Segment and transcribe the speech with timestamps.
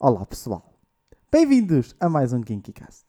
[0.00, 0.78] Olá pessoal,
[1.28, 3.04] bem-vindos a mais um KinkyCast.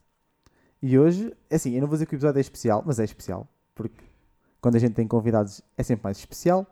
[0.81, 3.03] E hoje, é assim, eu não vou dizer que o episódio é especial, mas é
[3.03, 4.03] especial, porque
[4.59, 6.65] quando a gente tem convidados é sempre mais especial,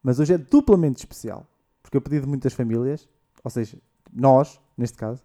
[0.00, 1.44] mas hoje é duplamente especial,
[1.82, 3.08] porque eu pedi de muitas famílias,
[3.42, 3.76] ou seja,
[4.12, 5.24] nós, neste caso,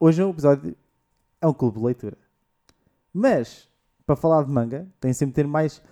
[0.00, 0.74] hoje o episódio
[1.38, 2.16] é um clube de leitura.
[3.12, 3.68] Mas,
[4.06, 5.82] para falar de manga, tem sempre de ter mais.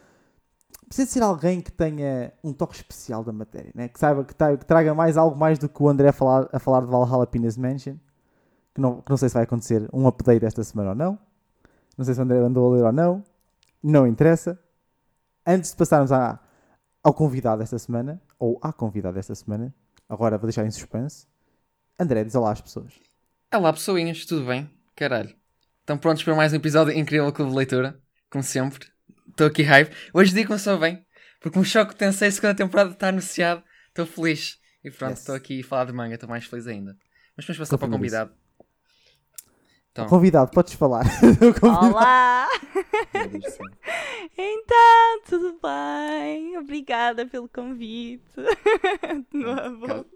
[0.86, 3.88] Precisa ser alguém que tenha um toque especial da matéria, né?
[3.88, 6.58] que saiba que, que traga mais algo mais do que o André a falar, a
[6.58, 7.96] falar de Valhalla Penis Mansion.
[8.74, 11.18] Que não, que não sei se vai acontecer um update esta semana ou não.
[11.96, 13.24] Não sei se o André andou a ler ou não.
[13.82, 14.58] Não interessa.
[15.46, 16.38] Antes de passarmos à,
[17.02, 19.74] ao convidado desta semana, ou à convidada desta semana,
[20.08, 21.26] agora vou deixar em suspense.
[21.98, 22.94] André, diz olá às pessoas.
[23.52, 24.70] Olá pessoinhas, tudo bem?
[24.94, 25.34] Caralho.
[25.80, 28.00] Estão prontos para mais um episódio incrível do Clube de Leitura?
[28.30, 28.91] Como sempre.
[29.32, 29.94] Estou aqui hype.
[30.12, 31.04] Hoje digo começou bem.
[31.40, 33.62] Porque um choque tensei, a segunda temporada está anunciado.
[33.88, 34.58] Estou feliz.
[34.84, 35.20] E pronto, Yes.
[35.20, 36.96] estou aqui a falar de manga, estou mais feliz ainda.
[37.36, 38.32] Mas vamos passar para o convidado.
[39.90, 41.04] Então, Convidado, podes falar.
[41.62, 42.48] Olá!
[44.38, 46.56] Então, tudo bem?
[46.58, 48.24] Obrigada pelo convite.
[49.30, 49.86] De novo.
[49.86, 50.06] Caso-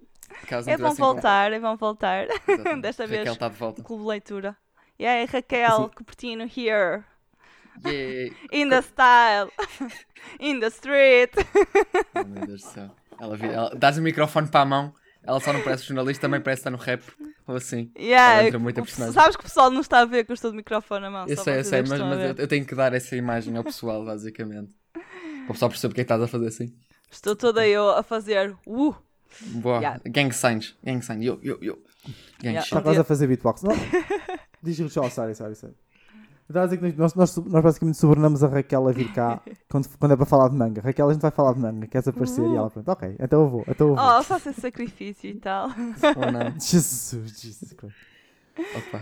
[0.47, 2.27] caso É bom voltar, é bom voltar.
[2.49, 2.81] Exatamente.
[2.83, 3.19] Desta vez.
[3.21, 3.83] Raquel está de volta.
[3.83, 4.57] Clube Leitura.
[4.99, 7.05] E aí, Raquel Assim- Cupertino here.
[7.85, 8.33] Yay.
[8.53, 9.51] In the style.
[10.41, 11.31] In the street.
[12.15, 12.91] Oh, meu Deus do céu.
[13.21, 16.41] Ela, vi- ela, dás o microfone para a mão, ela só não parece jornalista, também
[16.41, 17.03] parece estar no rap.
[17.47, 17.91] Ou assim.
[17.99, 19.15] Yeah, Ela entra muito a personagem.
[19.15, 21.27] sabes que o pessoal não está a ver que eu estou de microfone na mão.
[21.29, 23.63] Eu só sei, eu sei, é mas, mas eu, tenho que dar essa imagem ao
[23.65, 24.75] pessoal, basicamente.
[24.93, 26.75] Para o pessoal perceber porque é que estás a fazer assim.
[27.11, 28.57] Estou toda eu a fazer.
[28.67, 28.95] Uh!
[29.61, 29.79] Boa.
[29.79, 30.01] Yeah.
[30.07, 30.77] Gang signs.
[30.85, 31.25] Gang signs.
[31.25, 31.79] Yo, yo, yo.
[32.41, 32.61] Gang Yeah.
[32.61, 33.63] Está quase a fazer beatbox.
[33.63, 33.73] Não.
[34.63, 35.75] Diz-lhe só, sorry, sorry, sorry.
[36.49, 39.89] Estava a dizer que nós, nós, nós basicamente subornamos a Raquel a vir cá quando,
[39.99, 40.81] quando é para falar de manga.
[40.81, 42.43] Raquel, a gente vai falar de manga, queres aparecer?
[42.45, 44.05] E ela, pronto, ok, então eu vou, então eu vou.
[44.05, 45.69] Oh, esse sacrifício e tal.
[46.17, 46.53] Ou não.
[46.61, 47.97] Jesus, Jesus Christ.
[48.59, 49.01] Opa.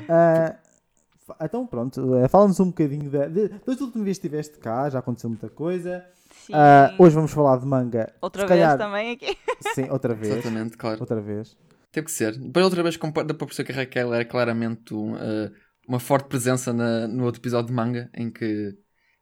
[1.26, 3.26] Fa- então pronto, eh, fala-nos um bocadinho da.
[3.26, 6.04] De, das últimas vezes que estiveste cá, já aconteceu muita coisa.
[6.46, 6.52] Sim.
[6.54, 8.12] Ah, hoje vamos falar de manga.
[8.20, 9.36] Outra se vez calhar- também aqui.
[9.74, 10.34] Sim, outra vez.
[10.34, 11.00] Exatamente, claro.
[11.00, 11.56] Outra vez.
[11.90, 12.36] Teve que ser.
[12.36, 15.50] Depois outra vez dá para perceber que a Raquel era claramente um, eh,
[15.86, 18.74] uma forte presença na- no outro episódio de manga, em que,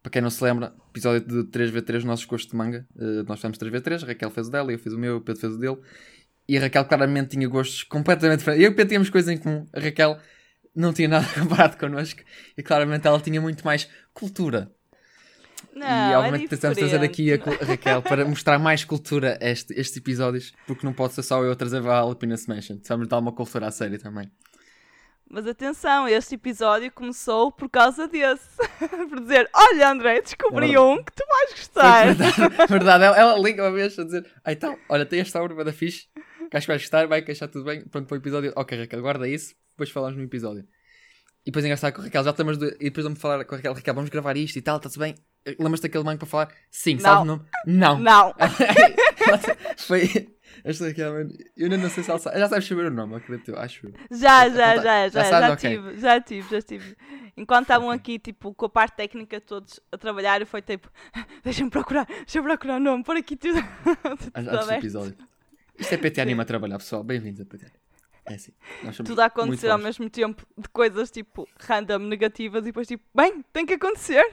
[0.02, 2.86] para quem não se lembra, episódio de 3v3 nossos gostos de manga.
[2.98, 5.40] eh, nós fizemos 3v3, a Raquel fez o dela, eu fiz o meu, o Pedro
[5.40, 5.78] fez o dele.
[6.48, 8.64] E a Raquel claramente tinha gostos completamente diferentes.
[8.64, 9.66] Eu e o Pedro tínhamos coisas em comum.
[9.72, 10.18] A Raquel
[10.74, 12.20] não tinha nada comparado connosco.
[12.56, 14.70] E claramente ela tinha muito mais cultura.
[15.74, 19.72] Não, e obviamente é tentamos trazer aqui a, Raquel para mostrar mais cultura a este,
[19.74, 22.76] estes episódios, porque não pode ser só eu a trazer a Alpinus Mansion.
[22.76, 24.30] Precisamos dar uma cultura à série também.
[25.34, 28.50] Mas atenção, este episódio começou por causa desse.
[29.08, 32.04] por dizer, olha André, descobri É um que tu vais gostar.
[32.14, 33.04] verdade, verdade.
[33.04, 36.06] Ela, ela liga uma vez a dizer: ah, então, olha, tem esta obra da fixe,
[36.50, 37.82] que acho que vais gostar, vai queixar tudo bem.
[37.86, 38.52] Pronto, para o episódio.
[38.54, 40.64] Ok, Raquel, guarda isso, depois falamos no episódio.
[41.46, 42.58] E depois é engraçado com a Raquel, já estamos.
[42.58, 42.66] De...
[42.78, 45.14] E depois vamos falar com a Raquel: Raquel, vamos gravar isto e tal, está-se bem?
[45.58, 46.48] Lembras-te daquele mango para falar?
[46.70, 47.00] Sim, Não.
[47.00, 47.42] sabe o nome?
[47.64, 47.98] Não.
[47.98, 48.34] Não.
[49.88, 50.28] Foi.
[50.64, 52.38] Esta Raquel, mano, eu ainda não sei se ela sabe.
[52.38, 53.92] Já sabes saber o nome, acredito eu, acho eu.
[54.10, 56.96] Já, já, já, já já, tive, já tive, já tive.
[57.36, 60.90] Enquanto estavam aqui, tipo, com a parte técnica todos a trabalhar, eu foi tipo,
[61.42, 63.58] deixa-me procurar, deixa-me procurar o nome, por aqui tudo.
[64.34, 65.16] Antes do episódio.
[65.78, 67.02] Isto é PT Anima a trabalhar, pessoal.
[67.02, 67.66] Bem-vindos a PT.
[68.24, 68.52] É assim.
[68.84, 72.86] Nós somos Tudo a acontecer ao mesmo tempo de coisas tipo random negativas e depois
[72.86, 74.24] tipo, bem, tem que acontecer,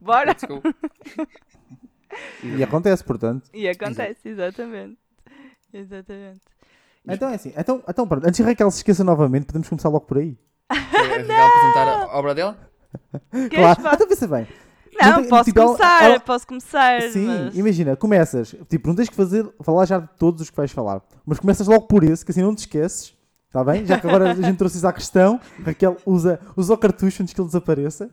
[0.00, 0.30] bora.
[0.30, 0.62] Let's go.
[2.42, 3.50] E acontece, portanto.
[3.52, 4.96] E acontece, exatamente.
[5.78, 6.40] Exatamente.
[7.08, 10.04] Então é assim, então, então pronto, antes que Raquel se esqueça novamente, podemos começar logo
[10.06, 10.36] por aí.
[10.70, 12.58] Raquel apresentar a obra dela?
[13.30, 14.46] Queres Claro, fa- então pensa bem.
[15.00, 17.02] Não, não tem- posso tipo, ela- começar, ela- posso começar.
[17.02, 17.56] Sim, mas...
[17.56, 21.02] imagina, começas, tipo, não tens que fazer, falar já de todos os que vais falar,
[21.24, 23.14] mas começas logo por esse, que assim não te esqueces,
[23.46, 23.84] está bem?
[23.86, 27.34] Já que agora a gente trouxe isso à questão, Raquel usa, usa o cartucho antes
[27.34, 28.10] que ele desapareça.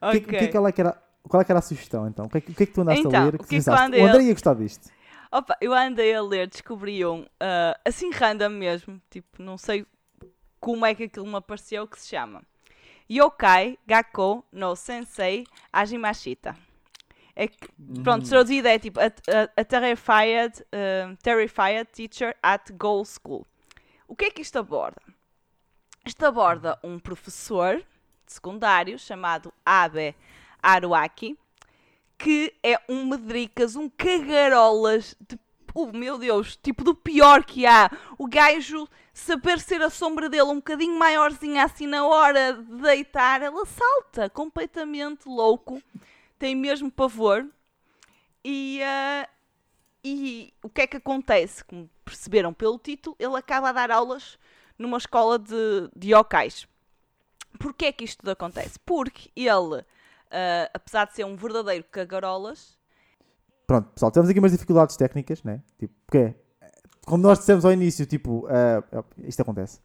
[0.00, 1.50] O que, é que- o que é que ela é que era, qual é que
[1.50, 2.26] era a sugestão então?
[2.26, 3.28] O que é que, o que, é que tu andaste Então, a ler?
[3.34, 4.90] o que é que pensaste, o André ia gostar disto.
[5.30, 9.86] Opa, eu andei a ler, descobri um, ah, assim random mesmo, tipo, não sei
[10.60, 12.42] como é que aquilo me apareceu, que se chama
[13.10, 16.56] Yokai Gakko no Sensei Ajimashita.
[17.36, 17.68] É que,
[18.02, 23.46] pronto, traduzido é tipo a, a- a terrified, ah, terrified Teacher at Goal School.
[24.08, 25.00] O que é que isto aborda?
[26.04, 27.76] Isto aborda um professor
[28.26, 30.14] de secundário chamado Abe
[30.62, 31.38] Aruaki,
[32.18, 35.38] que é um medricas, um cagarolas de.
[35.74, 37.88] Oh meu Deus, tipo do pior que há.
[38.18, 43.42] O gajo saber ser a sombra dele um bocadinho maiorzinha assim na hora de deitar,
[43.42, 45.80] ela salta completamente louco,
[46.38, 47.46] tem mesmo pavor.
[48.44, 49.28] E, ah,
[50.02, 51.62] e o que é que acontece?
[51.64, 54.38] Como perceberam pelo título, ele acaba a dar aulas
[54.78, 56.66] numa escola de, de yokais.
[57.58, 58.78] Porquê é que isto acontece?
[58.80, 59.84] Porque ele,
[60.30, 62.78] ah, apesar de ser um verdadeiro cagarolas,
[63.68, 65.60] Pronto, pessoal, temos aqui umas dificuldades técnicas, né?
[65.78, 66.34] Tipo, porque,
[67.04, 68.82] como nós dissemos ao início, tipo, ah,
[69.18, 69.78] isto acontece.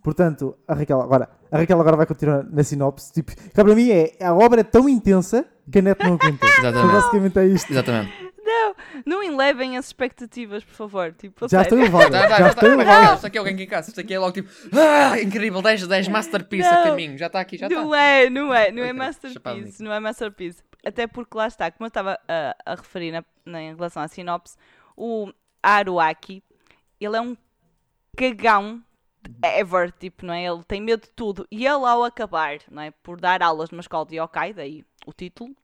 [0.00, 3.12] Portanto, a Raquel agora, a Raquel agora vai continuar na sinopse.
[3.12, 6.46] Tipo, que para mim é, a obra é tão intensa que a net não aguenta.
[6.46, 6.92] Então, Exatamente.
[6.92, 7.72] basicamente é isto.
[7.72, 8.25] Exatamente.
[9.04, 11.12] Não, elevem as expectativas, por favor.
[11.12, 12.12] Tipo, Já estou elevado.
[12.12, 12.82] Já, já, Já já estou está.
[12.82, 13.14] elevado.
[13.16, 13.88] Isto aqui é alguém que em casa.
[13.90, 14.48] Isto aqui é logo tipo.
[14.76, 16.80] Ah, incrível, 10, 10 masterpiece Não.
[16.80, 17.18] a caminho.
[17.18, 17.80] Já está aqui, já está.
[17.80, 20.62] Não é, não é, não é masterpiece, não é masterpiece.
[20.84, 24.08] Até porque lá está, como eu estava a, a referir na, na- em relação à
[24.08, 24.56] sinopse,
[24.96, 25.32] o
[25.62, 26.42] Haruaki,
[27.00, 27.36] ele é um
[28.16, 28.82] cagão
[29.42, 30.44] ever, tipo, não é?
[30.44, 31.46] Ele tem medo de tudo.
[31.50, 32.90] E ele ao acabar, não é?
[32.90, 35.54] Por dar aulas numa escola de yokai, daí o título.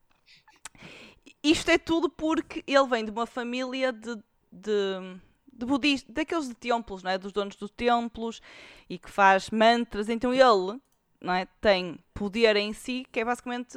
[1.42, 4.16] Isto é tudo porque ele vem de uma família de,
[4.50, 5.16] de,
[5.52, 7.18] de budistas, daqueles de templos, não é?
[7.18, 8.40] Dos donos dos templos
[8.88, 10.08] e que faz mantras.
[10.08, 10.80] Então ele,
[11.20, 11.46] não é?
[11.60, 13.76] Tem poder em si que é basicamente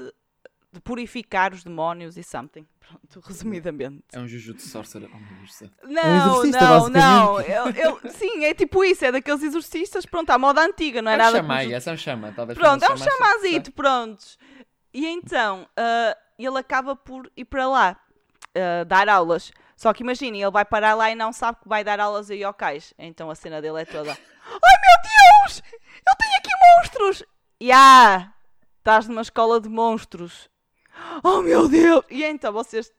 [0.72, 2.68] de purificar os demónios e something.
[2.86, 4.04] Pronto, resumidamente.
[4.14, 5.10] É um Jujutsu Sorcerer.
[5.12, 5.72] Oh, meu Deus.
[5.86, 7.34] Não, exorcista, não, não.
[7.36, 7.80] basicamente.
[7.80, 11.16] Eu, eu- sim, é tipo isso, é daqueles exorcistas, pronto, à moda antiga, não é,
[11.16, 11.38] É um nada.
[11.38, 12.32] chamai, com- essa é um chama.
[12.36, 14.38] Talvez Pronto, é um chamazito, prontos.
[14.94, 17.98] E então, ah, ele acaba por ir para lá,
[18.56, 19.52] ah, dar aulas.
[19.76, 22.34] Só que imaginem, ele vai parar lá e não sabe que vai dar aulas a
[22.34, 22.94] yokais.
[22.98, 25.62] Então a cena dele é toda: Ai meu Deus!
[26.08, 27.24] Eu tenho aqui monstros!
[27.60, 28.34] E ah,
[28.78, 30.50] estás numa escola de monstros.
[31.24, 32.04] Oh meu Deus!
[32.10, 32.92] E então vocês.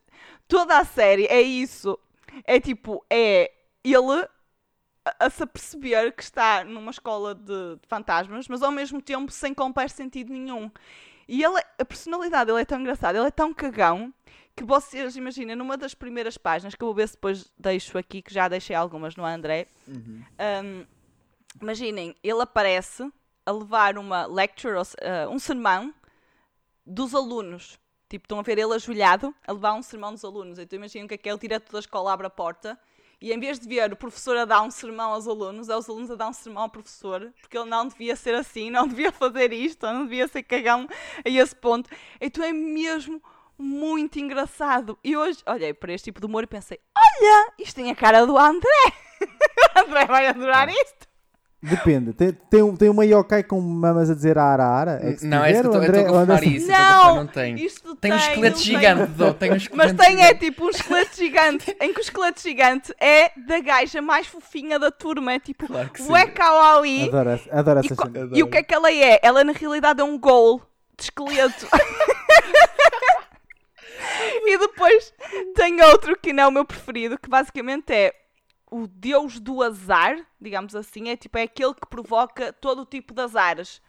[0.47, 1.97] Toda a série é isso.
[2.45, 3.51] É tipo, é
[3.83, 4.27] ele
[5.19, 9.53] a, se aperceber que está numa escola de, de fantasmas, mas ao mesmo tempo sem
[9.53, 10.71] qualquer sentido nenhum.
[11.27, 14.13] E ele, a personalidade dele é tão engraçada, ele é tão cagão,
[14.55, 18.21] que vocês imaginem, numa das primeiras páginas, que eu vou ver se depois deixo aqui,
[18.21, 20.23] que já deixei algumas no André, Uhum.
[20.63, 20.85] um,
[21.61, 23.11] imaginem, ele aparece
[23.45, 25.93] a levar uma lecture, uh, um sermão
[26.85, 27.77] dos alunos.
[28.09, 30.57] Tipo, estão a ver ele ajoelhado a levar um sermão dos alunos.
[30.57, 32.79] Então imaginem o que é que é, o diretor da escola abre a porta
[33.19, 35.89] e em vez de ver o professor a dar um sermão aos alunos, é os
[35.89, 39.11] alunos a dar um sermão ao professor, porque ele não devia ser assim, não devia
[39.11, 40.87] fazer isto, não devia ser cagão
[41.25, 41.89] a esse ponto.
[42.21, 43.21] Então é mesmo
[43.57, 44.97] muito engraçado.
[45.03, 48.25] E hoje olhei para este tipo de humor e pensei: olha, isto tem a cara
[48.25, 48.67] do André.
[49.75, 51.06] o André vai adorar isto.
[51.69, 52.13] Depende.
[52.13, 54.91] Tem, tem, um- tem uma yokai com mamas a dizer ara ara.
[55.01, 56.67] É Não, é tiver, isso que o eu André- estou a isso.
[56.67, 57.55] Não, não tem.
[57.55, 61.15] Isto Tem um esqueleto gigante, Dó, tem um Mas esqueleto tem é tipo um esqueleto
[61.17, 65.67] gigante, em que o esqueleto gigante é da gaja mais fofinha da turma, é tipo
[65.67, 66.01] Claro que.
[66.03, 67.07] Ué Kawaii.
[67.09, 68.29] Adoro, essa- adoro E, essa co- cena.
[68.33, 69.19] e o que é que ela é?
[69.21, 70.61] Ela na realidade é um gol
[70.97, 71.67] de esqueleto.
[74.45, 75.13] e depois
[75.55, 78.13] tem outro que não é o meu preferido, que basicamente é
[78.69, 83.13] o deus do azar, digamos assim, é tipo é aquele que provoca todo o tipo
[83.13, 83.81] de azares.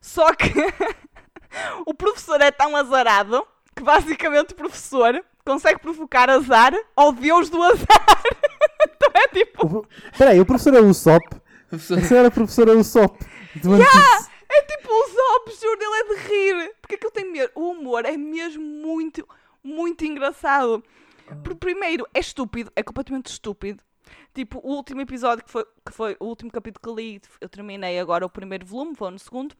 [0.00, 0.52] Só que
[1.86, 7.62] o professor é tão azarado que basicamente o professor consegue provocar azar ao deus do
[7.62, 8.06] azar.
[8.84, 9.86] então é tipo, O
[10.16, 11.26] Peraí, o professor é o Usopp.
[11.72, 13.18] A senhora professora é o Usopp.
[13.52, 14.34] Piece.
[14.48, 16.74] É tipo os óbvios, juro, ele é de rir.
[16.80, 17.50] Porque é que eu tenho medo?
[17.54, 19.26] O humor é mesmo muito,
[19.62, 20.82] muito engraçado.
[21.42, 23.82] Por primeiro, é estúpido, é completamente estúpido.
[24.34, 27.98] Tipo, o último episódio que foi, que foi o último capítulo que li, eu terminei
[27.98, 29.54] agora o primeiro volume, vou no segundo.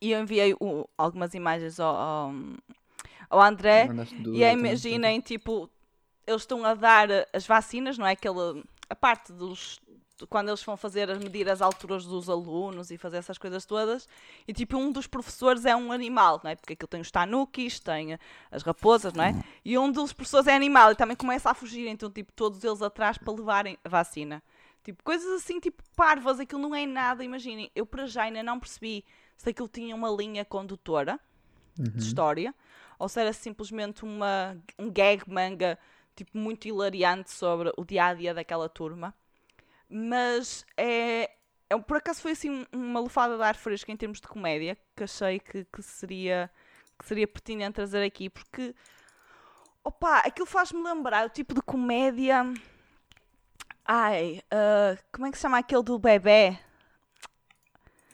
[0.00, 2.32] E eu enviei o- algumas imagens ao, ao,
[3.30, 3.84] ao André.
[4.36, 5.70] E imaginem, tipo,
[6.26, 8.12] eles estão a dar as vacinas, não é?
[8.12, 9.80] Aquela, a parte dos.
[10.30, 14.08] Quando eles vão fazer, as medir as alturas dos alunos e fazer essas coisas todas,
[14.48, 16.56] e tipo, um dos professores é um animal, não é?
[16.56, 18.18] Porque aquilo tem os tanukis, tem
[18.50, 19.34] as raposas, não é?
[19.64, 22.80] E um dos professores é animal e também começa a fugir, então, tipo, todos eles
[22.80, 24.42] atrás para levarem a vacina.
[24.82, 27.70] Tipo, coisas assim, tipo, parvas, aquilo não é nada, imaginem.
[27.74, 29.04] Eu para já ainda não percebi
[29.36, 31.20] se aquilo tinha uma linha condutora
[31.76, 32.54] de história,
[32.98, 35.78] ou se era simplesmente uma, um gag manga
[36.14, 39.14] tipo muito hilariante sobre o dia a dia daquela turma.
[39.88, 41.30] Mas é,
[41.70, 45.04] é por acaso foi assim uma lufada de ar fresco em termos de comédia que
[45.04, 46.50] achei que, que seria
[46.98, 48.74] que seria pertinente trazer aqui porque
[49.84, 52.42] opa, aquilo faz-me lembrar o tipo de comédia
[53.86, 56.58] ai, ah, como é que se chama aquele do bebê?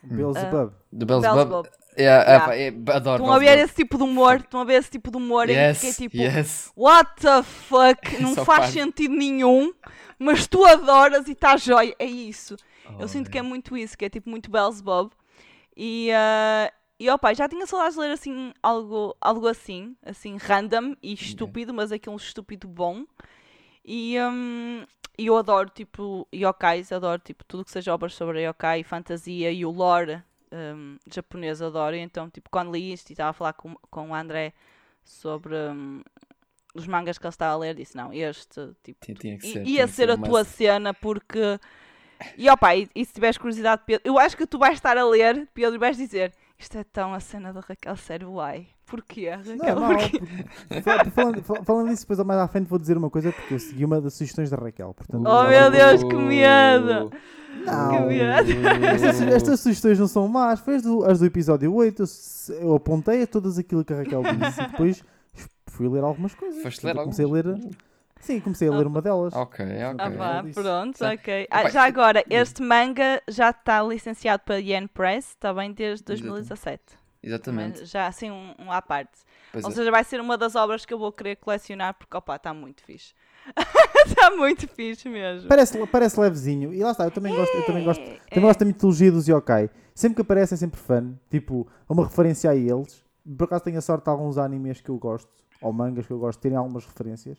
[0.02, 0.73] Beelzebub.
[0.93, 1.69] Do Beelzebub.
[1.97, 1.99] Beelzebub.
[1.99, 2.45] Yeah, Yeah.
[2.45, 5.11] epá, é- adoro Estão a ver esse tipo de humor, estão a ver esse tipo
[5.11, 6.73] de humor em que é Yes, tipo yes.
[6.77, 7.99] What the fuck?
[8.21, 9.73] Não faz sentido nenhum,
[10.19, 11.95] mas tu adoras e está jóia.
[11.99, 12.57] É isso.
[12.99, 15.13] Eu Oh, sinto que é muito isso, que é tipo muito Beelzebub.
[15.77, 20.95] E, ah, e opa, já tinha saudades de ler assim algo, algo assim, assim, random
[21.03, 23.05] e estúpido, mas aquele estúpido bom.
[23.85, 24.85] E hum,
[25.19, 29.71] eu adoro, tipo, yokais, adoro, tipo, tudo que seja obras sobre yokai, fantasia e o
[29.71, 31.97] lore hum, japonês adoro.
[31.97, 34.52] Então, tipo, quando li isto e estava a falar com, com o André
[35.04, 36.02] sobre hum,
[36.75, 39.66] os mangas que ele estava a ler, disse, não, este, tipo, Tinha, tinha ser.
[39.66, 41.59] ia que ser a tua cena porque
[42.37, 45.04] e opa, e, e se tiveres curiosidade Pedro, eu acho que tu vais estar a
[45.04, 49.29] ler Pedro e vais dizer isto é tão a cena da Raquel sério uai porquê
[49.39, 50.21] Raquel Não porquê?
[50.83, 53.59] fal- falando, fal- falando nisso, depois mais à frente vou dizer uma coisa porque eu
[53.59, 54.93] segui uma das sugestões da Raquel.
[54.95, 57.11] Portanto, Oh, meu vou- Deus, que medo!
[57.65, 58.51] Não, Que.
[58.87, 60.61] Estas, estas sugestões não são más.
[60.61, 62.03] Foi as do, as do episódio 8.
[62.03, 65.05] Eu, eu apontei a todas aquilo que a Raquel disse e depois
[65.69, 66.63] fui ler algumas coisas.
[66.63, 67.45] Foste ler comecei a ler.
[68.21, 69.35] Sim, comecei a ler uma delas.
[69.35, 69.97] Ok, ok.
[69.99, 71.05] Ah, vá, pronto, Sim.
[71.07, 71.47] ok.
[71.51, 76.49] Ah, já agora, este manga já está licenciado para Yen Press, também desde Exatamente.
[76.49, 76.83] 2017.
[77.23, 77.75] Exatamente.
[77.75, 79.19] Também Já assim, um, um à parte.
[79.52, 79.75] Pois Ou é.
[79.75, 82.83] seja, vai ser uma das obras que eu vou querer colecionar porque, opa, está muito
[82.83, 83.14] fixe.
[84.07, 85.49] Está muito fixe mesmo.
[85.49, 86.73] Parece, parece levezinho.
[86.73, 89.29] E lá está, eu também gosto, eu também gosto, É, também gosto da mitologia dos
[89.29, 89.71] yokai.
[89.95, 91.12] Sempre que aparece é sempre fã.
[91.31, 93.05] Tipo, uma referência a eles.
[93.37, 96.19] Por acaso tenho a sorte de alguns animes que eu gosto, ou mangas que eu
[96.19, 97.38] gosto, terem algumas referências.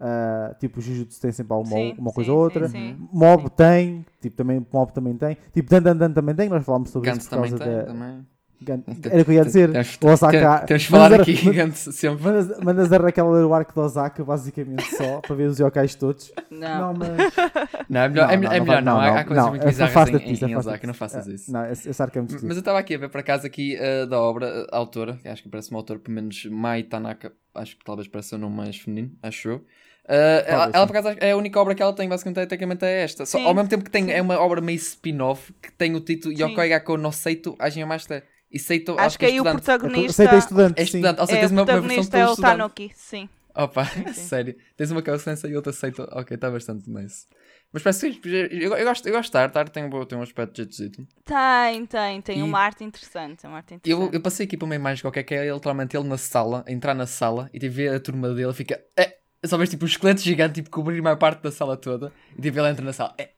[0.00, 2.68] Ah, tipo, o Jujutsu tem sempre alguma Sim, uma sim, coisa ou outra.
[2.68, 3.08] sim, sim.
[3.12, 3.48] Mob Sim.
[3.56, 5.36] tem, tipo, também, Mob também tem.
[5.52, 7.74] Tipo, Dan Dan Dan também tem, nós falámos sobre Gantz isso por também causa tem.
[7.76, 7.84] da...
[7.84, 8.26] Também.
[8.66, 9.70] Era o que eu ia dizer.
[9.70, 10.64] Temos, Osaka...
[10.66, 11.36] temos, de falar aqui
[11.74, 12.24] sempre.
[12.24, 15.94] Mandas, mandas a Raquel ler o arco de Osaka, basicamente só, para ver os yokais
[15.94, 16.32] todos.
[16.50, 16.92] Não.
[16.92, 17.08] Não, mas...
[17.88, 18.94] Não, é melhor, Não, é, não, melhor- é não, melhor não.
[18.94, 21.28] não, Há, há coisas não, muito essa bizarras afasta-te em, em afasta-te Osaka, não faças
[21.28, 21.52] É, isso.
[21.52, 24.06] Não, esse, arco é muito Mas eu estava aqui a ver por acaso aqui eh,
[24.06, 27.76] da obra, a autora, que acho que parece uma autora, pelo menos Mai Tanaka, acho
[27.78, 29.64] que talvez pareça o nome mais feminino, acho eu.
[30.08, 32.84] Eh, ela, ela, por acaso é a única obra que ela tem, basicamente, é, tecnicamente
[32.84, 33.26] é esta.
[33.26, 34.10] Só, ao mesmo tempo que tem, sim.
[34.10, 36.34] é uma obra meio spin-off que tem o título.
[36.34, 38.24] Yokoi Gakko no Seito Ajin Master.
[38.50, 39.56] E Seito, Acho que aí o estudante.
[39.62, 40.84] protagonista, Aceita estudante, É sim.
[40.84, 42.58] estudante, ou seja, é, tens o uma, uma versão protagonista de é o estudantes.
[42.58, 43.28] Tanuki, sim.
[43.54, 44.12] Opa, sim.
[44.12, 44.56] sério.
[44.76, 46.04] Tens uma calçança e outra aceita.
[46.12, 47.26] Ok, está bastante nice.
[47.72, 50.16] Mas parece que eu, eu gosto, eu gosto de arte, a arte tem um, tem
[50.18, 51.06] um aspecto jeitosito.
[51.24, 53.46] Tem, tem, tem E- uma arte interessante.
[53.46, 54.14] Uma arte Eu, interessante.
[54.14, 56.94] eu passei aqui para uma imagem qualquer que é ele, literalmente ele na sala, entrar
[56.94, 58.80] na sala e tipo, ver a turma dele, fica.
[58.96, 62.12] É, só vês tipo um esqueleto gigante tipo, cobrir a maior parte da sala toda
[62.36, 63.14] e tipo, ele entra na sala.
[63.18, 63.37] É, e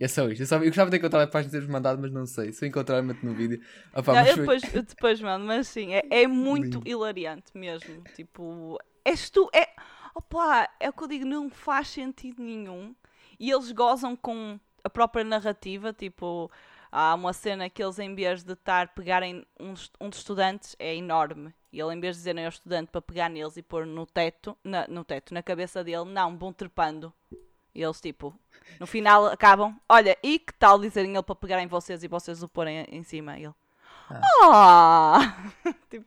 [0.00, 0.42] é só isto.
[0.42, 2.52] Eu, só, eu gostava de encontrar a página de teres mandado, mas não sei.
[2.52, 3.60] Se eu encontrar, meto no vídeo.
[3.94, 6.82] Opa, Não, eu foi- depois, eu depois mando, mas sim, é, é muito Lindo.
[6.88, 8.06] hilariante mesmo.
[8.14, 9.68] Tipo, és tu, é.
[10.14, 12.94] Opa, é o que eu digo, não faz sentido nenhum.
[13.38, 16.50] E eles gozam com a própria narrativa, tipo,
[16.90, 20.74] há uma cena que eles, em vez de estar pegarem um, dos- um dos estudantes,
[20.78, 21.52] é enorme.
[21.72, 24.56] E ele, em vez de dizerem ao estudante para pegar neles e pôr no teto,
[24.64, 27.12] na, no teto, na cabeça dele, não, vão trepando.
[27.76, 28.34] E eles, tipo,
[28.80, 32.48] no final acabam, olha, e que tal dizerem ele para pegarem vocês e vocês o
[32.48, 33.38] porem em cima?
[33.38, 33.54] E ele,
[34.10, 35.36] ah!
[35.90, 36.06] Tipo,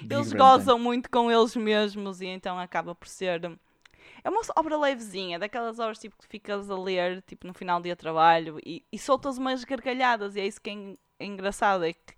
[0.00, 3.44] Big eles Brain gozam muito com eles mesmos e então acaba por ser.
[4.24, 7.84] É uma obra levezinha, daquelas obras tipo, que ficas a ler tipo, no final do
[7.84, 11.84] dia de trabalho e, e soltas umas gargalhadas, e é isso que é, é engraçado,
[11.84, 12.14] é que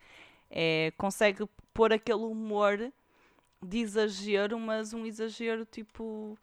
[0.51, 2.91] é, consegue pôr aquele humor
[3.63, 6.39] de exagero, mas um exagero tipo.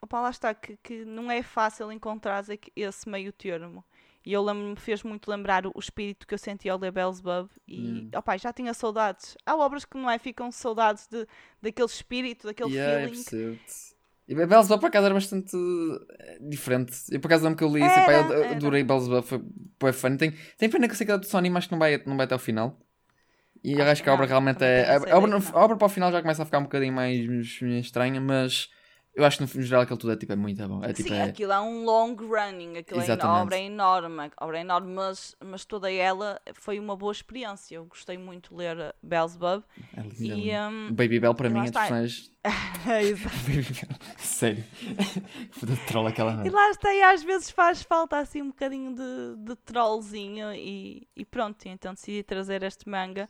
[0.00, 2.44] Opa, lá está, que, que não é fácil encontrar
[2.76, 3.84] esse meio termo.
[4.24, 7.48] E eu lembro-me, fez muito lembrar o, o espírito que eu senti ao ler Beelzebub
[7.66, 8.10] e Hum.
[8.14, 9.36] opa, já tinha saudades.
[9.46, 11.26] Há obras que não é, ficam saudades de,
[11.62, 13.24] daquele espírito, daquele Yeah, feeling.
[14.28, 16.92] E Beelzebub por acaso era bastante eh, diferente.
[17.10, 19.42] Eu por acaso lembro que eu li isso e pá, eu adorei Beelzebub, foi,
[19.80, 20.16] foi fun.
[20.16, 22.24] Tem, tem pena que eu sei que do Sony acho que não vai, não vai
[22.26, 22.78] até ao final.
[23.64, 24.84] E eu Acho que a obra realmente é.
[24.84, 27.18] A, a obra, a obra para o final já começa a ficar um bocadinho mais
[27.62, 28.68] estranha, mas
[29.18, 30.84] eu acho que no geral aquilo tudo é tipo é muito bom.
[30.84, 33.42] É tipo Sim, é, aquilo é um long running, aquilo é, Exatamente.
[33.42, 37.74] obra é enorme, a obra é enorme, mas, mas toda ela foi uma boa experiência.
[37.74, 39.64] Eu gostei muito de ler uh, Beelzebub
[39.96, 40.52] é é e.
[40.56, 42.30] um, Baby Bell para mim é Bell.
[44.18, 44.64] Sério.
[45.50, 49.36] Foda troll aquela E lá está, e às vezes faz falta assim um bocadinho de,
[49.36, 53.28] de trollzinho e, e pronto, então decidi trazer este manga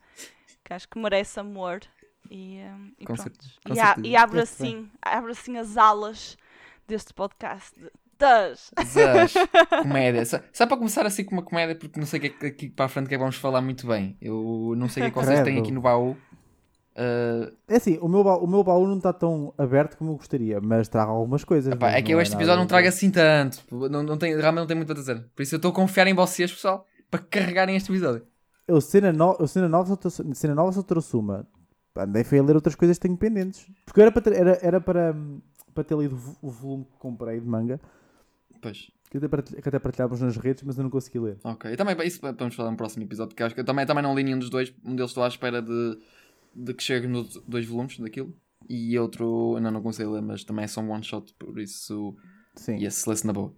[0.62, 1.80] que acho que merece amor
[2.30, 3.22] e, um, e Com pronto.
[3.22, 4.72] certeza, com E, a- e abre Este bem.
[4.76, 6.36] assim, abre assim as alas
[6.86, 7.78] deste podcast.
[7.78, 8.72] de- Das!
[8.84, 9.32] Zás,
[9.82, 10.26] comédia.
[10.26, 12.46] Só, só para começar assim com uma comédia, porque não sei o que é que
[12.46, 14.16] aqui para a frente que é que vamos falar muito bem.
[14.20, 16.16] Eu não sei o que é que vocês têm aqui no baú.
[16.96, 20.16] Ah, É assim, o meu, baú, o meu baú não está tão aberto como eu
[20.16, 21.72] gostaria, mas traga algumas coisas.
[21.72, 23.62] epá, é que eu este nada episódio não trago assim tanto.
[23.70, 25.24] Não, não tenho, realmente não tenho muito a dizer.
[25.36, 28.26] Por isso eu estou a confiar em vocês, pessoal, para carregarem este episódio.
[28.66, 31.46] Eu, cena, no, eu cena, nova, só trouxe- cena nova só trouxe uma.
[32.04, 33.66] Andei foi a ler outras coisas que tenho pendentes.
[33.84, 35.40] Porque era para ter, era, era para, hum,
[35.74, 37.80] para ter lido o vo- o volume que comprei de manga,
[38.60, 41.38] Pois, que até, partilha- que até partilhávamos nas redes, mas eu não consegui ler.
[41.44, 41.72] ok.
[41.72, 44.14] E também isso vamos falar no próximo episódio, porque acho que eu também, também não
[44.14, 44.72] li nenhum dos dois.
[44.84, 45.98] Um deles estou à espera de,
[46.54, 48.34] de que chegue nos dois volumes daquilo.
[48.68, 52.16] e outro ainda não a ler, mas também é só um one shot, por isso
[52.56, 52.76] Sim.
[52.76, 53.52] e esse lê-se na boa.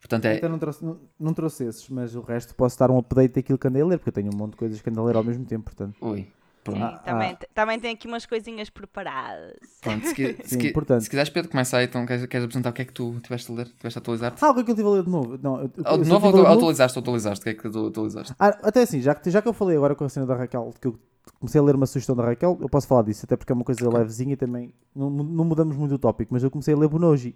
[0.00, 0.36] Portanto, é.
[0.36, 3.58] Então não trouxe, não, não trouxe esses, mas o resto posso dar um update daquilo
[3.58, 5.14] que andei a ler, porque eu tenho um monte de coisas que ando a ler
[5.14, 5.96] ao mesmo tempo, portanto.
[6.00, 6.26] Ui.
[6.62, 6.80] Pronto.
[6.82, 9.58] Ah, também, também tem aqui umas coisinhas preparadas.
[9.80, 10.14] Pronto, se,
[10.44, 11.02] se, Sim, qui- portanto.
[11.02, 11.86] se quiseres, Pedro, começa aí.
[11.86, 13.66] Então, queres, queres apresentar o que é que tu tiveste a ler?
[13.68, 14.44] Tiveste a atualizar-te?
[14.44, 15.38] Ah, o que é que eu estive a ler de novo?
[15.42, 16.98] Não, eu, Ah, de novo tive ou atualizaste?
[16.98, 17.40] Atualizaste?
[17.40, 18.34] O que é que tu atualizaste?
[18.38, 20.72] Ah, até assim, já que, já que eu falei agora com a cena da Raquel,
[20.80, 20.98] que eu
[21.38, 23.64] comecei a ler uma sugestão da Raquel, eu posso falar disso, até porque é uma
[23.64, 26.88] coisa levezinha e também não, não mudamos muito o tópico, mas eu comecei a ler
[26.88, 27.34] Bonoji.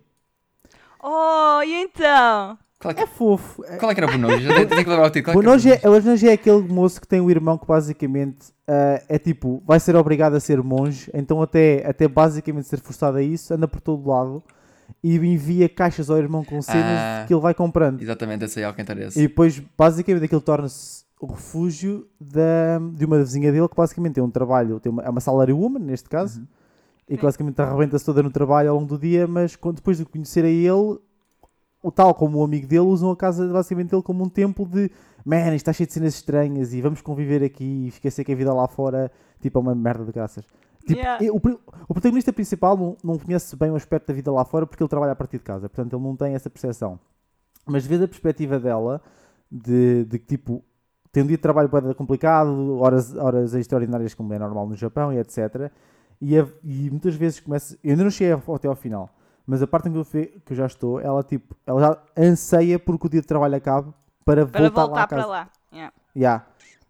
[1.03, 2.59] Oh, e então?
[2.85, 3.65] Qual é que, É fofo.
[3.65, 4.45] É, qual é que era o Bonoji?
[4.45, 5.31] Já tenho que lembrar o título.
[5.33, 9.19] É Bonoji, é, Bonoji é aquele moço que tem um irmão que basicamente ah, é
[9.19, 13.53] tipo, vai ser obrigado a ser monge, então até, até basicamente ser forçado a isso,
[13.55, 14.43] anda por todo lado
[15.03, 17.25] e envia caixas ao irmão com cenas Ah.
[17.27, 18.01] que ele vai comprando.
[18.03, 19.19] Exatamente, esse aí é o que interessa.
[19.19, 24.23] E depois, basicamente, aquilo torna-se o refúgio da, de uma vizinha dele que basicamente tem
[24.25, 26.47] um trabalho, tem uma, é uma salary woman, neste caso, Uhum.
[27.09, 30.05] e que basicamente arrebenta-se toda no trabalho ao longo do dia, mas quando, depois de
[30.07, 30.99] conhecer a ele,
[31.87, 34.91] o tal como o amigo dele, usam a casa basicamente dele como um templo de
[35.25, 38.35] man, isto está cheio de cenas estranhas e vamos conviver aqui e esquecer que a
[38.35, 39.11] vida lá fora
[39.41, 40.45] tipo, é uma merda de graças.
[40.87, 41.25] Tipo, Yeah.
[41.33, 41.37] o,
[41.89, 44.89] o protagonista principal não, não conhece bem o aspecto da vida lá fora porque ele
[44.89, 46.99] trabalha a partir de casa, portanto ele não tem essa percepção.
[47.67, 49.01] Mas vês a perspectiva dela
[49.51, 50.63] de, de que tipo
[51.13, 55.13] tem um dia de trabalho bem complicado, horas, horas extraordinárias como é normal no Japão
[55.13, 55.71] e etc.
[56.21, 57.79] E, a- e muitas vezes começa.
[57.85, 59.09] Eu ainda não cheguei até ao final,
[59.47, 61.99] mas a parte em que eu, fe- que eu já estou, ela tipo, ela já
[62.17, 63.93] anseia porque o dia de trabalho acabe
[64.25, 65.23] para, Para voltar, lá voltar casa.
[65.23, 65.49] para lá.
[65.73, 65.93] Yeah.
[66.17, 66.47] Yeah.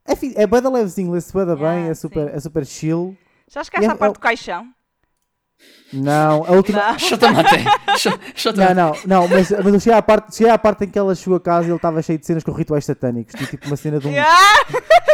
[0.07, 2.37] É, é bem da levezinho, lê-se bué da Yeah, bem, é super, sim.
[2.37, 3.17] é super chill.
[3.49, 4.74] Já chegaste É- à parte é- do caixão?
[5.93, 6.93] Não, a última.
[6.93, 6.99] Não.
[6.99, 7.65] Chotamate.
[8.57, 11.15] Não, não, não, mas, mas eu cheguei à, parte, cheguei à parte em que ela
[11.15, 13.33] chegou a casa e ele estava cheio de cenas com rituais satânicos.
[13.35, 14.11] Tinha tipo uma cena de um.
[14.15, 14.65] Yeah.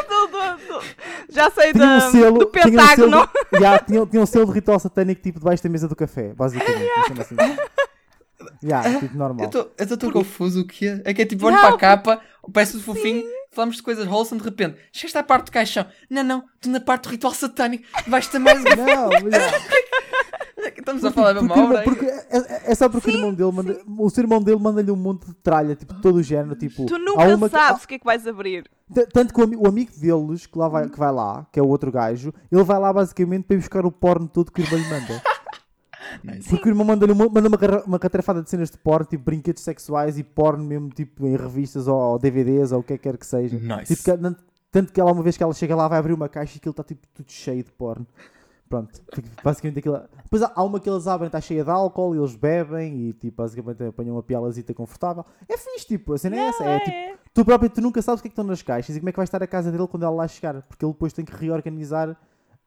[0.09, 0.83] Do-
[1.29, 3.11] Já sei Tinha um selo, do tinha um pentágono.
[3.11, 5.95] selo, de- Yeah, tinha, tinha um selo de ritual satânico tipo debaixo da mesa do
[5.97, 6.89] café, basicamente.
[7.07, 7.37] cena assim.
[8.63, 9.51] Yeah, tipo normal.
[9.79, 11.03] Eu estou confuso o que é.
[11.05, 12.21] É que é tipo, olho para a capa,
[12.53, 15.87] parece tudo fofinho, falamos de coisas wholesome, de repente, chegaste à parte do caixão.
[16.09, 18.39] Não, não, tu na parte do ritual satânico, vais um.
[18.41, 19.59] Não, yeah.
[20.69, 21.83] Estamos a falar da porque, mesma obra.
[21.85, 24.97] porque é, é só porque o irmão dele manda, o seu irmão dele manda-lhe um
[24.97, 27.95] monte de tralha, tipo, de todo o género, tipo, Tu nunca uma sabes o que
[27.95, 28.71] é que vais abrir.
[29.13, 31.63] Tanto que o, ami- o amigo deles que, lá vai, que vai lá, que é
[31.63, 34.65] o outro gajo, ele vai lá basicamente para ir buscar o porno todo que o
[34.65, 35.23] irmão lhe manda.
[36.25, 36.49] Nice.
[36.49, 39.63] Porque o irmão manda-lhe uma, manda uma, uma catrafada de cenas de porno, tipo brinquedos
[39.63, 43.05] sexuais e porno mesmo, tipo em revistas ou, ou DVDs ou o que é que
[43.05, 43.57] quer que seja.
[43.59, 43.95] Nice.
[43.95, 44.37] Tipo,
[44.73, 46.73] tanto que ela, uma vez que ela chega lá, vai abrir uma caixa e aquilo
[46.73, 48.05] está tipo tudo cheio de porno.
[48.71, 50.01] Pronto, tipo, basicamente aquilo.
[50.23, 53.43] Depois há uma que eles abrem, está cheia de álcool e eles bebem e tipo,
[53.43, 55.25] basicamente apanham uma pialazita confortável.
[55.49, 56.65] É fixe, tipo, a cena é essa.
[56.65, 57.15] É, tipo, É.
[57.35, 59.13] tu próprio tu nunca sabes o que é que estão nas caixas e como é
[59.13, 61.35] que vai estar a casa dele quando ela lá chegar, porque ele depois tem que
[61.35, 62.17] reorganizar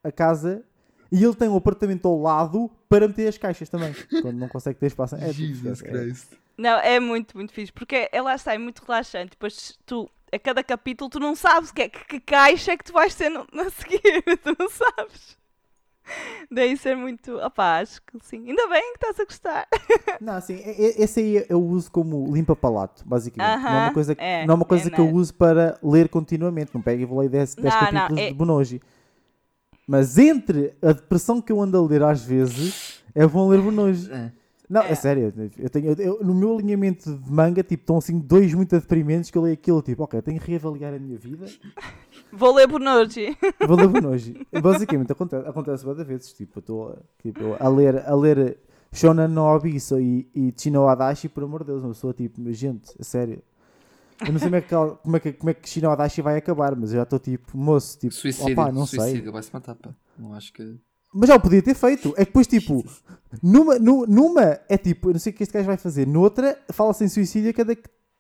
[0.04, 0.62] a casa
[1.10, 4.78] e ele tem um apartamento ao lado para meter as caixas também, quando não consegue
[4.78, 5.16] ter espaço.
[5.16, 6.12] É, tipo, é-
[6.58, 7.72] Não, é muito, muito fixe.
[7.72, 9.30] Porque é lá está, é muito relaxante.
[9.32, 12.84] Depois tu, a cada capítulo, tu não sabes que, é- que, que caixa é que
[12.84, 14.22] tu vais ter no, a seguir.
[14.44, 15.42] Tu não sabes.
[16.52, 17.38] Daí ser muito.
[17.38, 18.48] Opá, acho que sim.
[18.50, 19.68] Ainda bem que estás a gostar.
[20.22, 23.64] Não, assim, esse aí eu uso como limpa-palato, basicamente.
[23.64, 25.18] não é uma coisa, é, não é uma coisa é que eu nice.
[25.18, 26.72] uso para ler continuamente.
[26.74, 28.82] Não pego e vou ler 10, 10 Não, não, capítulos é- de Bonoji.
[29.88, 34.10] Mas entre a depressão que eu ando a ler às vezes, é bom ler Bonoji.
[34.74, 34.96] Não, é, É.
[34.96, 35.34] sério.
[35.58, 39.30] Eu tenho, eu- eu- no meu alinhamento de manga, tipo, estão assim dois muito deprimentes
[39.30, 41.46] que eu leio aquilo, tipo, ok, tenho que reavaliar a minha vida.
[42.34, 43.38] Vou ler Bonoji.
[43.68, 44.48] Vou ler Bonoji.
[44.62, 46.34] Basicamente, acontece, acontece várias vezes.
[46.34, 48.58] Tipo, eu estou tipo, a ler, a ler
[48.92, 52.92] Shonan no Abisso e, e Chino Adachi, por amor de Deus, uma pessoa tipo, gente,
[53.00, 53.44] a sério.
[54.26, 54.70] Eu não sei como é que,
[55.04, 57.58] como é que, como é que Chino Adachi vai acabar, mas eu já estou tipo,
[57.58, 59.32] moço, tipo, Suicídio, opá, não suicídio, sei.
[59.32, 59.92] vai-se matar, pá.
[60.18, 60.76] Não acho que.
[61.14, 62.10] Mas já o podia ter feito.
[62.18, 62.84] É que depois, tipo,
[63.42, 66.58] numa, nu- numa é tipo, eu não sei o que este gajo vai fazer, noutra
[66.72, 67.78] fala-se em suicídio a cada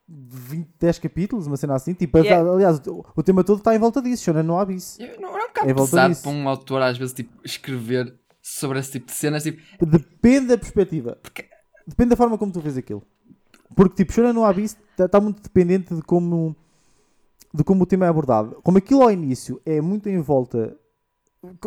[0.07, 1.93] 20, 10 capítulos, uma cena assim.
[1.93, 2.49] Tipo, Yeah.
[2.51, 4.99] aliás, o, o tema todo está em volta disso, Shonan no Abyss.
[4.99, 6.23] Eu- Não, é um bocado É volta pesado disso.
[6.23, 9.43] para um autor, às vezes, tipo, escrever sobre esse tipo de cenas.
[9.43, 11.17] Tipo, Depende da perspectiva.
[11.87, 13.01] Depende da forma como tu vês aquilo.
[13.75, 16.55] Porque, tipo, Shonen no Abyss está muito dependente de como,
[17.53, 18.59] de como o tema é abordado.
[18.61, 20.77] Como aquilo ao início é muito em volta.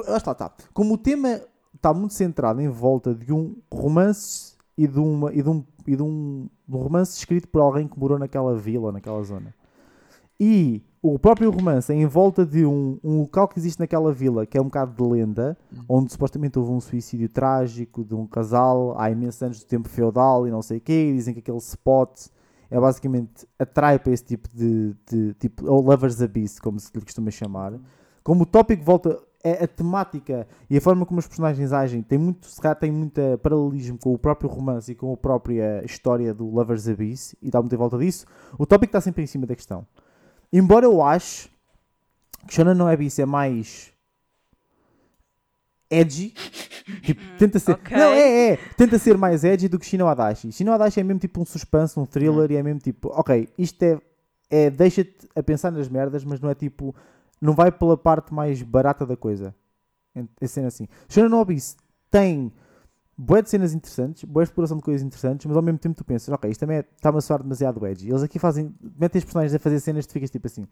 [0.07, 0.53] Ah, está, está.
[0.73, 1.41] Como o tema
[1.75, 5.97] está muito centrado em volta de um romance e de, uma, e de, um, e
[5.97, 9.55] de, um, de um romance escrito por alguém que morou naquela vila ou naquela zona.
[10.39, 14.45] E o próprio romance é em volta de um, um local que existe naquela vila,
[14.45, 15.57] que é um bocado de lenda,
[15.89, 20.47] onde supostamente houve um suicídio trágico de um casal há imensos anos do tempo feudal
[20.47, 22.27] e não sei o quê, e dizem que aquele spot
[22.71, 27.01] é basicamente atrai para esse tipo de, de tipo, ou Lover's Abyss, como se lhe
[27.01, 27.75] costuma chamar.
[28.23, 32.19] Como o tópico volta, a, a temática e a forma como os personagens agem tem
[32.19, 36.35] muito, se calhar tem muita paralelismo com o próprio romance e com a própria história
[36.35, 38.27] do Lover's Abyss e dá muita volta disso.
[38.59, 39.87] O tópico está sempre em cima da questão.
[40.53, 41.49] Embora eu ache
[42.47, 43.93] que Shonen no Abyss é mais
[45.91, 46.35] edgy,
[47.03, 47.97] tipo, tenta ser, ok.
[47.97, 50.51] não, é, é, tenta ser mais edgy do que Shino Adachi.
[50.53, 53.83] Shino Adachi é mesmo tipo um suspense, um thriller e é mesmo tipo, ok, isto
[53.83, 54.01] é,
[54.51, 56.95] é deixa-te a pensar nas merdas, mas não é tipo,
[57.41, 59.55] não vai pela parte mais barata da coisa.
[60.41, 60.89] É cena assim.
[61.09, 61.31] Shonen
[62.11, 62.53] tem
[63.17, 66.29] boas de cenas interessantes, boa exploração de coisas interessantes, mas ao mesmo tempo tu pensas,
[66.33, 68.09] ok, isto também é- está-me a soar demasiado edgy.
[68.09, 70.67] Eles aqui fazem, metem os personagens a fazer cenas tu ficas tipo assim,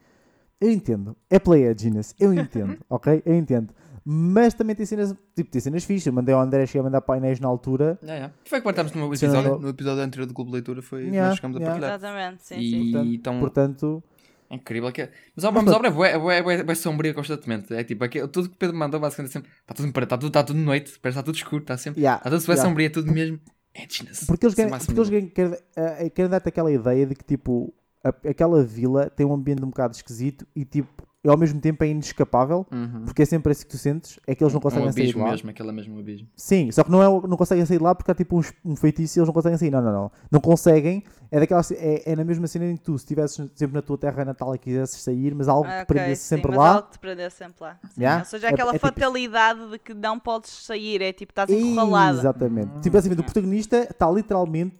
[0.60, 3.22] eu entendo, é play edginess, eu entendo, ok?
[3.24, 3.74] Eu entendo.
[4.06, 6.08] Mas também tem cenas, tipo, tem cenas fixas.
[6.08, 7.98] Eu mandei ao André chegar a mandar painéis na altura.
[8.02, 8.34] Yeah, yeah.
[8.44, 11.36] Foi que partámos no episódio, no episódio anterior do Clube de Leitura, foi Yeah, nós
[11.36, 11.80] chegamos a yeah.
[11.80, 11.98] partilhar.
[11.98, 12.82] Exatamente, sim, E sim.
[12.92, 14.04] Portanto, então, Portanto,
[14.50, 15.10] é incrível que é.
[15.34, 17.72] Mas a obra, mas a obra é é é é sombria constantemente.
[17.74, 20.26] É tipo, aqui, tudo que o Pedro mandou basicamente é sempre, está tudo, está tudo,
[20.28, 22.62] está tudo de noite, parece que está tudo escuro, está sempre, yeah, está tudo yeah.
[22.68, 23.40] sombria, é tudo mesmo
[23.74, 24.26] edginess.
[24.26, 27.24] Porque eles é querem, porque eles querem, querem, eh, querem dar-te aquela ideia de que
[27.24, 31.58] tipo a- aquela vila tem um ambiente um bocado esquisito e tipo e ao mesmo
[31.60, 33.04] tempo é inescapável Uhum.
[33.06, 34.94] porque é sempre isso que tu sentes é que eles não É um conseguem sair
[34.94, 36.28] de abismo lá mesmo, aquele é mesmo abismo.
[36.36, 38.76] sim, só que não, é, não conseguem sair de lá porque há tipo um, um
[38.76, 42.16] feitiço e eles não conseguem sair não, não, não, não conseguem é, daquela, é, é
[42.16, 45.00] na mesma cena em que tu se estivesses sempre na tua terra natal e quisesses
[45.02, 47.56] sair mas algo Ah, que ok, prendesse sim, sempre mas lá algo te prendesse sempre
[47.64, 47.78] lá.
[47.82, 48.00] Sim.
[48.02, 48.20] Yeah.
[48.20, 48.94] Ou seja, É- aquela é tipo isso.
[48.94, 52.18] fatalidade de que não podes sair, é tipo, estás encurralada.
[52.18, 52.80] Exatamente.
[52.82, 54.76] Tipo assim, o protagonista está literalmente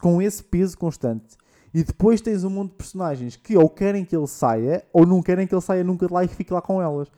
[0.00, 1.36] com esse peso constante.
[1.74, 5.22] E depois tens um monte de personagens que ou querem que ele saia, ou não
[5.22, 7.08] querem que ele saia nunca de lá e que fique lá com elas.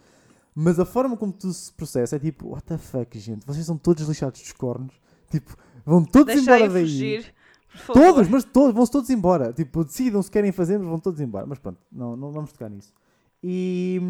[0.54, 3.46] Mas a forma como tu se processa é tipo, what the fuck, gente?
[3.46, 4.92] Vocês são todos lixados dos cornos.
[5.30, 5.54] Tipo,
[5.86, 6.82] vão todos Deixai embora daí.
[6.84, 7.34] fugir.
[7.86, 9.52] Todos, mas todos, vão-se todos embora.
[9.52, 11.46] Tipo, decidam se querem fazer, mas vão todos embora.
[11.46, 12.92] Mas pronto, não, não vamos tocar nisso.
[13.44, 14.00] E,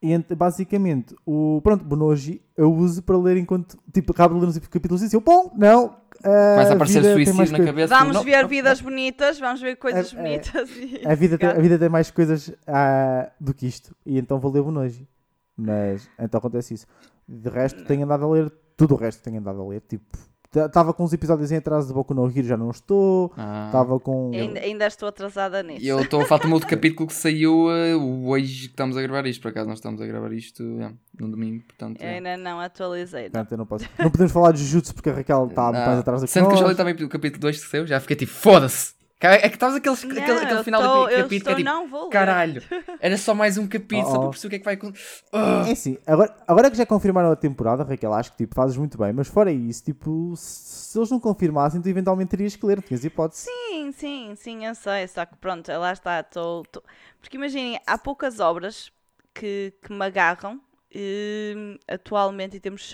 [0.00, 4.48] e ent- basicamente, o pronto, Bonoji eu uso para ler enquanto, tipo, acabo de ler
[4.48, 5.96] uns capítulos e eu, bom, não.
[6.22, 7.98] Começa a aparecer suicídio mais na cabeça.
[7.98, 10.70] Vamos não, ver não, vidas bonitas, vamos ver coisas É- é- bonitas.
[10.76, 13.94] e A vida, tem, a vida tem mais coisas ah, do que isto.
[14.06, 15.08] E então vou ler Bonoji.
[15.56, 16.86] Mas então acontece isso.
[17.28, 19.82] De resto, tenho andado a ler tudo o resto tenho andado a ler.
[19.88, 20.18] Tipo,
[20.54, 23.32] estava com uns episódios em atraso de Boku no Hero, já não estou.
[23.36, 23.64] Ah.
[23.66, 24.30] Estava com.
[24.34, 25.82] Ainda, ainda estou atrasada nisso.
[25.84, 29.40] E eu estou, falta-me outro capítulo que saiu eh, hoje que estamos a gravar isto.
[29.40, 32.00] Por acaso nós estamos a gravar isto yeah, no domingo, portanto.
[32.00, 32.30] Eu yeah.
[32.30, 33.24] ainda não atualizei.
[33.24, 33.30] não.
[33.30, 33.88] Portanto, eu não posso.
[33.98, 36.48] Não podemos falar de Jujutsu porque a Raquel está Ah, mais atrás do que Sendo
[36.48, 36.76] que eu já li nós.
[36.76, 38.94] também o capítulo 2 que saiu, já fiquei tipo, foda-se!
[39.26, 41.68] É que estavas Não, aquele, aquele eu final estou- do capítulo que estou- é tipo,
[41.70, 42.62] não vou caralho,
[43.00, 44.20] era só mais um capítulo, só Oh.
[44.20, 45.24] para perceber o que é que vai acontecer.
[45.32, 45.64] Ah.
[45.68, 48.98] É assim, agora, agora que já confirmaram a temporada, Raquel, acho que tipo, fazes muito
[48.98, 53.04] bem, mas fora isso, tipo, se eles não confirmassem, tu eventualmente terias que ler, tinhas
[53.04, 53.46] hipótese.
[53.50, 55.06] Sim, sim, sim, eu sei.
[55.08, 56.22] Só que pronto, lá está.
[56.22, 56.82] Tô, tô-
[57.20, 58.90] Porque imaginem, há poucas obras
[59.34, 60.60] que, que me agarram
[60.94, 62.88] hum, atualmente em termos de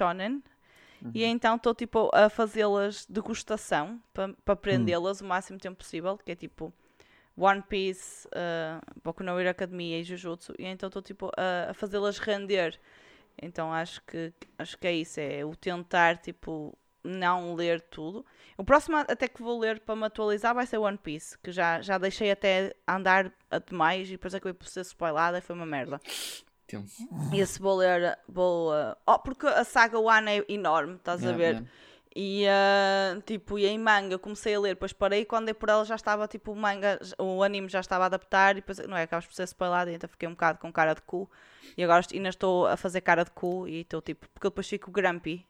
[0.99, 1.13] shonen.
[1.15, 4.01] E então estou tipo a fazê-las degustação
[4.45, 6.73] para prendê-las o máximo tempo possível, que é tipo
[7.37, 11.75] One Piece, uh, Boku no Hero Academia e Jujutsu, e então estou tipo a, a
[11.75, 12.79] fazê-las render.
[13.41, 18.25] Então acho que acho que é isso, é o tentar tipo não ler tudo.
[18.57, 21.81] O próximo até que vou ler para me atualizar vai ser One Piece, que já,
[21.81, 25.67] já deixei até andar a demais e depois acabei por ser spoilada e foi uma
[25.67, 26.01] merda.
[26.69, 27.09] Tenso.
[27.33, 28.73] E esse ler, vou...
[28.73, 31.55] uh, oh, porque a saga One é enorme, estás a Yeah, ver?
[31.55, 31.67] yeah.
[32.15, 35.69] E uh, tipo, e em manga comecei a ler, depois parei e quando dei por
[35.69, 38.97] ela já estava tipo o manga, o anime já estava a adaptar e depois, não
[38.97, 41.31] é, acabas por ser spoilada e então fiquei um bocado com cara de cu.
[41.77, 44.69] E agora ainda estou a fazer cara de cu e estou tipo, porque eu depois
[44.69, 45.47] fico grumpy.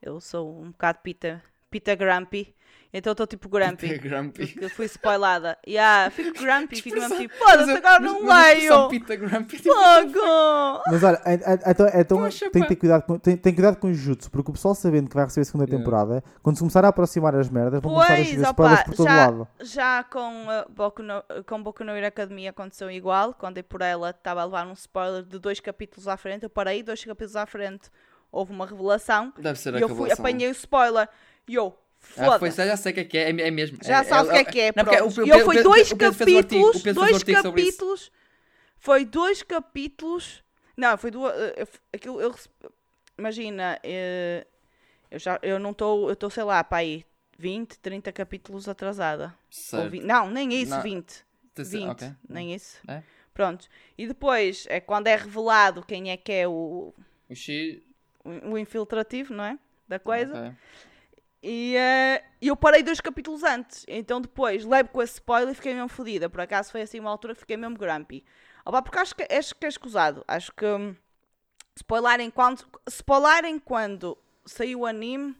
[0.00, 2.54] Eu sou um bocado pita, pita grumpy.
[2.92, 3.88] Então estou tipo grumpy.
[3.88, 4.46] Pita grumpy.
[4.46, 5.58] Porque fui spoilada.
[5.66, 8.88] E yeah, fico grumpy, fico mesmo tipo, foda-se, agora mas- não mas leio!
[8.88, 10.82] Pita grumpy, tipo, Fogo!
[10.86, 11.20] Mas olha,
[11.66, 14.50] então, então Poxa, tem que ter cuidado com, tem, tem cuidado com o Jujutsu, porque
[14.50, 15.78] o pessoal sabendo que vai receber a segunda Yeah.
[15.84, 18.94] temporada, quando se começar a aproximar as merdas, vão começar a Pois, opa, spoilers por
[18.94, 19.48] todo já, lado.
[19.60, 23.34] já com, uh, Boku no, com Boku no Hero Academia aconteceu igual.
[23.34, 26.44] Quando dei por ela, estava a levar um spoiler de dois capítulos à frente.
[26.44, 27.90] Eu parei, dois capítulos à frente,
[28.32, 29.32] houve uma revelação.
[29.38, 31.08] Deve ser a E eu fui, apanhei o spoiler.
[31.48, 31.76] Eu,
[32.16, 33.78] Ah, foi, já sei o que é que é, é, é mesmo.
[33.82, 36.82] Já sabes o que é que é, não, porque o- o eu fui dois capítulos,
[36.82, 38.12] dois capítulos,
[38.78, 40.42] foi dois capítulos,
[40.76, 42.34] não, foi duas, eh, aquilo, eu,
[43.18, 44.46] imagina, eh,
[45.10, 47.04] eu já, eu não estou, eu estou, sei lá, para aí,
[47.38, 49.34] 20, 30 capítulos atrasada.
[49.90, 50.82] 20, não, nem isso, Não.
[50.82, 51.24] 20.
[51.54, 52.12] Te- 20, ok.
[52.28, 52.78] nem isso.
[52.86, 53.02] É?
[53.32, 53.66] Pronto.
[53.98, 56.94] E depois, é quando é revelado quem é que é o,
[57.28, 57.78] O X.
[58.24, 59.58] o o infiltrativo, não é?
[59.88, 60.32] Da coisa.
[60.38, 60.52] ok.
[61.48, 63.84] E eh, eu parei dois capítulos antes.
[63.86, 66.28] Então depois levo com esse spoiler e fiquei mesmo fodida.
[66.28, 68.24] Por acaso foi assim uma altura que fiquei mesmo grumpy.
[68.64, 70.24] Opa, porque acho que, acho que é escusado.
[70.26, 70.96] Acho que hum,
[71.76, 75.36] Spoilerem quando, spoilerem quando saiu o anime,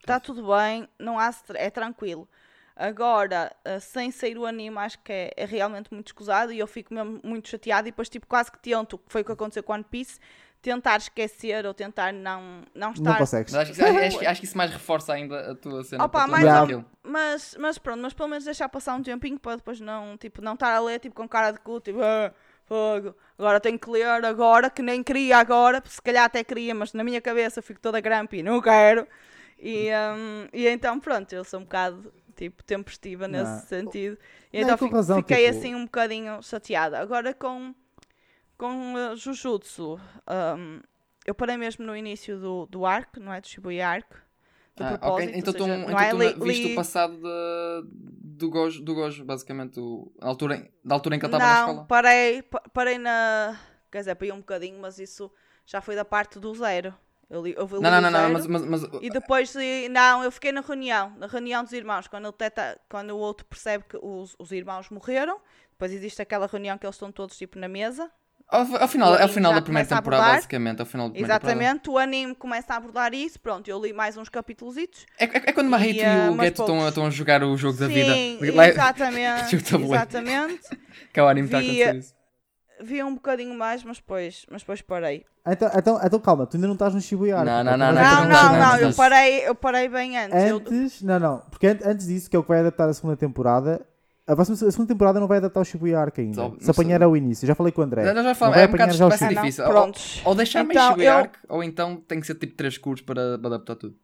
[0.00, 2.28] está tudo bem, não há é tranquilo.
[2.74, 6.66] Agora, eh, sem sair o anime, acho que é, é realmente muito escusado e eu
[6.66, 9.62] fico mesmo muito chateada e depois tipo quase que tento, que foi o que aconteceu
[9.62, 10.18] com One Piece,
[10.60, 13.52] tentar esquecer ou tentar não, não estar Não consegues.
[13.52, 16.04] Mas acho que, acho, que- acho que isso mais reforça ainda a tua cena.
[16.04, 16.84] Opa, mais aquilo.
[17.02, 20.54] Mas, mas pronto, mas pelo menos deixar passar um tempinho para depois não, tipo, não
[20.54, 22.32] estar a ler tipo, com cara de cu, tipo, ah,
[22.66, 26.92] fogo, agora tenho que ler agora, que nem queria agora, se calhar até queria, mas
[26.92, 29.06] na minha cabeça fico toda grumpy, não quero.
[29.58, 33.60] E, hum, e então pronto, eu sou um bocado tipo tempestiva nesse Não.
[33.60, 34.18] sentido.
[34.52, 36.98] E Não, então com fi- razão, fiquei tipo- assim um bocadinho chateada.
[37.00, 37.74] Agora com,
[38.58, 39.98] com uh, Jujutsu,
[40.58, 40.80] hum,
[41.24, 43.40] eu parei mesmo no início do, do arco, não é?
[43.40, 44.16] Do Shibuya arco.
[44.80, 45.38] Ah, propósito, ok.
[45.38, 48.50] Então, tu, seja, então não é tu li- na- viste li- o passado de- do,
[48.50, 51.54] Gojo, do Gojo, basicamente, o, a altura, em- da altura em que ele estava na
[51.54, 51.86] Não, escola.
[51.86, 53.58] parei, pa- parei na.
[53.90, 55.32] Quer dizer, parei um bocadinho, mas isso
[55.66, 56.94] já foi da parte do zero.
[57.28, 59.52] Eu li, eu li Não, não, não, não, mas, mas, mas E depois,
[59.90, 63.44] não, eu fiquei na reunião, na reunião dos irmãos, quando, ele teta, quando o outro
[63.46, 65.38] percebe que os, os irmãos morreram.
[65.72, 68.10] Depois existe aquela reunião que eles estão todos tipo na mesa.
[68.48, 70.36] Ao, ao final, o ao final da primeira temporada, abordar.
[70.36, 70.80] basicamente.
[70.80, 71.60] Ao final da primeira temporada.
[71.62, 73.38] Exatamente, o anime começa a abordar isso.
[73.40, 74.76] Pronto, eu li mais uns capítulos.
[74.76, 74.86] É,
[75.24, 77.78] é, é quando Marrito E, e, ah, o Geto estão, estão a jogar o jogo
[77.78, 78.12] da vida.
[78.14, 79.56] Sim, exatamente.
[79.84, 80.60] Exatamente.
[81.12, 82.14] Que é o anime que está a Vi- acontecer isso.
[82.80, 85.24] Vi um bocadinho mais, mas depois, mas depois parei.
[85.46, 87.42] Então, então, então calma, tu ainda não estás no Shibuya.
[87.44, 89.48] Não, Arco, não, não, vais não, Não, um não, não, não, bocadinho não, eu parei,
[89.48, 90.44] eu parei bem antes.
[90.44, 92.92] Eu- Antes, não, não, porque an- antes disso, que é o que vai adaptar a
[92.92, 93.84] segunda temporada,
[94.28, 96.34] a, próxima, a segunda temporada não vai adaptar o Shibuya Arc ainda.
[96.34, 97.04] Só- Se não apanhar sei.
[97.06, 98.04] ao início, já falei com o André.
[98.04, 99.42] Já, já Não falo, vai é um apanhar bocado já o vai ser Ah, não,
[99.42, 99.64] difícil.
[99.64, 100.22] Ou, Prontos.
[100.24, 103.38] ou deixar Então, Shibuya eu- Arc, ou então tem que ser tipo 3 cursos para,
[103.38, 103.94] para adaptar tudo.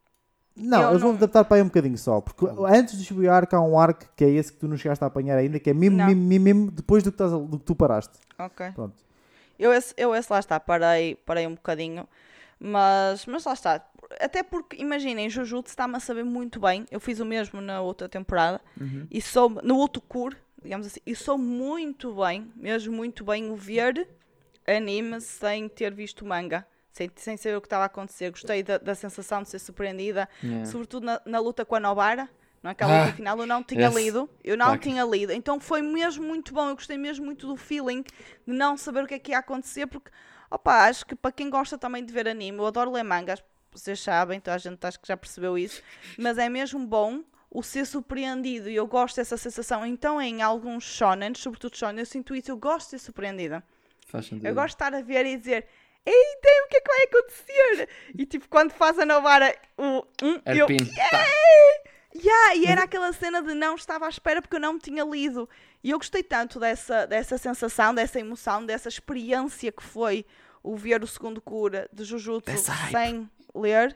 [0.57, 2.21] Não, Eu eles vão não- adaptar para aí um bocadinho só.
[2.21, 5.03] Porque antes do Shibuya Arc há um arc que é esse que tu não chegaste
[5.03, 6.05] a apanhar ainda, que é mesmo, Não.
[6.07, 8.17] mesmo, mesmo, mesmo depois do que, estás do que tu paraste.
[8.39, 8.71] Ok.
[8.73, 8.95] Pronto.
[9.59, 12.07] Eu esse, eu esse lá está, parei, parei um bocadinho.
[12.59, 13.85] Mas, mas lá está.
[14.19, 16.85] Até porque, imaginem, Jujutsu está-me a saber muito bem.
[16.91, 18.61] Eu fiz o mesmo na outra temporada.
[19.11, 23.55] E sou, no outro cur, digamos assim, e sou muito bem, mesmo muito bem, o
[23.55, 24.07] ver
[24.67, 26.65] anime sem ter visto manga.
[26.91, 28.29] Sem, sem saber o que estava a acontecer.
[28.31, 30.29] Gostei da, da sensação de ser surpreendida.
[30.41, 30.65] Yeah.
[30.65, 32.29] Sobretudo na, na luta com a Nobara.
[32.63, 34.29] Não é aquela Ah, luta final, eu não tinha lido.
[34.43, 34.81] Eu não Claro.
[34.81, 35.33] tinha lido.
[35.33, 36.69] Então foi mesmo muito bom.
[36.69, 39.85] Eu gostei mesmo muito do feeling de não saber o que é que ia acontecer,
[39.87, 40.09] porque,
[40.49, 43.99] opa, acho que para quem gosta também de ver anime, eu adoro ler mangas, vocês
[43.99, 45.81] sabem, então a gente acho que já percebeu isso,
[46.17, 49.85] mas é mesmo bom o ser surpreendido e eu gosto dessa sensação.
[49.85, 53.63] Então, em alguns shonen, sobretudo shonen, eu sinto isso, eu gosto de ser surpreendida.
[54.07, 54.45] Faz sentido.
[54.45, 55.67] Eu gosto de estar a ver e dizer.
[56.05, 57.89] Eita, o que é que vai acontecer?
[58.13, 60.05] E tipo, quando faz a Novara, o.
[60.21, 60.67] Um, eu.
[60.67, 61.25] Tá.
[62.15, 65.03] Yeah, e era aquela cena de não estava à espera porque eu não me tinha
[65.03, 65.49] lido.
[65.85, 70.25] E eu gostei tanto dessa, dessa sensação, dessa emoção, dessa experiência que foi
[70.63, 72.91] o ver o segundo cura de Jujutsu hype.
[72.91, 73.95] sem ler.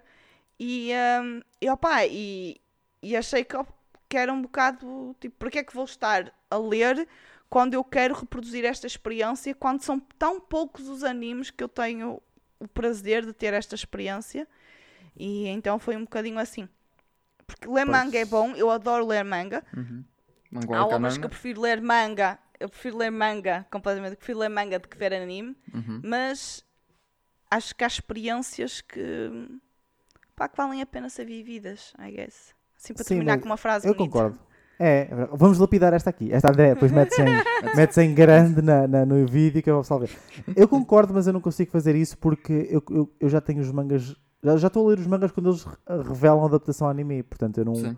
[0.59, 2.61] E, hum, e, opa, e,
[3.01, 3.57] e achei que,
[4.07, 7.07] que era um bocado tipo, porque é que vou estar a ler
[7.49, 12.21] quando eu quero reproduzir esta experiência, quando são tão poucos os animes que eu tenho
[12.59, 14.47] o prazer de ter esta experiência.
[15.17, 16.69] E então foi um bocadinho assim.
[17.47, 17.97] Porque ler Pois.
[17.97, 19.65] manga é bom, eu adoro ler manga.
[19.73, 20.18] Mangual
[20.55, 21.19] Há obras Kananga.
[21.19, 24.87] que eu prefiro ler manga, eu prefiro ler manga completamente, eu prefiro ler manga do
[24.87, 26.01] que ver anime, Uhum.
[26.03, 26.63] mas
[27.51, 29.31] acho que há experiências que,
[30.35, 32.53] pá, que valem a pena ser vividas, I guess.
[32.77, 34.11] Assim para Sim, terminar com uma frase Eu bonita.
[34.13, 34.39] concordo.
[34.81, 36.31] É, vamos lapidar esta aqui.
[36.31, 37.25] Esta André, depois mete-se em,
[37.75, 40.07] mete em grande na, na- no vídeo que eu vou salvar.
[40.55, 43.69] Eu concordo, mas eu não consigo fazer isso porque eu, eu, eu já tenho os
[43.71, 44.15] mangas.
[44.41, 45.75] Já, já estou a ler os mangas quando eles re-
[46.07, 47.21] revelam a adaptação ao anime.
[47.23, 47.75] Portanto, eu não.
[47.75, 47.97] Sim.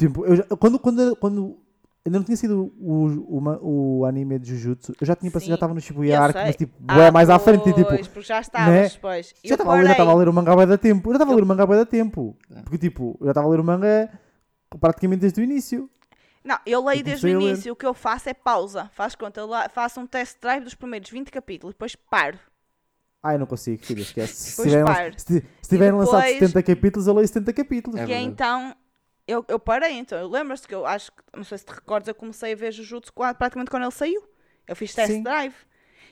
[0.00, 1.58] Tipo, eu já- quando, quando, quando
[2.04, 5.54] ainda não tinha sido o, o, o anime de Jujutsu, eu já tinha passado, já
[5.54, 7.84] estava no Shibuya Arc, mas tipo, Ah, mais à frente tipo.
[7.88, 9.26] pois, porque já estavas, pois.
[9.28, 11.08] Já Eu estava a estava a ler o mangá há bué da tempo.
[11.10, 12.36] Eu já estava a ler o mangá há bué da tempo.
[12.50, 12.62] É.
[12.62, 14.10] Porque tipo, eu já estava a ler o manga
[14.80, 15.90] praticamente desde o início.
[16.42, 18.90] Não, eu leio Eu desde o início, o que eu faço é pausa.
[18.94, 22.38] Faz conta, eu faço um test drive dos primeiros 20 capítulos, depois paro.
[23.22, 24.32] Ah, eu não consigo, filha, esquece.
[24.56, 28.00] Se tiverem, se, se tiverem lançado depois- 70 capítulos, eu leio 70 capítulos.
[28.00, 28.74] É e então
[29.30, 30.18] eu, eu parei, então.
[30.18, 32.72] Eu lembras-te que eu acho que, não sei se te recordas, eu comecei a ver
[32.72, 34.22] Jujutsu qua- praticamente quando ele saiu.
[34.66, 35.22] Eu fiz test Sim.
[35.22, 35.54] drive.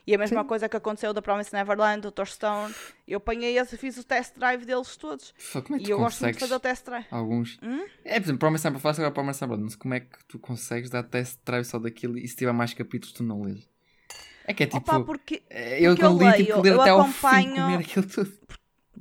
[0.07, 0.49] E a mesma Sim.
[0.49, 2.25] coisa que aconteceu da Promise Neverland, do Dr.
[2.27, 2.75] Stone.
[3.07, 5.35] Eu apanhei esse, fiz o test drive deles todos.
[5.37, 7.07] Fá, Como é que E eu gosto muito de fazer o test drive.
[7.11, 7.59] Alguns.
[7.63, 7.87] Hum?
[8.05, 11.03] É, por exemplo, Promise Neverland, faço agora Promise Neverland, como é que tu consegues dar
[11.03, 13.69] test drive só daquilo e se tiver mais capítulos tu não lês?
[14.47, 14.79] É que é tipo.
[14.79, 17.11] Opa, porque, é, eu porque eu li tive leio, que ler eu até ao fim
[17.27, 18.33] acompanho- comer aquilo tudo.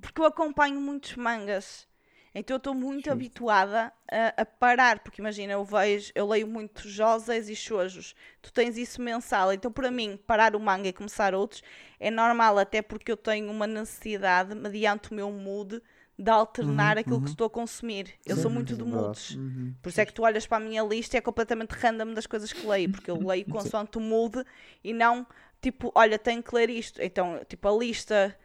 [0.01, 1.87] porque eu acompanho muitos mangas.
[2.33, 6.87] Então eu estou muito habituada a, a parar, porque imagina, eu vejo, eu leio muito
[6.87, 8.15] Josés e Shoujos.
[8.41, 11.63] Tu tens isso mensal, então para mim, parar o manga e começar outros
[11.99, 15.81] é normal, até porque eu tenho uma necessidade, mediante o meu mood,
[16.19, 18.13] de alternar aquilo que estou a consumir.
[18.25, 19.35] Eu Sim, sou muito é de moods.
[19.35, 19.75] Uhum.
[19.81, 22.25] Por isso é que tu olhas para a minha lista e é completamente random das
[22.25, 24.43] coisas que leio, porque eu leio consoante o mood
[24.83, 25.27] e não
[25.61, 27.01] tipo, olha, tenho que ler isto.
[27.01, 28.35] Então, tipo, a lista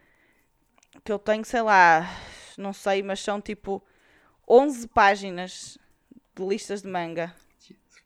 [1.03, 2.07] que eu tenho, sei lá,
[2.57, 3.83] não sei, mas são tipo
[4.47, 5.77] 11 páginas
[6.35, 7.33] de listas de manga.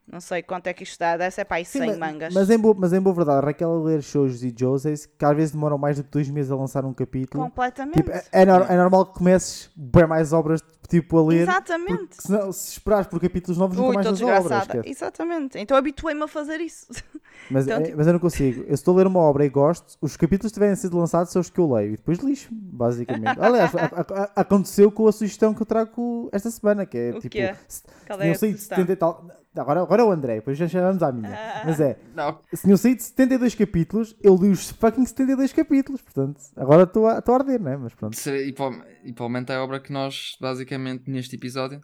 [0.10, 2.34] Não sei quanto é que isto dá, deve ser para aí 100 mas, mangas.
[2.34, 5.36] Mas em, boa, mas em boa verdade, Raquel a ler shows e Joseis, que às
[5.36, 7.44] vezes demoram mais do que dois meses a lançar um capítulo.
[7.44, 7.96] Completamente.
[7.98, 11.42] Tipo, é, é nor- é normal que comeces bem mais obras tipo, a ler.
[11.42, 11.98] Exatamente.
[12.16, 14.50] Porque senão, se esperares por capítulos novos, nunca Ui, mais estou lês a obra.
[14.60, 14.80] desgraçada.
[14.80, 14.90] esquece.
[15.06, 15.60] Exatamente.
[15.60, 16.88] Então habituei-me a fazer isso.
[17.52, 18.64] Mas, Então, é- tipo- mas eu não consigo.
[18.68, 21.40] Eu estou a ler uma obra e gosto, os capítulos que tiverem sido lançados são
[21.42, 23.38] os que eu leio e depois lixo, basicamente.
[23.40, 27.10] Aliás, a- a- a- aconteceu com a sugestão que eu trago esta semana, que é
[27.12, 27.30] O tipo.
[27.34, 27.54] quê?
[27.68, 28.78] se- Qual é a saído sugestão?
[28.78, 29.28] 70 e tal.
[29.62, 31.30] Agora, agora é o André, depois já chamamos à minha.
[31.34, 31.64] Ah.
[31.66, 36.02] Mas é, Não, se tinham saído 72 capítulos, eu li os fucking 72 capítulos.
[36.02, 37.78] Portanto, agora estou a, estou a arder, né?
[37.78, 38.16] Mas pronto.
[38.18, 41.82] e, provavelmente- e provavelmente é a obra que nós, basicamente, neste episódio,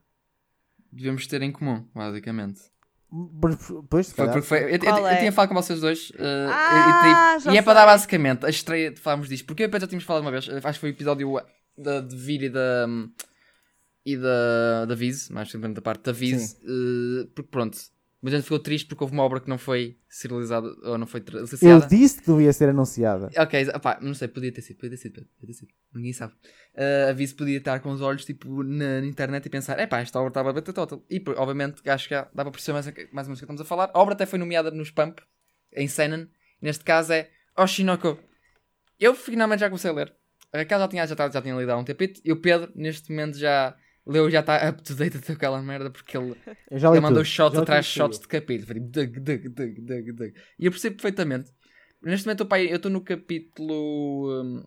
[0.92, 2.62] devemos ter em comum, basicamente.
[3.12, 3.56] Mas,
[3.90, 5.18] Pois, Foi porque foi, eu, eu- Qual eu é?
[5.18, 8.50] tinha falado com vocês dois eh, Ah, e, já e é para dar basicamente a
[8.50, 10.90] estreia de falarmos disto, porque depois já tínhamos falado uma vez, eh, acho que foi
[10.90, 11.40] o episódio
[11.78, 13.12] da, de Vir e da hum,
[14.06, 17.78] e da, da Viz, mais simplesmente da parte da Viz, eh, porque pronto,
[18.22, 21.06] mas a gente ficou triste porque houve uma obra que não foi serializada ou não
[21.06, 21.86] foi Eu licenciada.
[21.88, 23.30] disse que não ia ser anunciada.
[23.38, 26.34] Ok, opá, não sei, podia ter sido, podia ter sido, podia ter sido, ninguém sabe.
[26.74, 30.00] Uh, a Viz podia estar com os olhos tipo na, na internet e pensar, epá,
[30.00, 31.04] esta obra estava a bater total.
[31.10, 33.66] E obviamente acho que dá para perceber mais, mais ou menos o que estamos a
[33.66, 33.92] falar.
[33.94, 35.20] A obra até foi nomeada nos Pump,
[35.74, 36.30] em Seinen,
[36.62, 38.18] neste caso é Oshinoko.
[38.98, 40.14] Eu finalmente já comecei a ler.
[40.54, 43.10] A Raquel já tinha, já, já tinha lido há um tempito e o Pedro neste
[43.10, 46.36] momento já leu, já está up to date até aquela merda porque ele
[46.70, 48.80] ele mandou shots atrás shots de capítulo.
[48.80, 50.34] Dug, dug, dug, dug, dug.
[50.60, 51.52] E eu percebo perfeitamente.
[52.02, 54.44] Neste momento, eu estou no capítulo.
[54.44, 54.64] Um,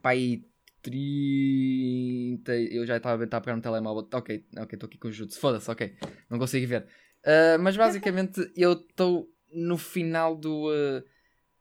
[0.00, 0.44] pai
[0.82, 2.52] 30.
[2.54, 4.08] Eu já estava a pegar no telemóvel.
[4.12, 5.40] Ok, ok, estou aqui com o Jutsu.
[5.40, 5.94] Foda-se, ok.
[6.30, 6.86] Não consigo ver.
[7.24, 10.70] Ah, mas basicamente, eu estou no final do.
[10.70, 11.02] uh,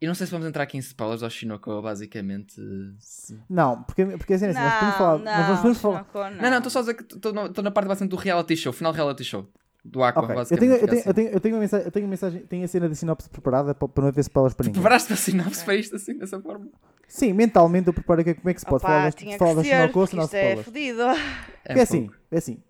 [0.01, 2.55] eu não sei se vamos entrar aqui em spoilers ao Shinoko, basicamente.
[2.99, 5.17] se- Não, porque, porque assim, assim, nós podemos Não, falar.
[5.19, 5.99] não, nós podemos falar.
[6.11, 7.33] Shinoko, Não, não, estou só a dizer que estou
[7.63, 9.47] na parte basicamente do reality show, final reality show.
[9.83, 10.59] Do Aqua, Ok, Eu basicamente.
[10.59, 11.07] tenho, eu, tenho, assim.
[11.09, 13.29] eu, tenho, eu tenho uma mensagem, eu tenho uma mensagem, tenho a cena de sinopse
[13.29, 14.81] preparada para, para não haver spoilers para ninguém.
[14.81, 16.67] Preparaste para sinopse para isto assim, dessa forma?
[17.07, 19.63] Sim, mentalmente eu preparo que- como é que se pode Opa, falar, tinha falar da
[19.63, 21.01] Shinoko sem dar isto é fodido.
[21.01, 21.17] É,
[21.65, 22.15] É assim, pouco.
[22.29, 22.61] é assim.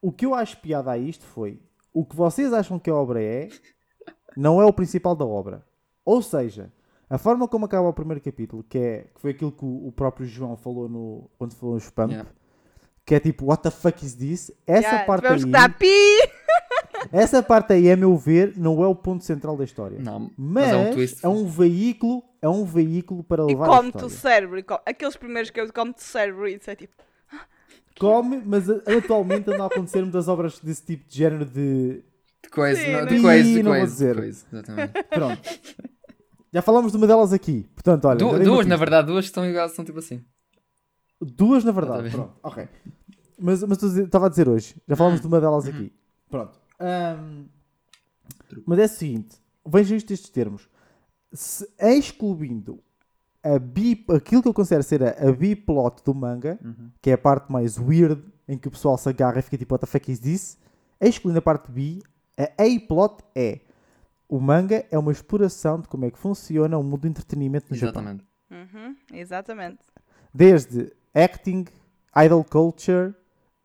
[0.00, 1.60] O que eu acho piada a isto foi
[1.92, 3.48] o que vocês acham que a obra é,
[4.36, 5.66] não é o principal da obra.
[6.10, 6.72] Ou seja,
[7.10, 9.92] a forma como acaba o primeiro capítulo, que, é, que foi aquilo que o, o
[9.92, 12.30] próprio João falou no, quando falou no Spam, Yeah.
[13.04, 14.50] que é tipo, what the fuck is this?
[14.66, 15.88] Essa Yeah, parte aí, pi!
[17.12, 19.98] essa parte aí, a meu ver, não é o ponto central da história.
[19.98, 23.68] Não, Mas, mas é um é um veículo, é um veículo para E levar a
[23.68, 24.16] come-te o história.
[24.16, 24.58] cérebro.
[24.58, 26.94] e come- Aqueles primeiros que eu come-te o cérebro e isso é tipo.
[28.00, 32.02] Come, mas a- atualmente andam a acontecer muitas obras desse tipo de género de
[32.42, 34.92] De coisa, Sim, não, de coisa, de coisa, coisa, exatamente.
[35.10, 35.40] Pronto.
[36.52, 37.68] Já falámos de uma delas aqui.
[37.74, 38.18] Portanto, olha.
[38.18, 40.24] Du- duas, na verdade, duas estão iguais, são tipo assim.
[41.20, 42.10] Duas, na Tá verdade.
[42.10, 42.68] Pronto, ok.
[43.38, 44.74] Mas, mas estava a dizer hoje.
[44.86, 45.92] Já falámos de uma delas aqui.
[46.30, 46.58] Pronto.
[46.80, 47.44] Ahm,
[48.66, 49.36] mas é o seguinte.
[49.66, 50.68] Vejam isto estes termos.
[51.32, 52.80] Se excluindo
[53.42, 56.90] a bi, aquilo que eu considero ser a, a B-plot do manga, Uhum.
[57.02, 59.74] que é a parte mais weird, em que o pessoal se agarra e fica tipo,
[59.74, 60.58] what the fuck is this?
[61.00, 62.00] Excluindo a parte B,
[62.36, 63.60] a A-plot é
[64.28, 67.76] o manga é uma exploração de como é que funciona o mundo do entretenimento no
[67.76, 68.02] Japão.
[68.02, 68.24] Exatamente.
[68.50, 69.78] Uhum, exatamente.
[70.32, 71.64] Desde acting,
[72.24, 73.14] idol culture,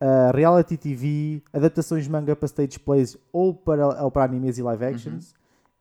[0.00, 4.62] uh, reality TV, adaptações de manga para stage plays ou para, ou para animes e
[4.62, 5.34] live actions.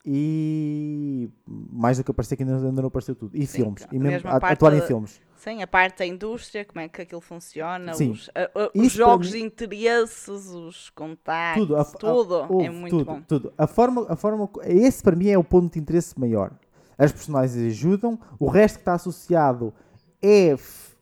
[0.05, 3.35] E mais do que aparecer que ainda, ainda não apareceu tudo.
[3.35, 3.83] E Sim, filmes.
[3.83, 5.21] a E mesmo a- atuar em filmes.
[5.43, 8.11] Sim, a parte da indústria, como é que aquilo funciona, Sim.
[8.11, 12.65] os, a- a- os jogos mim- de interesses, os contactos, Tudo, a- tudo, a- houve
[12.65, 13.21] é muito tudo, bom.
[13.27, 13.53] tudo.
[13.57, 16.51] A forma, a forma, esse para mim é o ponto de interesse maior.
[16.97, 19.73] As personagens ajudam, o resto que está associado
[20.21, 20.55] é,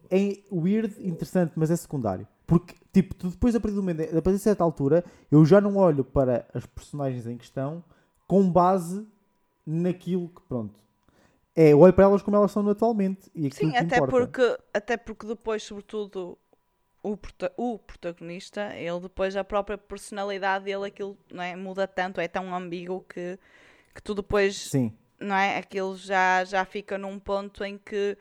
[0.10, 2.28] é weird, interessante, mas é secundário.
[2.48, 5.78] Porque, tipo, depois, a partir, do momento, a partir de certa altura, eu já não
[5.78, 7.84] olho para as personagens em questão
[8.28, 9.06] com base
[9.66, 10.80] naquilo que, pronto.
[11.56, 13.30] É, olho para elas como elas são atualmente.
[13.36, 14.10] E aquilo Sim, até importa.
[14.10, 16.38] porque, até porque depois, sobretudo,
[17.04, 17.18] o,
[17.58, 22.54] o protagonista, ele depois, a própria personalidade dele, aquilo não é, muda tanto, é tão
[22.56, 23.38] ambíguo que,
[23.94, 24.94] que tu depois Sim.
[25.20, 25.58] não é?
[25.58, 28.18] Aquilo já, já fica num ponto em que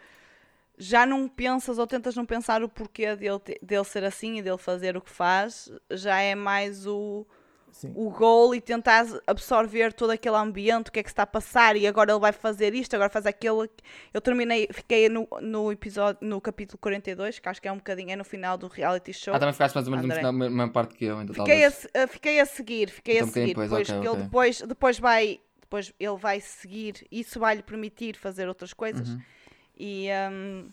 [0.76, 4.56] já não pensas ou tentas não pensar o porquê dele, dele ser assim e dele
[4.56, 7.26] fazer o que faz, já é mais o,
[7.72, 7.92] Sim.
[7.94, 11.26] o goal e tentar absorver todo aquele ambiente, o que é que se está a
[11.26, 13.68] passar e agora ele vai fazer isto, agora faz aquilo.
[14.12, 18.10] Eu terminei, fiquei no, no episódio, no capítulo 42, que acho que é um bocadinho,
[18.10, 19.34] é no final do reality show.
[19.34, 22.06] Ah, também ficaste mais ou menos na mesma parte que eu, ainda Fiquei a, ah,
[22.06, 23.46] fiquei a seguir, fiquei Então, a um seguir.
[23.48, 25.40] depois, Depois, ok, que ele depois, depois vai.
[25.60, 29.08] Depois ele vai seguir, isso vai lhe permitir fazer outras coisas.
[29.10, 29.20] Uhum.
[29.78, 30.68] E hum,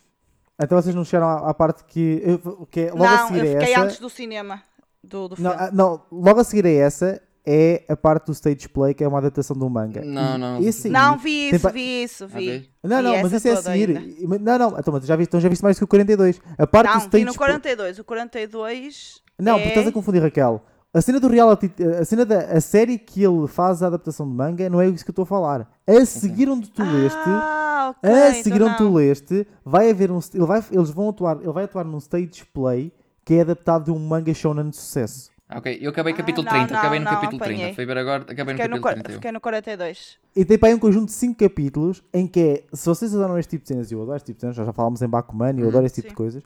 [0.60, 3.46] Então vocês não chegaram à, à parte que, eu- que é logo a não, seguir
[3.46, 3.84] eu a fiquei essa.
[3.84, 4.64] antes do cinema
[5.08, 5.66] do, do Não, filme.
[5.68, 9.08] ah, não, logo a seguir a essa é a parte do stage play, que é
[9.08, 10.02] uma adaptação do manga.
[10.04, 10.60] Não, E não.
[10.62, 12.50] esse não, vi isso, pa- vi isso, vi.
[12.58, 12.70] Ok.
[12.84, 13.98] Não, vi não, mas isso é a seguir.
[13.98, 14.40] ainda.
[14.40, 16.42] Não, não, então, mas já viste, então já viste mais que o 42.
[16.58, 18.00] A parte do Não, stage vi no play- 42.
[18.00, 19.22] O 42.
[19.40, 19.56] Não, é...
[19.58, 20.62] porque estás a confundir, Raquel.
[20.94, 24.34] A cena do reality, a cena da a série que ele faz a adaptação de
[24.34, 25.70] manga, não é isso que eu estou a falar.
[25.86, 28.10] A seguir onde tu leste, Ah, ok.
[28.12, 28.94] a então seguir onde tu não.
[28.96, 32.92] leste, vai haver um, ele vai, eles vão atuar, ele vai atuar num stage play
[33.28, 35.30] que é adaptado de um manga shonen de sucesso.
[35.50, 37.60] Ah, Ok, eu acabei Ah, capítulo não, 30, não, acabei no não, capítulo apanhei.
[37.60, 37.76] 30.
[37.76, 39.16] Foi ver agora, acabei no Fiquei no, capítulo quar- 31.
[39.16, 40.18] fiquei no 42.
[40.34, 43.38] E tem para aí um conjunto de 5 capítulos em que é, se vocês adoram
[43.38, 45.10] este tipo de cenas, e eu adoro este tipo de cenas, já, já falámos em
[45.10, 45.70] Bakuman e eu Uhum.
[45.70, 46.14] adoro este tipo Sim.
[46.14, 46.44] de coisas,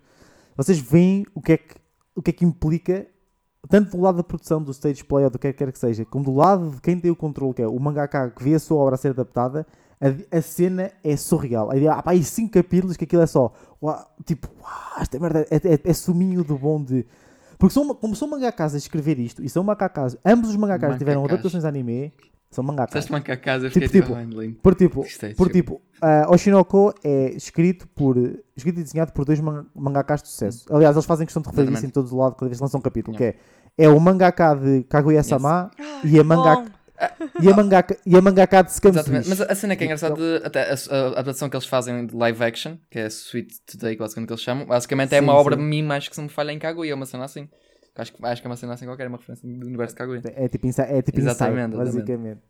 [0.58, 1.76] vocês veem o que é que,
[2.16, 3.06] o que, é que implica,
[3.70, 6.04] tanto do lado da produção, do stage play ou do que que quer que seja,
[6.04, 8.60] como do lado de quem tem o controle, que é o mangaka que vê a
[8.60, 9.68] sua obra a ser adaptada,
[10.02, 11.72] a, a cena é surreal.
[11.72, 15.46] Aí há pá, aí 5 capítulos que aquilo é só, uau, tipo, uau, esta merda
[15.50, 17.06] é, é, é suminho do bom de...
[17.58, 21.22] Porque são, como são mangakas a escrever isto, e são mangakas, ambos os mangakas tiveram
[21.22, 21.34] Mangakas.
[21.40, 22.12] adaptações de anime,
[22.50, 23.06] são mangakas.
[23.12, 24.62] A casa, eu Tipo, fiquei tipo, tipo.
[24.64, 28.18] Por tipo, Gostei, por tipo ah, Oshinoko é escrito por
[28.58, 30.66] escrito e desenhado por dois man- mangakas de sucesso.
[30.74, 32.80] Aliás, eles fazem questão de referir isso em todo o lado cada vez que lançam
[32.80, 33.36] um capítulo, que é,
[33.78, 35.70] é o mangaka de Kaguya-sama
[36.04, 36.70] e a mangaka Bom,
[37.42, 40.16] e a mangaka e a mangaka de Scam Exatamente, mas a cena que é engraçada,
[40.44, 44.02] até a, a adaptação que eles fazem de live action, que é Sweet Today, que
[44.02, 45.62] basicamente que eles chamam, basicamente é Sim, uma obra sim.
[45.62, 47.50] de mim, acho que se me falha em Kaguya, uma cena assim.
[47.96, 49.98] Acho que, acho que é uma cena assim qualquer, é uma referência do universo de
[49.98, 50.22] Kaguya.
[50.26, 51.76] É tipo, é tipo Exatamente, inside, exatamente.
[51.76, 52.42] basicamente.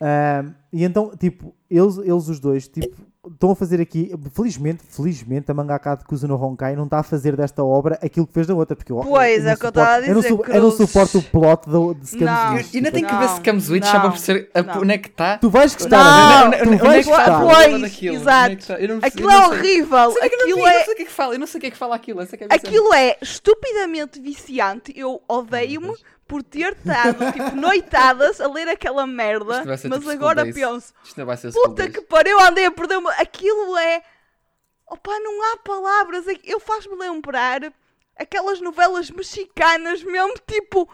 [0.00, 2.96] Ahm, e então, tipo, eles, eles os dois, tipo,
[3.32, 7.36] estão a fazer aqui, felizmente, felizmente, a mangaka de Kuzuno Honkai não está a fazer
[7.36, 9.66] desta obra aquilo que fez da outra, porque eu, Pois, eu é não o que
[9.66, 12.52] eu a eu não dizer, su- Eu não suporto o plot do, de Scam Não.
[12.52, 12.74] Swish.
[12.74, 14.80] E ainda tem que Não, ver se Cam Switch só não, para perceber a- não.
[14.82, 15.38] onde é que está.
[15.38, 16.62] Tu vais gostar, Não, André.
[16.62, 17.40] onde- tu é vais gostar.
[17.40, 18.72] Pois, exato.
[18.72, 19.98] é não- eu Aquilo não é horrível.
[19.98, 20.74] Não Aquilo vi, eu é.
[20.78, 21.96] não sei o que é que fala, eu não sei o que é que fala
[21.96, 22.20] aquilo.
[22.20, 22.54] é é.
[22.54, 24.92] Aquilo é estupidamente viciante.
[24.96, 25.94] Eu odeio-me
[26.26, 29.54] por ter estado tipo noitadas a ler aquela merda.
[29.58, 30.54] Isto vai ser Mas tipo agora Days.
[30.54, 31.92] penso, Isto não vai ser puta Days.
[31.94, 33.08] que pariu, andei a perder -me.
[33.18, 34.02] Aquilo é.
[34.88, 36.24] Opa, não há palavras.
[36.44, 37.60] Eu faz-me lembrar
[38.16, 40.88] aquelas novelas mexicanas mesmo, tipo.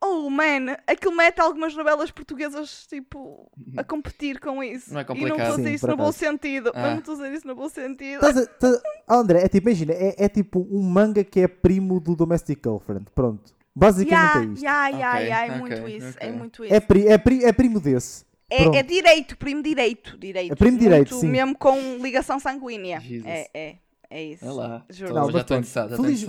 [0.00, 4.92] Oh man, aquilo mete algumas novelas portuguesas tipo a competir com isso.
[4.94, 5.40] Não é E não complicado.
[5.40, 6.68] estou a dizer Sim, isso no bom sentido.
[6.72, 6.80] Ah.
[6.82, 8.24] Mas não estou a dizer isso no bom sentido.
[8.24, 12.14] A- Ah, André, é tipo, imagina, é, é tipo um manga que é primo do
[12.14, 13.06] Domestic Girlfriend.
[13.12, 13.52] Pronto.
[13.78, 14.64] Basicamente Ya, é isto.
[14.64, 16.16] ya, ya, Ok, ya, é ok, muito isso.
[16.20, 16.74] É muito isso.
[16.74, 18.24] É, pri- é, pri- é primo desse.
[18.50, 20.16] É, é direito, primo direito.
[20.18, 20.52] direito.
[20.52, 21.28] É primo direito, Muito sim.
[21.30, 22.98] Mesmo com ligação sanguínea.
[23.00, 23.26] Jesus.
[23.26, 23.76] É, é,
[24.10, 24.44] é isso.
[24.44, 24.84] É lá.
[24.90, 25.14] Juro.
[25.14, 26.26] Não, Não, já estou interessado, Feliz-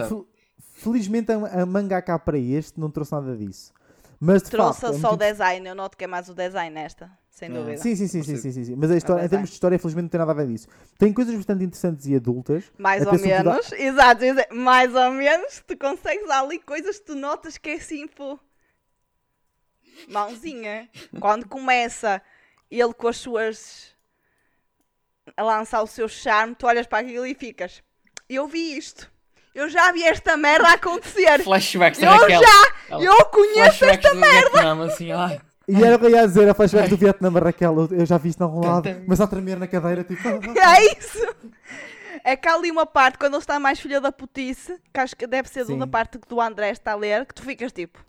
[0.76, 3.74] felizmente a, a mangaka para este não trouxe nada disso.
[4.20, 4.96] Mas de Trouxe facto.
[4.96, 5.68] é só o muito- design.
[5.70, 7.10] Eu noto que é mais o design nesta.
[7.30, 7.54] Sem Ah.
[7.54, 7.78] dúvida.
[7.78, 8.76] Sim, sim, sim, sim, sim, sim, sim.
[8.76, 10.68] Mas a história, em termos de história, felizmente não tem nada a ver disso.
[10.98, 12.66] Tem coisas bastante interessantes e adultas.
[12.78, 13.72] Mais ou menos.
[13.72, 14.26] Exato.
[14.26, 15.64] ia dizer, Mais ou menos.
[15.66, 18.38] Tu consegues ali coisas que tu notas que é assim, pô.
[20.10, 20.90] Mãozinha.
[21.20, 22.22] Quando começa
[22.70, 23.98] ele com as suas.
[25.38, 27.84] a lançar o seu charme, tu olhas para aquilo e ficas.
[28.28, 29.10] Eu vi isto.
[29.54, 31.43] Eu já vi esta merda acontecer.
[31.43, 32.41] Flashbacks da Eu Raquel.
[32.41, 32.74] já!
[32.89, 35.41] Ela- Eu conheço Flashbacks do Vietnã, assim, ai.
[35.68, 37.78] E era o que eu ia dizer, a flashback do Vietnã, Raquel.
[37.91, 38.89] eu- Eu já vi isto em algum lado.
[39.08, 40.28] Mas a tremer na cadeira, tipo.
[40.28, 41.36] É isso!
[42.24, 45.16] É que há ali uma parte, quando ele está mais filha da putice, que acho
[45.16, 45.78] que deve ser Sim.
[45.78, 48.00] da parte que do André está a ler, que tu ficas tipo: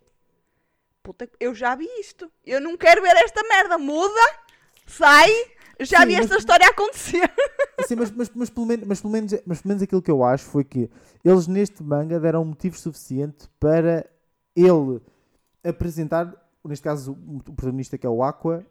[1.03, 2.31] Puta, eu já vi isto.
[2.47, 3.77] Eu não quero ver esta merda.
[3.79, 4.21] Muda,
[4.87, 5.31] sai.
[5.81, 7.31] Já Sim, vi mas- esta história acontecer.
[7.79, 10.23] Assim, mas, mas, mas, pelo menos, mas, pelo menos, mas pelo menos aquilo que eu
[10.23, 10.91] acho foi que
[11.25, 14.05] eles neste manga deram motivo suficiente para
[14.55, 15.01] ele
[15.65, 16.33] apresentar,
[16.65, 18.65] neste caso o protagonista que é o Aqua,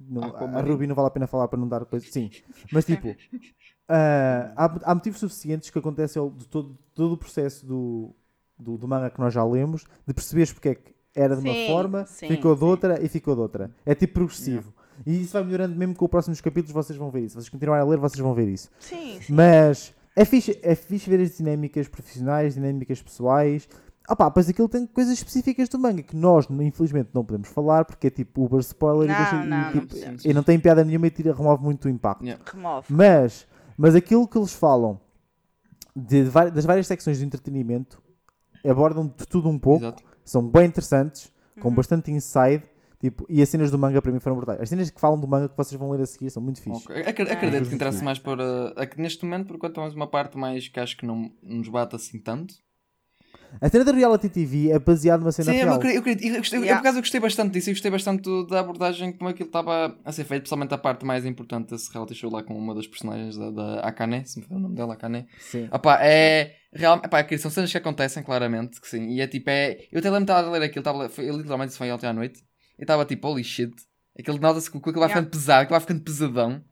[0.00, 0.60] não- a.
[0.62, 2.30] Ruby não vale a pena falar para não dar coisa, sim,
[2.72, 3.14] mas tipo,
[3.88, 8.14] ah, há, há motivos suficientes que acontecem de todo, todo o processo do,
[8.58, 11.54] do, do manga que nós já lemos, de perceberes porque é que era de uma
[11.54, 12.66] Sim, forma, sim, ficou de sim.
[12.66, 13.70] outra e ficou de outra.
[13.86, 14.72] É tipo progressivo.
[15.06, 17.30] E isso vai melhorando mesmo com os próximos capítulos, vocês vão ver isso.
[17.30, 18.70] Se vocês continuarem a ler, vocês vão ver isso.
[18.78, 19.32] Sim, sim.
[19.32, 23.68] Mas é fixe, é fixe ver as dinâmicas profissionais, dinâmicas pessoais.
[24.06, 27.84] Ah pá, pois aquilo tem coisas específicas do manga que nós, infelizmente, não podemos falar
[27.86, 30.24] porque é tipo Uber spoiler e, Não, deixa- e, não, não tipo, podemos.
[30.26, 32.22] e não tem piada nenhuma e tira, remove muito o impacto.
[32.24, 32.42] Yeah.
[32.52, 32.86] Remove.
[32.90, 33.46] Mas
[33.78, 35.00] Mas aquilo que eles falam
[35.96, 38.00] de vari- das várias secções de entretenimento
[38.64, 40.02] abordam de tudo um pouco, Exato.
[40.24, 41.74] são bem interessantes, com Uhum.
[41.74, 42.62] bastante inside.
[43.00, 44.60] Tipo, e as cenas do manga para mim foram brutais.
[44.60, 46.84] As cenas que falam do manga que vocês vão ler a seguir são muito fixe.
[46.84, 47.02] Ok.
[47.02, 47.68] Acre- Acredito Ah.
[47.68, 48.72] que interessa mais para.
[48.96, 51.96] Neste momento, por enquanto, é mais uma parte mais que acho que não nos bate
[51.96, 52.54] assim tanto.
[53.60, 55.78] A cena da reality TV é baseada numa cena Sim, eu, real.
[55.78, 56.80] queria- eu, queria- eu gostei, eu, Yeah.
[56.80, 57.70] por acaso eu gostei bastante disso.
[57.70, 61.24] Eu gostei bastante da abordagem como aquilo estava a ser feito, principalmente a parte mais
[61.24, 64.56] importante desse reality show lá com uma das personagens da, da Akane, se me for
[64.56, 65.26] o nome dela, Akane.
[65.38, 65.68] Sim.
[65.72, 66.54] Opá, é.
[66.72, 69.06] Real, epá, que são cenas que acontecem claramente, que sim.
[69.10, 69.78] E é tipo, é.
[69.92, 72.12] Eu até lembro de estar a ler aquilo, estava, foi, literalmente isso foi ontem à
[72.12, 72.42] noite.
[72.78, 73.72] E estava tipo, holy shit.
[74.18, 76.64] Aquilo nota-se que aquilo vai ficando pesado, aquilo vai ficando pesadão.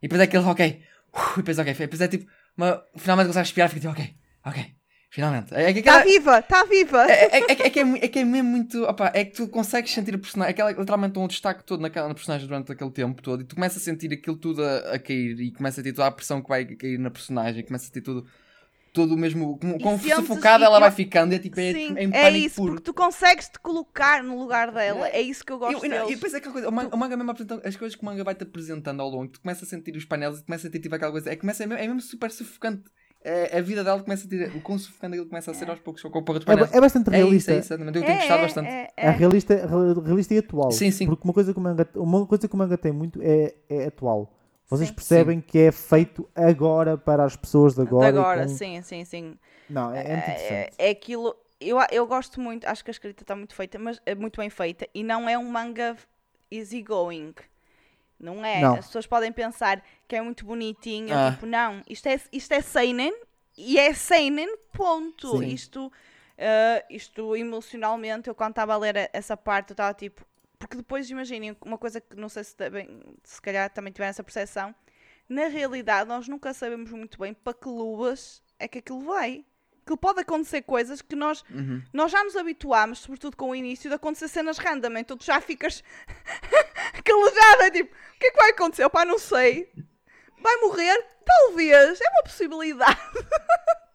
[0.00, 0.82] E depois é aquele, ok.
[1.12, 1.74] Uh, e depois, ok.
[1.74, 4.78] Depois é tipo, uma, finalmente consegues respirar, fica tipo, ok, ok.
[5.10, 5.54] Finalmente.
[5.54, 7.10] É, é Está aquela- viva, está viva!
[7.10, 8.82] é, é, é, é que é, é que é mesmo muito.
[8.84, 10.50] Opa, é que tu consegues sentir a personagem.
[10.52, 13.40] Aquela, literalmente um destaque todo naquela na personagem durante aquele tempo todo.
[13.40, 15.40] E tu começas a sentir aquilo tudo a, a cair.
[15.40, 17.64] E começa a ter toda a pressão que vai cair na personagem.
[17.64, 18.26] Começa a ter tudo.
[18.92, 19.58] Todo o mesmo.
[19.58, 21.32] Como, E como sufocada ela vai ficando.
[21.34, 21.58] É tipo.
[21.60, 22.72] É, Sim, é, em é pânico isso, puro.
[22.74, 25.08] porque tu consegues te colocar no lugar dela.
[25.08, 27.16] É isso que eu gosto Eu- e depois é aquela coisa, o manga, o manga
[27.16, 29.96] mesmo apresenta as coisas que o manga vai-te apresentando ao longo, tu começas a sentir
[29.96, 32.00] os painéis e começas a ter tipo aquela coisa, é, começa, é, mesmo, é mesmo
[32.00, 32.84] super sufocante.
[33.22, 35.80] É, a vida dela começa a ter, o quão sufocante aquilo começa a ser aos
[35.80, 36.72] poucos, com o porra dos É, painéis.
[36.74, 37.52] é bastante É isso, realista.
[37.52, 38.68] é isso, eu tenho É, gostado é, bastante.
[38.68, 39.10] é, É é.
[39.10, 40.70] realista, real- realista e atual.
[40.70, 41.06] Sim, sim.
[41.06, 43.86] Porque uma coisa que o manga, uma coisa que o manga tem muito é, é
[43.86, 44.32] atual.
[44.68, 44.94] Vocês Sim.
[44.94, 48.12] percebem que é feito agora para as pessoas de agora.
[48.12, 49.38] De agora, com- sim, sim, sim.
[49.68, 50.74] Não, é, é muito É, interessante.
[50.78, 51.34] é aquilo.
[51.60, 54.50] Eu, eu gosto muito, acho que a escrita está muito feita, mas é muito bem
[54.50, 54.86] feita.
[54.94, 55.96] E não é um manga
[56.50, 57.34] easygoing.
[58.20, 58.60] Não é.
[58.60, 58.74] Não.
[58.74, 61.16] As pessoas podem pensar que é muito bonitinho.
[61.16, 61.30] Ah.
[61.32, 61.82] Tipo, não.
[61.88, 63.14] Isto é, isto é Seinen
[63.56, 65.38] e é Seinen, ponto.
[65.38, 65.46] Sim.
[65.46, 65.92] Isto,
[66.38, 70.24] ah, isto emocionalmente, eu quando estava a ler essa parte, eu estava tipo.
[70.58, 74.24] Porque depois, imaginem, uma coisa que não sei se, também, se calhar também tiveram essa
[74.24, 74.74] percepção.
[75.28, 79.44] Na realidade, nós nunca sabemos muito bem para que luas é que aquilo vai.
[79.86, 81.82] Que pode acontecer coisas que nós, Uhum.
[81.92, 84.98] nós já nos habituámos, sobretudo com o início, de acontecer cenas random.
[84.98, 85.82] Então tu já ficas
[87.04, 88.84] calejada, tipo, o que é que vai acontecer?
[88.84, 89.72] Opá, não sei.
[90.42, 91.06] Vai morrer?
[91.24, 92.00] Talvez.
[92.00, 92.98] É uma possibilidade.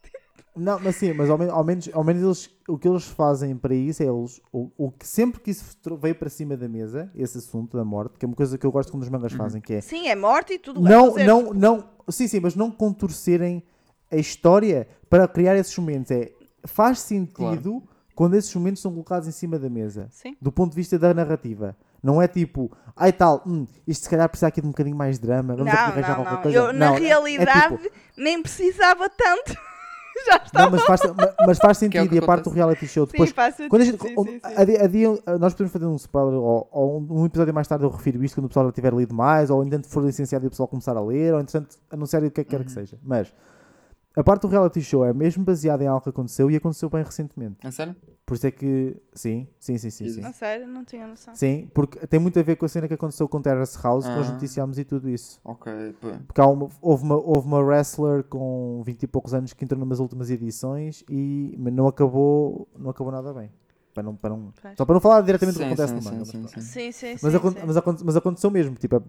[0.55, 3.55] Não, mas sim, mas ao, men- ao menos, ao menos eles, o que eles fazem
[3.57, 5.65] para isso é eles, o, o que sempre que isso
[5.99, 8.71] veio para cima da mesa, esse assunto da morte, que é uma coisa que eu
[8.71, 10.79] gosto quando os mangas fazem, que é Sim, é morte e tudo.
[10.79, 13.63] não, é não, não, sim, sim, mas não contorcerem
[14.11, 16.11] a história para criar esses momentos.
[16.11, 16.31] É,
[16.65, 17.81] faz sentido
[18.13, 20.37] quando esses momentos são colocados em cima da mesa, Sim.
[20.39, 21.75] do ponto de vista da narrativa.
[22.03, 25.17] Não é tipo, ai tal, hum, isto se calhar precisa aqui de um bocadinho mais
[25.17, 26.41] de drama, vamos aqui Não, arranjar não, qualquer não.
[26.43, 26.57] coisa.
[26.59, 29.55] Eu, na Não, é- é realidade, tipo, nem precisava tanto.
[30.25, 30.69] já não, estava.
[30.71, 32.87] mas faz, ma- mas faz Que é o sentido que e a parte do reality
[32.87, 34.39] show Sim, depois faz sentido, quando a gente, sim, sim, sim.
[34.55, 35.09] a di- a dia-
[35.39, 38.35] nós podemos fazer um spoiler ou, ou um, um episódio mais tarde eu refiro isto
[38.35, 40.95] quando o pessoal já tiver lido mais, ou entanto for licenciado e o pessoal começar
[40.95, 42.65] a ler, ou entretanto anunciar o que é que quer Uhum.
[42.65, 42.97] que seja.
[43.03, 43.33] Mas
[44.15, 47.03] a parte do reality show é mesmo baseada em algo que aconteceu e aconteceu bem
[47.03, 47.65] recentemente.
[47.65, 47.95] É sério?
[48.25, 50.09] Por isso é que sim, sim, sim, sim.
[50.09, 51.35] Sim, A sério, não tinha noção.
[51.35, 54.11] sim porque tem muito a ver com a cena que aconteceu com Terrace House, que
[54.15, 54.33] nós Ah.
[54.33, 55.41] noticiámos e tudo isso.
[55.43, 55.71] Ok.
[55.99, 56.07] pô.
[56.27, 59.79] Porque há uma- houve, uma, houve uma wrestler com 20 e poucos anos que entrou
[59.79, 63.51] numas últimas edições e mas não acabou, não acabou nada bem.
[63.93, 66.01] Para não, para não, só para não falar diretamente do que Sim, acontece sim, no
[66.01, 66.25] sim, manga.
[66.25, 66.61] sim, mas, sim.
[66.61, 67.37] Sim, sim, mas, sim.
[67.37, 67.57] acon- sim.
[67.67, 68.75] mas acon- mas aconteceu mesmo.
[68.75, 68.99] Tipo, é,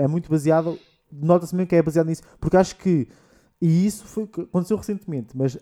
[0.00, 0.78] é- é muito baseado.
[1.10, 2.22] Nota-se mesmo que é baseado nisso.
[2.40, 3.08] Porque acho que.
[3.66, 5.34] E isso foi o que aconteceu recentemente.
[5.34, 5.56] Mas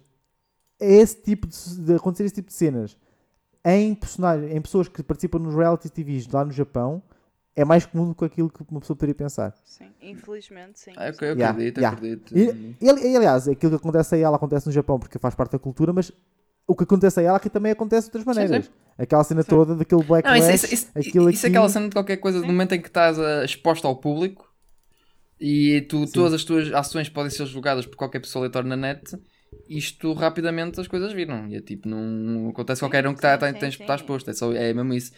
[0.80, 2.96] esse tipo de, de acontecer esse tipo de cenas
[3.64, 7.00] em personagens, em pessoas que participam nos reality TVs lá no Japão
[7.54, 9.54] é mais comum do que aquilo que uma pessoa poderia pensar.
[9.62, 10.90] Sim, infelizmente, sim.
[10.96, 11.96] Ah, ok, eu Yeah, acredito, yeah.
[11.96, 12.36] acredito.
[12.36, 15.34] E, e, ali- e, aliás, aquilo que acontece a ela acontece no Japão porque faz
[15.36, 16.10] parte da cultura, mas
[16.66, 18.66] o que acontece a ela aqui também acontece de outras Sim, maneiras.
[18.66, 18.72] sim.
[18.98, 19.48] Aquela cena Sim.
[19.50, 22.16] toda daquele Black Não, isso, isso, isso, aquilo isso é aqui- aquela cena de qualquer
[22.16, 22.46] coisa, Sim.
[22.46, 24.51] no momento em que estás ah, exposto ao público
[25.42, 26.12] e tu, Sim.
[26.14, 29.16] todas as tuas ações podem ser julgadas por qualquer pessoa aleatória na net,
[29.68, 31.48] isto rapidamente as coisas viram.
[31.48, 33.68] E é tipo, não acontece Sim, qualquer um que está tá, sim.
[33.68, 35.12] está exposto, é, só, é mesmo isso.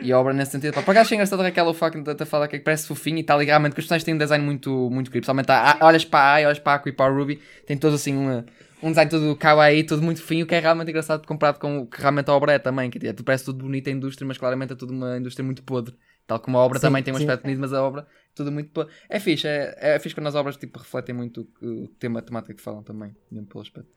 [0.00, 2.58] E a obra nesse sentido, pá, por acaso achei engraçado aquela fucking da fala que
[2.60, 5.20] parece fofinho e tal, e realmente que os personagens têm um design muito, muito creepy.
[5.26, 7.40] Principalmente, há- há- olhas para a Ai, olhas para a Aqua e para a Ruby,
[7.66, 8.46] tem todos assim uma,
[8.82, 12.00] um design todo kawaii, todo muito fofinho, que é realmente engraçado comparado com o que
[12.00, 14.72] realmente a obra é também, que é, tu parece tudo bonito a indústria, mas claramente
[14.72, 15.94] é tudo uma indústria muito podre.
[16.30, 18.06] Tal como a obra Sim, também tem um aspecto bonito, mas a obra é
[18.36, 18.88] tudo muito.
[19.08, 22.22] É fixe, é, é fixe quando as obras tipo, refletem muito o, o tema, a
[22.22, 23.90] temática que falam também, mesmo pelo aspecto.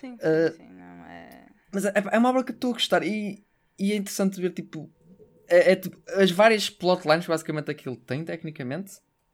[0.00, 1.48] Sim, sim, Ah, sim, não é...
[1.72, 3.44] Mas é, é uma obra que estou a gostar e,
[3.76, 4.88] e é interessante ver tipo,
[5.48, 8.92] é, é, tipo, as várias plotlines que basicamente aquilo tem, tecnicamente.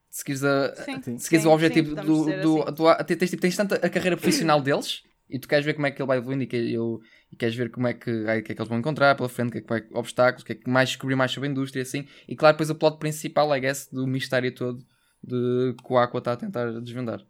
[0.09, 1.19] Se queres, a, Sim, Sim.
[1.19, 2.73] se sim, o objetivo do, do, assim.
[2.73, 5.87] do, tens, tens, tipo, tens tanto a carreira profissional deles e tu queres ver como
[5.87, 6.99] é que ele vai evoluindo e, que, eu,
[7.33, 9.53] e queres ver como é que, que é que eles vão encontrar pela frente, o
[9.53, 11.83] que é que vai, obstáculos, o que é que mais descobrir mais sobre a indústria
[11.83, 12.07] assim.
[12.27, 14.85] E claro, depois o plot principal, I guess, do mistério todo
[15.23, 17.21] de que o Aqua está a tentar desvendar.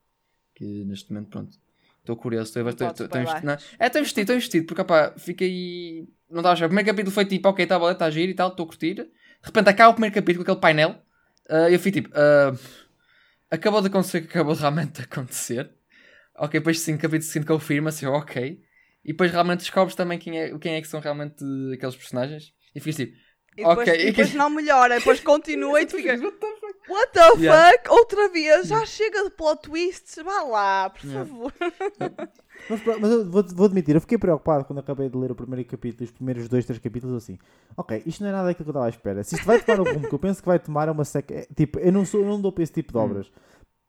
[0.54, 1.58] Que neste momento, pronto.
[2.00, 2.62] Estou curioso, estou
[3.20, 3.46] investido.
[3.46, 6.08] Não, É, estou investido, estou investido, porque opá, fiquei.
[6.30, 6.64] Não estava a achar.
[6.66, 8.94] O primeiro capítulo foi tipo, ok, está tá a giro e tal, estou a curtir.
[8.94, 9.08] De
[9.42, 10.96] repente acaba o primeiro capítulo com aquele painel.
[11.48, 12.54] ah, eu fui tipo, ah,
[13.50, 15.70] acabou de acontecer o que acabou de realmente acontecer.
[16.36, 18.60] Ok, depois sim, capítulo seguinte confirma-se, eu, ok.
[19.04, 21.42] E depois realmente descobres também quem é, quem é que são realmente
[21.74, 22.52] aqueles personagens.
[22.74, 23.12] E ficas tipo,
[23.56, 26.20] E depois, Ok, e depois não melhora, depois continua e tu ficas.
[26.20, 26.90] what the fuck?
[26.90, 27.72] What the Yeah.
[27.78, 27.90] fuck?
[27.90, 28.68] Outra vez?
[28.68, 30.22] Já chega de plot twists?
[30.22, 31.26] Vá lá, por Yeah.
[31.28, 31.52] favor.
[32.68, 35.64] Mas, mas eu vou, vou admitir, eu fiquei preocupado quando acabei de ler o primeiro
[35.68, 37.38] capítulo, os primeiros dois, três capítulos, assim.
[37.76, 39.24] Ok, isto não é nada daquilo que eu estava à espera.
[39.24, 41.34] Se isto vai tomar o rumo que eu penso que vai tomar, é uma seca.
[41.34, 43.02] é, tipo, eu não, sou, eu não dou para esse tipo de Hum.
[43.02, 43.30] obras.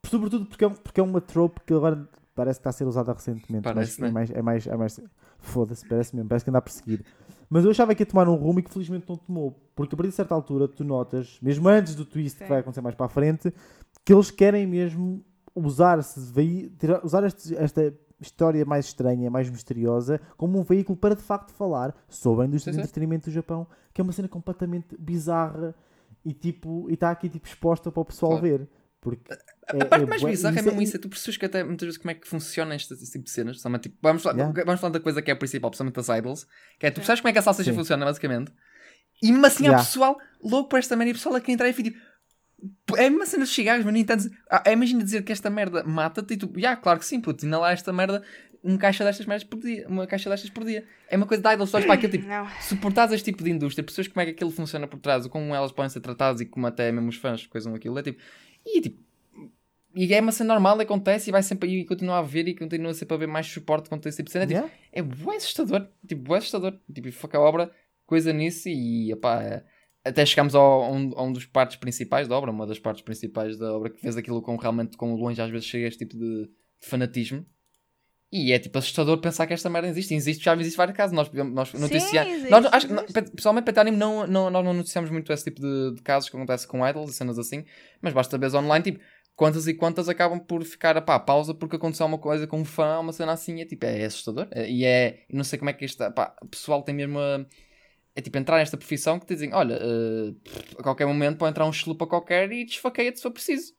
[0.05, 2.07] Sobretudo porque é, porque é uma trope que agora
[2.39, 3.63] parece que está a ser usada recentemente.
[3.63, 4.07] Parece, mas né?
[4.09, 4.31] é mais.
[4.31, 5.01] É mais, é mais
[5.39, 7.03] Foda-se, parece mesmo, parece que anda a perseguir.
[7.49, 9.51] Mas eu achava que ia tomar um rumo e que felizmente não tomou.
[9.75, 12.43] Porque a partir de certa altura tu notas, mesmo antes do twist Sim.
[12.45, 13.53] que vai acontecer mais para a frente,
[14.05, 15.23] que eles querem mesmo
[15.55, 16.19] usar-se,
[17.03, 21.95] usar este- esta história mais estranha, mais misteriosa, como um veículo para de facto falar
[22.07, 25.73] sobre a indústria Sim, de entretenimento do Japão, que é uma cena completamente bizarra
[26.23, 28.45] e tipo e está aqui tipo exposta para o pessoal Claro.
[28.45, 28.69] ver.
[29.01, 29.33] Porque
[29.70, 30.95] A parte mais bué- bizarra é isso mesmo isso.
[30.97, 33.30] é Tu percebes que até muitas vezes como é que funciona este, este tipo de
[33.32, 33.61] cenas.
[33.82, 34.63] Tipo, vamos, falar, Yeah.
[34.65, 36.47] vamos falar da coisa que é a principal, principalmente das idols.
[36.80, 37.78] Que é, tu percebes como é que a salsicha Sim.
[37.78, 38.51] funciona, basicamente.
[39.22, 39.84] E mesmo assim há Yeah.
[39.86, 42.09] pessoal louco para esta merda e o pessoal aqui entrar e fica tipo.
[42.97, 44.30] É uma cena de chegares, mas nem tanto.
[44.49, 46.51] Ah, imagina dizer que esta merda mata-te e tu.
[46.57, 47.47] Ya, claro que sim, puto.
[47.47, 48.22] Lá esta merda.
[48.61, 49.88] Uma caixa destas merdas por dia.
[49.88, 50.84] Uma caixa destas por dia.
[51.09, 51.72] É uma coisa de idols.
[51.72, 52.28] Tu olhas para aquilo tipo.
[52.28, 52.45] Não.
[52.61, 55.55] suportares este tipo de indústria, percebes como é que aquilo funciona por trás, ou como
[55.55, 58.22] elas podem ser tratadas e como até mesmo os fãs coisam aquilo, é tipo,
[58.65, 59.01] e tipo,
[59.95, 62.93] e é uma cena normal, acontece e vai sempre e continua a ver e continua
[62.93, 64.73] sempre a haver mais suporte quanto esse tipo de cena, é, tipo, Yeah.
[64.91, 67.71] é bué assustador, tipo, bué assustador, tipo, foca a obra,
[68.05, 69.63] coisa nisso e, epá, é-
[70.03, 73.03] até chegamos ao, a, um, a um dos partes principais da obra, uma das partes
[73.03, 76.05] principais da obra, que fez aquilo com realmente, com longe às vezes chega a este
[76.05, 77.45] tipo de, de fanatismo,
[78.31, 80.13] e é tipo assustador pensar que esta merda existe.
[80.13, 81.15] Existe, já existe vários casos.
[81.15, 82.47] Nós, nós noticiamos.
[82.47, 83.31] Nós, acho, existe.
[83.35, 86.37] pessoalmente, para anime, não, não, nós não noticiamos muito esse tipo de, de casos que
[86.37, 87.65] acontece com idols e cenas assim.
[87.99, 88.99] Mas basta ver online, tipo,
[89.39, 92.99] quantas e quantas acabam por ficar pá, pausa porque aconteceu uma coisa com um fã,
[92.99, 93.61] uma cena assim.
[93.61, 94.49] É tipo, é, assustador.
[94.51, 95.23] É, e é.
[95.31, 96.11] não sei como é que isto.
[96.11, 97.45] Pá, o pessoal tem mesmo a.
[98.13, 100.33] É tipo entrar nesta profissão que te dizem: olha, eh,
[100.77, 103.73] a qualquer momento pode entrar um chalupa qualquer e desfaqueia-te se for preciso.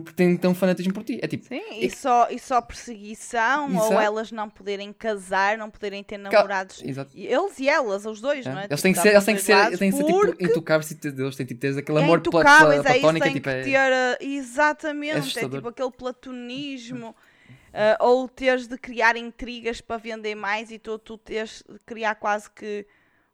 [0.00, 1.18] Porque tem, tem um fanatismo por ti.
[1.20, 1.44] É tipo.
[1.46, 4.00] Sim, e só, e só perseguição, ou Exato.
[4.00, 6.82] elas não poderem casar, não poderem ter namorados.
[6.82, 7.10] Exato.
[7.14, 8.64] Eles e elas, os dois, não é?
[8.64, 10.18] Eles Tipo, têm que dá ser, eles têm que ser, lados, têm que ser tipo,
[10.20, 13.24] porque intocáveis e eles têm tipo, ter aquele é amor é isso, platónico.
[13.24, 17.16] tem tipo, que é- ter, uh, exatamente, é, tipo aquele platonismo, uh,
[18.04, 22.50] ou teres de criar intrigas para vender mais e tu, tu teres de criar quase
[22.50, 22.86] que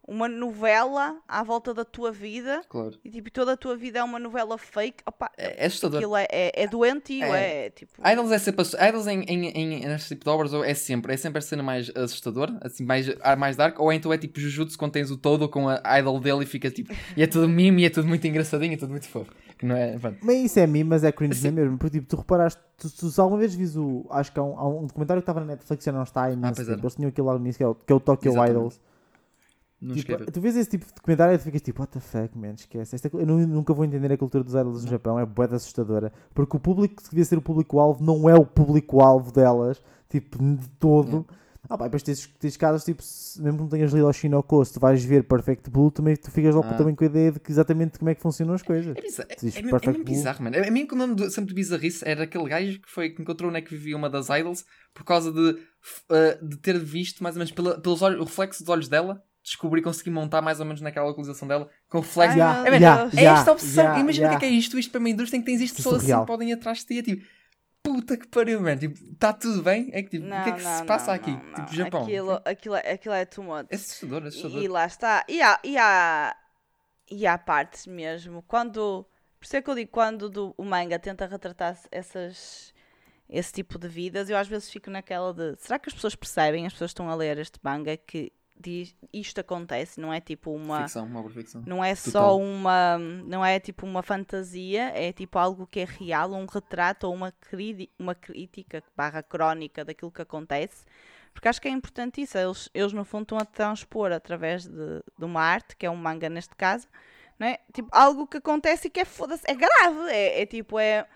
[0.08, 2.94] uma novela à volta da tua vida, Claro.
[3.04, 5.98] e tipo, toda a tua vida é uma novela fake, opa, É, é assustador.
[5.98, 7.66] aquilo é, é, é doentio, É.
[7.66, 7.92] é, tipo...
[8.08, 11.38] Idols é sempre Idols em, em, em, neste tipo de obras é sempre, é sempre
[11.38, 14.92] a cena mais assustadora, assim, mais, a mais dark, ou então é tipo Jujutsu quando
[14.92, 17.84] tens o todo com a idol dele e fica tipo, e é tudo mime e
[17.84, 19.30] é tudo muito engraçadinho, é tudo muito fofo.
[19.58, 20.18] Que não é, pronto.
[20.22, 21.76] Mas isso é mim, mas é cringe Assim- mesmo.
[21.78, 24.06] Porque tipo, tu reparaste, tu, tu, se alguma vez vis o.
[24.08, 26.38] Acho que há um, há um documentário que estava na Netflix já não está aí
[26.40, 26.72] Ah, era.
[26.80, 28.52] Eles tinham aquilo lá no início que é o, que é o Tokyo Exatamente.
[28.52, 28.80] Idols.
[29.80, 32.36] Não Tipo, tu vês esse tipo de documentário e tu ficas tipo, what the fuck,
[32.36, 32.96] man, esquece.
[32.96, 36.12] Esta, eu nu- nunca vou entender a cultura dos idols no Japão, é de assustadora.
[36.34, 40.68] Porque o público que devia ser o público-alvo não é o público-alvo delas, tipo, de
[40.80, 41.24] todo.
[41.70, 44.64] Ah, pá, depois tens, tens casos, tipo, se- mesmo que não tenhas lido ao Shinoko,
[44.64, 46.74] se tu vais ver Perfect Blue, também tu ficas logo Ah.
[46.74, 48.96] também com a ideia de que exatamente como é que funcionam as coisas.
[48.96, 50.04] É bizarro, é, é, é Blue.
[50.04, 50.56] bizarro, mano.
[50.56, 53.50] A mim, que me lembro sempre de bizarrice, era aquele gajo que foi que encontrou
[53.50, 54.64] onde é que vivia uma das idols
[54.94, 58.62] por causa de, uh, de ter visto mais ou menos pela- pelos olhos, o reflexo
[58.64, 61.98] dos olhos dela, descobri e consegui montar mais ou menos naquela localização dela com.
[61.98, 63.10] Ai, Yeah, É, yeah.
[63.12, 63.84] É yeah, esta obsessão.
[63.84, 64.40] yeah, Imagina o yeah.
[64.40, 64.78] que é que é isto.
[64.78, 66.26] Isto para uma indústria em que tens isto pessoas assim surreal.
[66.26, 66.98] podem ir atrás de ti.
[66.98, 67.26] É tipo,
[67.82, 68.78] puta que pariu, mano.
[68.78, 69.88] Tipo, está tudo bem?
[69.92, 71.30] É que tipo, o que é que se passa aqui?
[71.32, 71.66] não, tipo, não.
[71.72, 72.02] Japão.
[72.02, 73.66] Aquilo, aquilo, é- aquilo é too much.
[73.70, 74.62] É assustador, é assustador.
[74.62, 75.24] E lá está.
[75.28, 76.36] E há, e há,
[77.10, 78.42] e há partes mesmo.
[78.42, 79.06] Quando.
[79.38, 82.74] Por isso é que eu digo, quando do- o manga tenta retratar essas,
[83.30, 85.54] esse tipo de vidas, eu às vezes fico naquela de.
[85.58, 89.40] Será que as pessoas percebem, as pessoas estão a ler este manga, que diz, isto
[89.40, 90.00] acontece?
[90.00, 90.80] Não é tipo uma.
[90.82, 91.62] Ficção, uma ficção.
[91.66, 92.10] Não é Total.
[92.12, 92.98] só uma.
[92.98, 97.32] Não é tipo uma fantasia, é tipo algo que é real, um retrato ou uma,
[97.32, 100.84] cri- uma crítica barra crónica daquilo que acontece.
[101.32, 102.36] Porque acho que é importante isso.
[102.36, 105.94] Eles, eles no fundo estão a transpor através de, de uma arte, que é um
[105.96, 106.88] manga neste caso,
[107.38, 107.58] não é?
[107.72, 110.10] Tipo, algo que acontece e que é foda-se, é grave.
[110.10, 111.06] É, é tipo, é.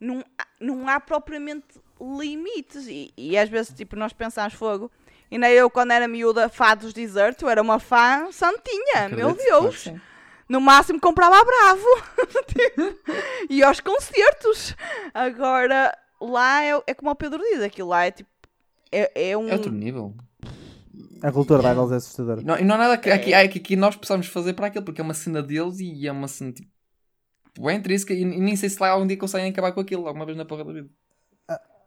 [0.00, 2.86] Não, há- não há propriamente limites.
[2.88, 4.90] E, e às vezes, tipo, nós pensamos fogo.
[5.32, 9.30] E nem eu, quando era miúda, fã dos desertos, eu era uma fã santinha, meu
[9.30, 9.88] Acredito, Deus.
[10.46, 11.86] No máximo comprava a Bravo.
[13.48, 14.76] E aos concertos.
[15.14, 18.28] Agora, lá é, é como o Pedro diz, aquilo lá é tipo.
[18.92, 19.48] É, é um.
[19.48, 20.14] É outro nível.
[21.22, 22.42] A cultura de idols é assustadora.
[22.42, 24.66] E não, e não há nada que aqui, é, que aqui nós possamos fazer para
[24.66, 26.68] aquilo, porque é uma cena deles e é uma cena tipo.
[27.58, 30.26] Bem intrínseca e, e nem sei se lá algum dia conseguem acabar com aquilo, alguma
[30.26, 30.90] vez na porra da vida.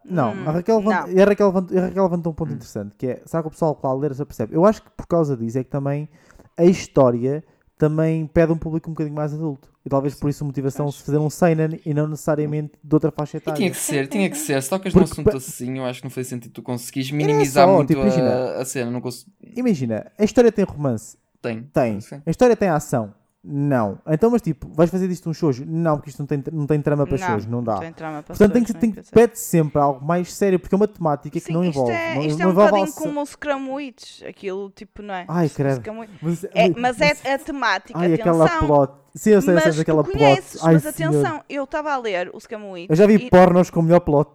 [0.08, 1.12] Não, Hum, a Raquel, levanta, não.
[1.16, 2.54] e a Raquel levanta- a Raquel levantou um ponto Hum.
[2.54, 4.54] interessante, que é, será que o pessoal que lá ler se percebe?
[4.54, 6.08] Eu acho que por causa disso é que também
[6.56, 7.42] a história
[7.78, 9.68] também pede um público um bocadinho mais adulto.
[9.84, 13.10] E talvez por isso a motivação se fazer um seinen e não necessariamente de outra
[13.12, 13.56] faixa E etária.
[13.58, 14.60] tinha que ser, tinha que ser.
[14.62, 17.10] Se tocas num Porque assunto pa- assim, eu acho que não faz sentido tu conseguires
[17.10, 18.46] minimizar só, muito tipo, a, imagina.
[18.56, 18.90] a cena.
[18.90, 19.26] Não cons...
[19.54, 21.16] Imagina, a história tem romance?
[21.42, 21.62] Tem.
[21.72, 22.00] Tem.
[22.00, 22.22] Sim.
[22.26, 23.12] A história tem ação?
[23.48, 24.00] Não.
[24.08, 25.64] Então, mas tipo, vais fazer disto um shoujo?
[25.64, 27.78] Não, porque isto não tem, não tem trama para shoujo, não dá.
[27.78, 30.76] tem trama para Portanto, tem que, tem que pede sempre algo mais sério, porque é
[30.76, 31.92] uma temática que Sim, não isto envolve.
[31.92, 35.24] É, não, isto é não um envolve bocadinho como os Scramwitch, aquilo tipo, não é?
[35.28, 35.76] Ai, credo.
[35.76, 36.10] Scramwitch.
[36.20, 38.66] Mas, É, mas é a temática, Ai, aquela atenção.
[38.66, 38.92] plot.
[39.14, 40.18] Sim, eu sei, eu sei mas daquela tu plot.
[40.24, 41.10] conheces, Ai, mas senhor.
[41.10, 42.90] atenção, eu estava a ler o Scamwitch.
[42.90, 44.30] Eu já vi e- pornos com o melhor plot.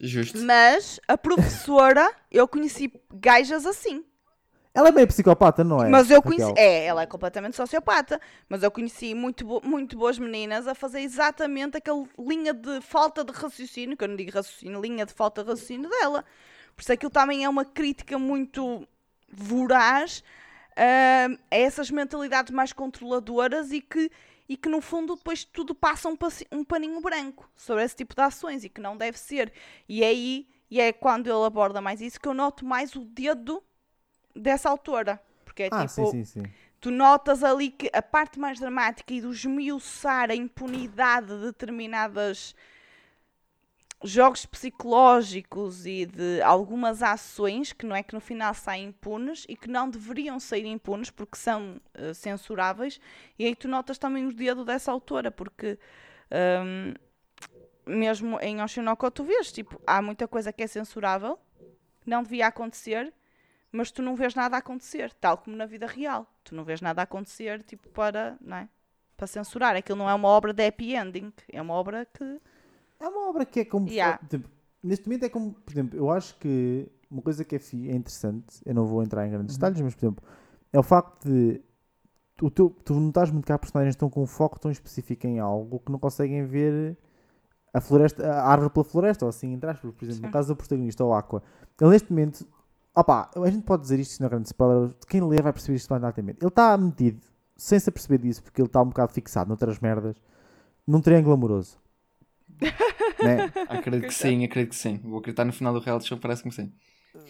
[0.00, 0.38] Justo.
[0.42, 4.04] Mas a professora, eu conheci gajas assim.
[4.78, 5.88] Ela é meio psicopata, não é?
[5.88, 6.52] mas eu Raquel?
[6.52, 6.58] conheci.
[6.60, 8.20] É, ela é completamente sociopata.
[8.48, 13.24] Mas eu conheci muito, bo- muito boas meninas a fazer exatamente aquela linha de falta
[13.24, 16.24] de raciocínio, que eu não digo raciocínio, linha de falta de raciocínio dela.
[16.76, 18.86] Por isso aquilo também é uma crítica muito
[19.30, 20.22] voraz
[20.76, 24.10] ah, a essas mentalidades mais controladoras e que,
[24.48, 26.16] e que no fundo depois tudo passa um,
[26.52, 29.52] um paninho branco sobre esse tipo de ações e que não deve ser.
[29.88, 33.00] E é aí, e é quando ele aborda mais isso, que eu noto mais o
[33.00, 33.62] dedo
[34.38, 35.20] dessa autora.
[35.44, 36.52] Porque é Ah, tipo, sim, sim, sim.
[36.80, 42.54] tu notas ali que a parte mais dramática e do esmiuçar a impunidade de determinadas
[44.04, 49.56] jogos psicológicos e de algumas ações que não é que no final saem impunes e
[49.56, 53.00] que não deveriam sair impunes porque são eh, censuráveis
[53.36, 55.76] e aí tu notas também o dedo dessa autora porque
[56.64, 56.94] hum,
[57.86, 61.36] mesmo em Oshinoko tu vês tipo há muita coisa que é censurável
[62.00, 63.12] que não devia acontecer
[63.72, 66.26] mas tu não vês nada acontecer, tal como na vida real.
[66.44, 68.68] Tu não vês nada acontecer, tipo, para, não é?
[69.16, 69.76] Para censurar.
[69.76, 71.32] Aquilo não é uma obra de happy ending.
[71.52, 72.40] É uma obra que...
[73.00, 73.88] É uma obra que é como.
[73.88, 74.18] Yeah.
[74.28, 74.48] tipo,
[74.82, 75.52] neste momento é como.
[75.52, 79.24] Por exemplo, eu acho que uma coisa que é, é interessante, eu não vou entrar
[79.26, 79.60] em grandes Uhum.
[79.60, 80.24] detalhes, mas por exemplo,
[80.72, 81.60] é o facto de.
[82.36, 85.38] Tu, tu, tu não estás muito cá, personagens estão com um foco tão específico em
[85.40, 86.96] algo que não conseguem ver
[87.72, 89.92] a floresta, a árvore pela floresta, ou assim, entre aspas.
[89.92, 90.32] Por exemplo, no Sim.
[90.32, 91.42] caso do protagonista, o Aqua,
[91.80, 92.46] ele neste momento,
[92.94, 95.76] opá, a gente pode dizer isto, isto não é grande spoiler, quem ler vai perceber
[95.76, 96.38] isto exatamente.
[96.40, 97.20] Ele está metido,
[97.56, 100.16] sem se aperceber disso, porque ele está um bocado fixado noutras merdas,
[100.86, 101.78] num triângulo amoroso.
[103.22, 103.52] né?
[103.68, 104.98] Acredito que sim, acredito que sim.
[105.04, 106.72] Vou acreditar no final do reality show, parece-me sim.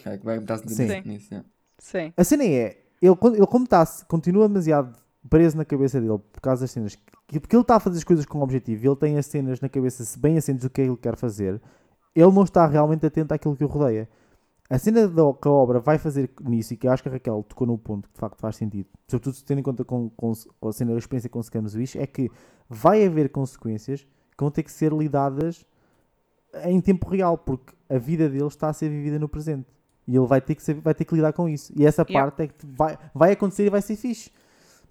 [0.05, 1.01] É que vai estar Sim.
[1.05, 1.43] nisso, é.
[1.77, 2.13] Sim.
[2.15, 4.95] A cena é, ele, ele como está, continua demasiado
[5.29, 6.95] preso na cabeça dele por causa das cenas,
[7.27, 9.59] que- porque ele está a fazer as coisas com objetivo, e ele tem as cenas
[9.61, 11.61] na cabeça bem assentes do que é que ele quer fazer,
[12.15, 14.07] ele não está realmente atento àquilo que o rodeia.
[14.69, 17.11] A cena da, que a obra vai fazer nisso, e que eu acho que a
[17.11, 20.09] Raquel tocou no ponto que de facto faz sentido, sobretudo se tendo em conta com,
[20.11, 22.29] com, com a cena da experiência com Scams Wish, é que
[22.69, 25.65] vai haver consequências que vão ter que ser lidadas
[26.65, 29.65] em tempo real, porque a vida dele está a ser vivida no presente.
[30.07, 31.71] E ele vai ter que, saber- vai ter que lidar com isso.
[31.75, 32.13] E essa Yep.
[32.13, 34.31] parte é que vai, vai acontecer e vai ser fixe.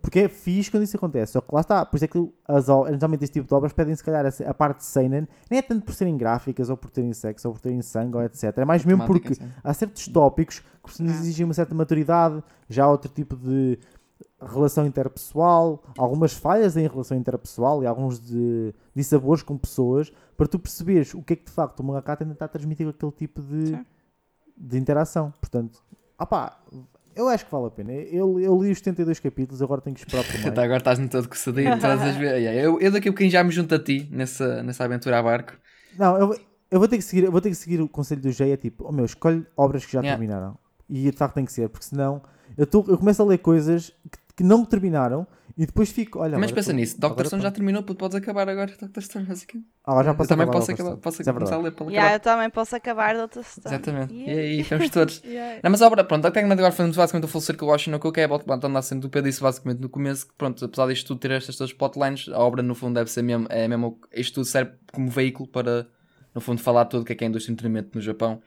[0.00, 1.32] Porque é fixe quando isso acontece.
[1.32, 1.84] Só que lá está.
[1.84, 4.78] Por isso é que as, geralmente este tipo de obras pedem se calhar a, parte
[4.78, 5.26] de Seinen.
[5.50, 8.22] Nem é tanto por serem gráficas, ou por terem sexo, ou por terem sangue, ou
[8.22, 8.56] etc.
[8.58, 9.48] É mais mesmo porque sim.
[9.62, 11.06] há certos tópicos que Ah.
[11.06, 13.78] exigem uma certa maturidade, já há outro tipo de
[14.40, 20.58] relação interpessoal, algumas falhas em relação interpessoal e alguns de dissabores com pessoas, para tu
[20.58, 23.86] perceberes o que é que de facto o mangaka tenta transmitir aquele tipo de, Sim.
[24.56, 25.34] de interação.
[25.40, 25.82] Portanto,
[26.18, 26.58] opá,
[27.18, 27.92] eu acho que vale a pena.
[27.92, 30.46] Eu, eu li os 72 capítulos, agora tenho que esperar por mais.
[30.46, 32.62] Até agora estás no todo coçadinho todas as vezes.
[32.64, 35.54] Eu, eu daqui a bocadinho já me junto a ti nessa, nessa aventura a barco.
[35.98, 36.38] Não, eu,
[36.70, 38.56] eu vou ter que seguir, eu vou ter que seguir o conselho do Jay, é
[38.56, 40.16] tipo, oh meu, escolhe obras que já Yeah.
[40.16, 40.58] terminaram.
[40.88, 42.22] E de facto tem que ser, porque senão
[42.56, 45.26] eu, tô, eu começo a ler coisas que, que não terminaram
[45.56, 48.48] e depois fico, olha, Mas agora pensa nisso, Doctor Stone já terminou, puto, podes acabar
[48.48, 48.72] agora.
[48.80, 49.68] Doctor Stone, basicamente.
[49.84, 51.02] Ah, já eu posso também acabar posso, Doctor acabar, Stone.
[51.02, 53.74] posso é começar a ler pela Yeah, eu também posso acabar outra história.
[53.74, 54.14] Exatamente.
[54.14, 54.32] Yeah.
[54.32, 55.20] E aí, estamos todos.
[55.28, 55.60] Yeah.
[55.64, 58.20] Não, mas a obra, pronto, até que agora fazemos basicamente o Full Circle Washington, que
[58.20, 61.08] é a volta na cena do Pedro disse basicamente no começo, que pronto, apesar disto
[61.08, 64.34] tudo ter estas todas plotlines, a obra no fundo deve ser mesmo, é mesmo, isto
[64.34, 65.88] tudo serve como veículo para,
[66.32, 68.40] no fundo, falar tudo o que é que é a indústria de entretenimento no Japão.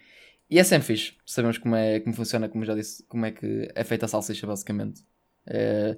[0.50, 3.70] E é sempre fixe, sabemos como é, como funciona, como já disse, como é que
[3.76, 5.04] é feita a salsicha, basicamente.
[5.48, 5.98] É,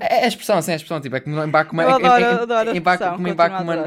[0.00, 2.24] é a expressão, assim, é a expressão, tipo, é como em Bakuman, Eu adoro-
[2.70, 2.74] a
[3.16, 3.28] como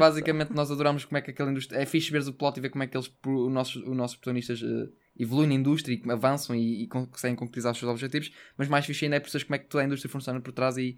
[0.00, 2.70] basicamente, nós adoramos como é que aquela indústria, é fixe ver o plot e ver
[2.70, 6.56] como é que eles, os nossos, os nossos protagonistas eh, evoluem na indústria e avançam
[6.56, 9.54] e, e con- conseguem concretizar os seus objetivos, mas mais fixe ainda é perceber como
[9.56, 10.96] é que toda a indústria funciona por trás e,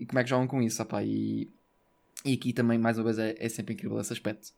[0.00, 1.50] e como é que jogam com isso, opá, e,
[2.24, 4.48] e aqui também, mais uma vez, é, é sempre incrível esse aspecto.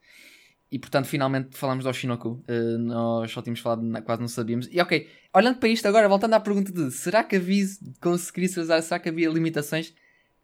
[0.71, 2.41] E portanto, finalmente falamos do Oshinoku.
[2.47, 4.69] Uh, nós só tínhamos falado, quase não sabíamos.
[4.71, 8.47] E ok, olhando para isto agora, voltando à pergunta de será que a Viz conseguiria
[8.49, 9.93] se usar, será que havia limitações?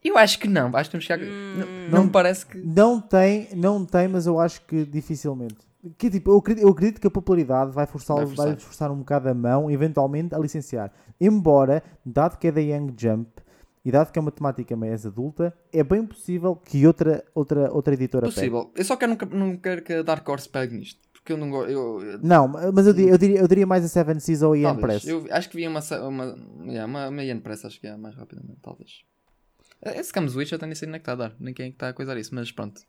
[0.03, 0.67] Eu acho que não.
[0.75, 1.25] Acho que temos que chegar.
[1.25, 2.57] Não, não me parece que.
[2.57, 5.55] Não tem, não tem, mas eu acho que dificilmente.
[5.97, 8.57] Que, tipo, eu, acredito, eu acredito que a popularidade vai forçar, Vai vai forçar.
[8.59, 10.91] forçar um bocado a mão, eventualmente, a licenciar.
[11.19, 13.29] Embora, dado que é da Young Jump
[13.87, 17.93] e dado que é uma temática mais adulta, é bem possível que outra, outra, outra
[17.93, 18.35] editora pegue.
[18.35, 18.71] Possível.
[18.75, 20.99] Eu só quero, nunca, não quero que a Dark Horse pegue nisto.
[21.13, 21.69] Porque eu não gosto.
[21.71, 24.51] Eu, eu- Não, mas eu diria, eu diria, eu diria mais a Seven Seas ou
[24.53, 25.03] a Ian talvez.
[25.03, 25.07] Press.
[25.07, 28.15] Eu acho que vi uma, uma, yeah, uma, uma Yen Press, acho que é mais
[28.15, 29.03] rapidamente, talvez.
[29.81, 31.69] Esse Camswitch eu tenho nem sei nem é que está a dar, nem quem é
[31.69, 32.81] que está a coisar isso, mas pronto.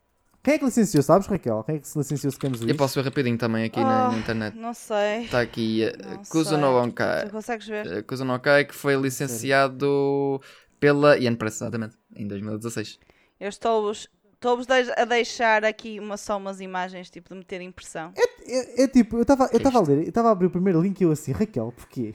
[0.42, 1.62] Quem é que licenciou, sabes, Raquel?
[1.64, 4.14] Quem é que se licenciou se Camus Eu posso ver rapidinho também aqui na, na
[4.14, 4.56] Ah, internet.
[4.56, 5.24] Não sei.
[5.24, 6.76] Está aqui Não uh, Kuzuno sei.
[6.88, 7.24] Onkai.
[7.26, 7.86] Tu consegues ver?
[7.98, 10.40] Uh, Kuzuno Onkai que foi licenciado
[10.80, 12.98] pela Yen Press, exatamente, em 2016.
[13.40, 18.12] Eu estou-vos estou-vos a deixar aqui uma, só umas imagens tipo de meter impressão.
[18.46, 20.50] É, é tipo, eu estava eu Que estava a ler, eu estava a abrir o
[20.50, 22.14] primeiro link e eu assim, Raquel, porquê?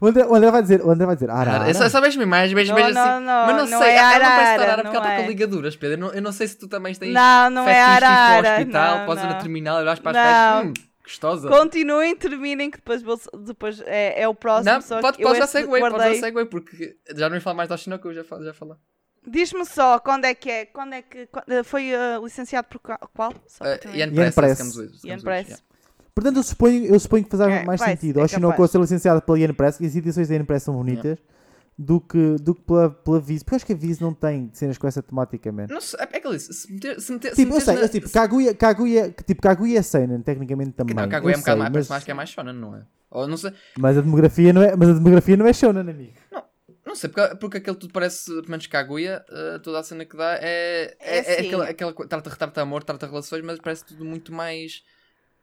[0.00, 1.68] O André, o André vai dizer, o André vai dizer, Arara.
[1.68, 3.24] É só, só vejo imagens, vejo, Não, não, assim.
[3.24, 5.22] não, mas não, não sei, é ela não parece arara, porque ela não está é.
[5.22, 5.94] com ligaduras, Pedro.
[5.94, 8.42] Eu não, eu não sei se tu também tens Não, não é arara.
[8.42, 9.40] no hospital, não, podes ir na não.
[9.40, 10.20] terminal, olhas para
[10.58, 10.70] as Não.
[10.70, 10.74] hum,
[11.04, 11.48] gostosa.
[11.48, 14.72] Continuem, terminem, que depois, vou, depois é, é o próximo.
[14.74, 17.40] Não, só pode, que eu pode já segue, pode já segue, porque já não ia
[17.40, 18.76] falar mais da Oshinoku, já, já falei.
[19.26, 22.98] Diz-me só quando é que é, quando é que quando- foi uh, licenciado por qua-
[23.14, 23.32] qual?
[23.46, 24.52] Só Uh, Ian Press, Press.
[24.52, 25.46] ficamos hoje, Ian hoje, Press.
[25.46, 25.64] yeah.
[26.14, 28.70] Portanto, eu suponho, eu suponho que fazia É, mais vai, sentido é ao Shinoku capaz.
[28.70, 31.18] ser licenciado pela Ian Press, e as edições da Ian Press são bonitas,
[31.76, 33.42] do que, do que pela, pela Viz.
[33.42, 35.66] Porque eu acho que a Viz não tem cenas com essa temática, man.
[35.68, 37.74] Não sei, é que ele disse, se meter, se meter, se Tipo, eu meteres sei,
[37.74, 40.94] na- eu, tipo, Kaguya, Kaguya, tipo, Kaguya é Seinen, tecnicamente também.
[40.94, 42.82] Não, Kaguya é eu um bocado mais, mas, mais que é mais shonen, não é?
[43.10, 46.12] Ou não sei, mas a demografia não é, mas a demografia não é shonen, amigo.
[46.84, 50.16] não sei, porque, porque aquele tudo parece, pelo menos Kaguya, uh, toda a cena que
[50.16, 51.46] dá é, é, É é assim.
[51.48, 54.82] aquela, aquela trata, trata amor, trata relações, mas parece tudo muito mais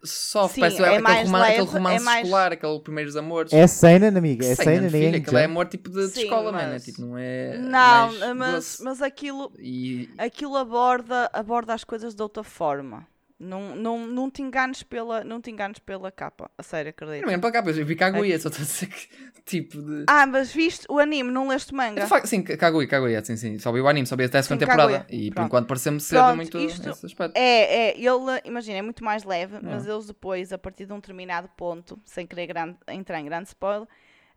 [0.04, 3.16] soft, Sim, parece é aquele, mais romance, aquele leve, romance é mais- escolar, aquele primeiros
[3.16, 3.54] amores.
[3.54, 6.22] É Seinen, amiga, é Seinen, Seinen, filho, é aquele é amor tipo de, de Sim,
[6.24, 8.84] escola, mano, é mas- tipo, não é Não, mais mas, doce.
[8.84, 13.06] mas aquilo, E, aquilo aborda, aborda as coisas de outra forma.
[13.42, 16.52] Não, não, não, te enganes pela, não te enganes pela capa.
[16.56, 17.26] A sério, acredito.
[17.26, 19.10] não é para cá, eu vi Kaguya, só estou a dizer que
[19.44, 20.06] tipo de...
[20.08, 22.02] Ah, mas viste o anime, não leste manga?
[22.04, 23.58] De facto, sim, Kaguya, Kaguya, sim, sim.
[23.58, 25.00] Só vi o anime, só vi até a segunda temporada.
[25.00, 25.08] Kaguya.
[25.10, 25.48] E por Pronto.
[25.48, 27.08] enquanto pareceu-me ser muito isto-.
[27.34, 29.92] É, é, ele, imagina, é muito mais leve, mas É.
[29.92, 33.88] eles depois, a partir de um determinado ponto, sem querer grande- entrar em grande spoiler,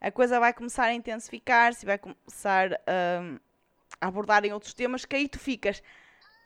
[0.01, 2.71] a coisa vai começar a intensificar-se e vai começar
[3.21, 3.39] hum,
[4.01, 5.83] a abordar em outros temas que aí tu ficas.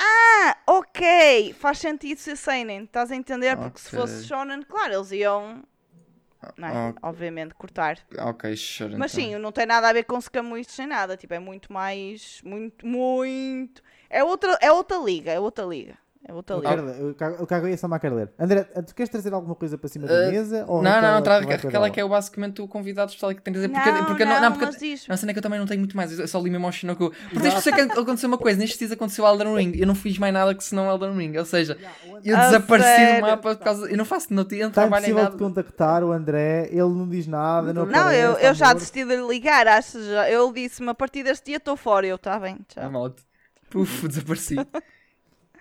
[0.01, 3.57] Ah, ok, faz sentido ser seinen, estás a entender?
[3.57, 5.65] Porque se fosse shonen, claro, eles iam,
[6.57, 6.89] não é?
[6.91, 6.99] Ok.
[7.03, 7.99] obviamente, cortar.
[8.19, 8.97] Ok, sure.
[8.97, 9.31] Mas então.
[9.31, 11.17] sim, não tem nada a ver com Scamuitos nem nada.
[11.17, 12.41] Tipo, é muito mais.
[12.45, 13.83] Muito, muito.
[14.09, 15.33] É outra, é outra liga.
[15.33, 15.99] É outra liga.
[16.25, 18.31] É Eu quero ler, eu Kagu- eu só me quero ler.
[18.39, 20.65] André, tu queres trazer alguma coisa para cima da Uh, mesa?
[20.69, 23.41] Ou Não, não, não, é traga aquela que é o basicamente o convidado especial que
[23.41, 23.69] tem de dizer.
[23.73, 25.07] Não, Porque, porque, não, não, porque, mas diz.
[25.09, 26.67] Não, a cena é que eu também não tenho muito mais, eu só li mesmo
[26.67, 27.11] ao Shinoku.
[27.11, 29.95] Porque desde que sei que aconteceu uma coisa, neste dias aconteceu Elden Ring, eu não
[29.95, 31.79] fiz mais nada que senão Elden Ring, ou seja,
[32.25, 33.15] eu A desapareci sério?
[33.17, 33.91] do mapa por causa.
[33.91, 35.45] Eu não faço, não tenho Está trabalho em impossível de nada.
[35.63, 39.17] contactar o André, ele não diz nada, não Não, aparece, eu, eu já desisti de
[39.17, 39.67] ligar.
[39.69, 40.29] Acho já.
[40.31, 42.07] Eu disse-me a partir deste dia estou fora.
[42.07, 42.59] Eu, está bem.
[42.77, 42.91] Ah, Tchau.
[42.91, 43.23] malta.
[43.71, 44.57] Puf, desapareci.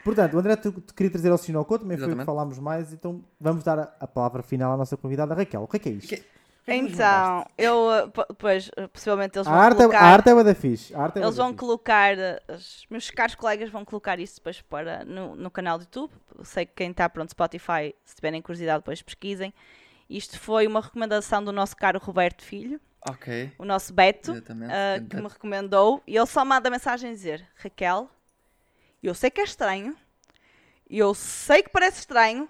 [0.04, 2.26] Portanto, o André tu, tu queria trazer ao Sinocô, também foi o que Exatamente.
[2.26, 5.64] falámos mais, então vamos dar a, a palavra final à nossa convidada Raquel.
[5.64, 6.08] O que é que é isto?
[6.10, 6.24] Que-
[6.70, 8.10] Então, eu.
[8.14, 10.00] po- Pois, uh, possivelmente eles A vão arte, é- colocar.
[10.00, 10.93] a arte é bué da fixe.
[10.93, 11.60] A arte é Eles vão fixe.
[11.60, 15.84] colocar, uh, os meus caros colegas vão colocar isso depois para, no, no canal do
[15.84, 16.12] YouTube.
[16.43, 19.54] Sei que quem está pronto Spotify, se tiverem curiosidade, depois pesquisem.
[20.10, 22.80] Isto foi uma recomendação do nosso caro Roberto Filho,
[23.10, 24.72] ok, o nosso Beto, exatamente.
[24.74, 26.02] uh, que me recomendou.
[26.06, 28.10] E ele só manda mensagem a dizer: Raquel,
[29.06, 29.95] eu sei que é estranho,
[30.89, 32.50] eu sei que parece estranho,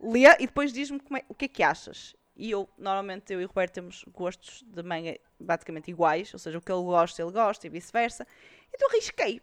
[0.00, 2.14] lê e depois diz-me é- o que é que achas.
[2.36, 6.56] E eu, normalmente, eu e o Roberto temos gostos de manga basicamente iguais, ou seja,
[6.56, 8.26] o que ele gosta, ele gosta e vice-versa.
[8.72, 9.42] Então arrisquei.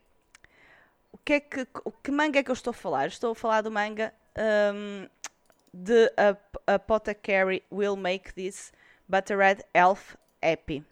[1.12, 1.68] O que, é que,
[2.04, 3.08] que manga é que eu estou a falar?
[3.08, 4.14] Estou a falar do manga
[4.74, 5.10] um,
[5.74, 6.12] de
[6.68, 8.72] Apothecary Will Make This
[9.10, 10.86] Butterred Elf Happy.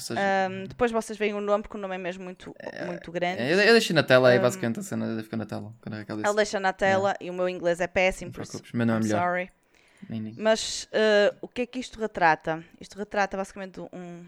[0.00, 0.20] Seja,
[0.50, 2.54] Um, depois vocês veem o nome, porque o nome é mesmo muito,
[2.86, 3.40] muito grande.
[3.42, 5.72] é, eu, eu deixei na tela aí, um, basicamente a cena fica na tela.
[5.80, 6.28] Quando a Raquel disse.
[6.28, 8.52] Ele deixa na tela e o meu inglês é péssimo, Não isso.
[8.52, 9.20] preocupes, é melhor.
[9.20, 9.50] sorry.
[10.08, 10.34] Nem, nem.
[10.38, 12.62] Mas uh, o que é que isto retrata?
[12.80, 14.24] Isto retrata basicamente um,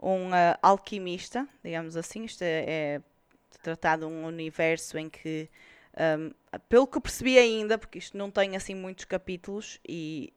[0.00, 2.24] um uh, alquimista, digamos assim.
[2.24, 3.00] Isto é, é
[3.62, 5.48] tratado um universo em que,
[6.18, 6.32] um,
[6.68, 10.32] pelo que percebi ainda, porque isto não tem assim muitos capítulos e,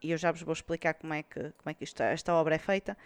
[0.00, 2.54] e eu já vos vou explicar como é que, como é que isto, esta obra
[2.54, 2.96] é feita.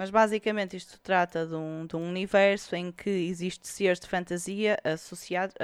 [0.00, 4.78] Mas basicamente isto trata de um, de um universo em que existe seres de fantasia
[4.82, 5.54] associados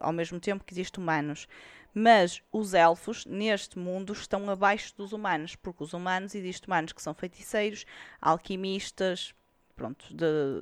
[0.00, 1.46] ao mesmo tempo que existem humanos.
[1.94, 7.00] Mas os elfos, neste mundo, estão abaixo dos humanos, porque os humanos, existem humanos que
[7.00, 7.86] são feiticeiros,
[8.20, 9.32] alquimistas,
[9.76, 10.60] pronto, de,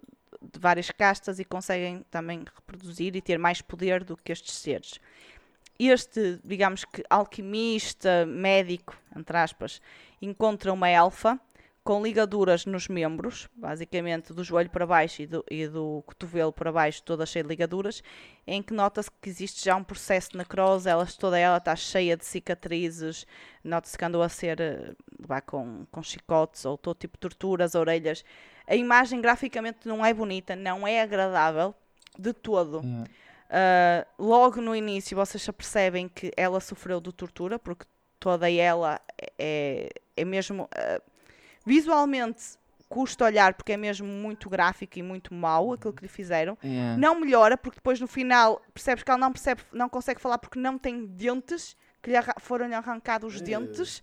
[0.52, 5.00] de várias castas e conseguem também reproduzir e ter mais poder do que estes seres.
[5.78, 9.80] Este, digamos que alquimista, médico, entre aspas,
[10.20, 11.40] encontra uma elfa
[11.86, 16.72] com ligaduras nos membros, basicamente do joelho para baixo e do, e do cotovelo para
[16.72, 18.02] baixo, toda cheia de ligaduras,
[18.44, 22.16] em que nota-se que existe já um processo de necrose, ela, toda ela está cheia
[22.16, 23.24] de cicatrizes,
[23.62, 24.96] nota-se que andou a ser
[25.28, 28.24] lá com, com chicotes ou todo tipo de torturas, orelhas.
[28.66, 31.72] A imagem graficamente não é bonita, não é agradável
[32.18, 32.80] de todo.
[32.80, 37.86] Uh, logo no início vocês já percebem que ela sofreu de tortura, porque
[38.18, 39.00] toda ela
[39.38, 40.64] é, é mesmo.
[40.64, 41.15] Uh,
[41.66, 42.56] Visualmente
[42.88, 46.56] custa olhar porque é mesmo muito gráfico e muito mau aquilo que lhe fizeram.
[46.62, 46.96] Yeah.
[46.96, 50.58] Não melhora porque depois no final percebes que ela não percebe, não consegue falar porque
[50.58, 54.02] não tem dentes, que lhe foram-lhe arrancados os dentes.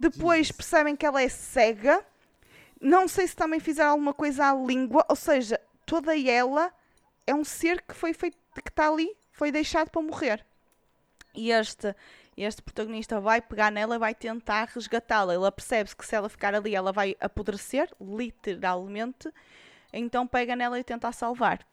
[0.00, 0.52] Depois Jesus.
[0.56, 2.02] percebem que ela é cega.
[2.80, 6.72] Não sei se também fizeram alguma coisa à língua, ou seja, toda ela
[7.26, 10.44] é um ser que foi feito, que está ali, foi deixado para morrer.
[11.34, 11.94] E este,
[12.36, 15.34] este protagonista vai pegar nela e vai tentar resgatá-la.
[15.34, 19.32] Ele percebe-se que se ela ficar ali, ela vai apodrecer, literalmente.
[19.92, 21.66] Então pega nela e tenta salvar.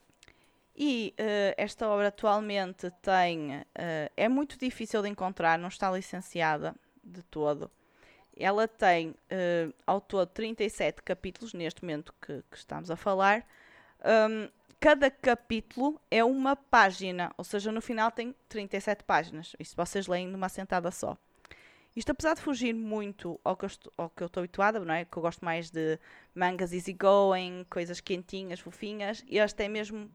[0.75, 3.63] E eh, esta obra atualmente tem.
[3.75, 7.69] eh, é muito difícil de encontrar, não está licenciada de todo.
[8.35, 13.45] Ela tem eh, ao todo 37 capítulos, neste momento que, que estamos a falar.
[14.05, 14.49] Hum,
[14.79, 19.55] cada capítulo é uma página, ou seja, no final tem 37 páginas.
[19.59, 21.17] Isso vocês leem numa sentada só.
[21.95, 25.03] Isto, apesar de fugir muito ao que eu estou, que eu estou habituada, não é?
[25.03, 25.99] Que eu gosto mais de
[26.33, 29.23] mangas easygoing, coisas quentinhas, fofinhas.
[29.27, 30.09] Este é mesmo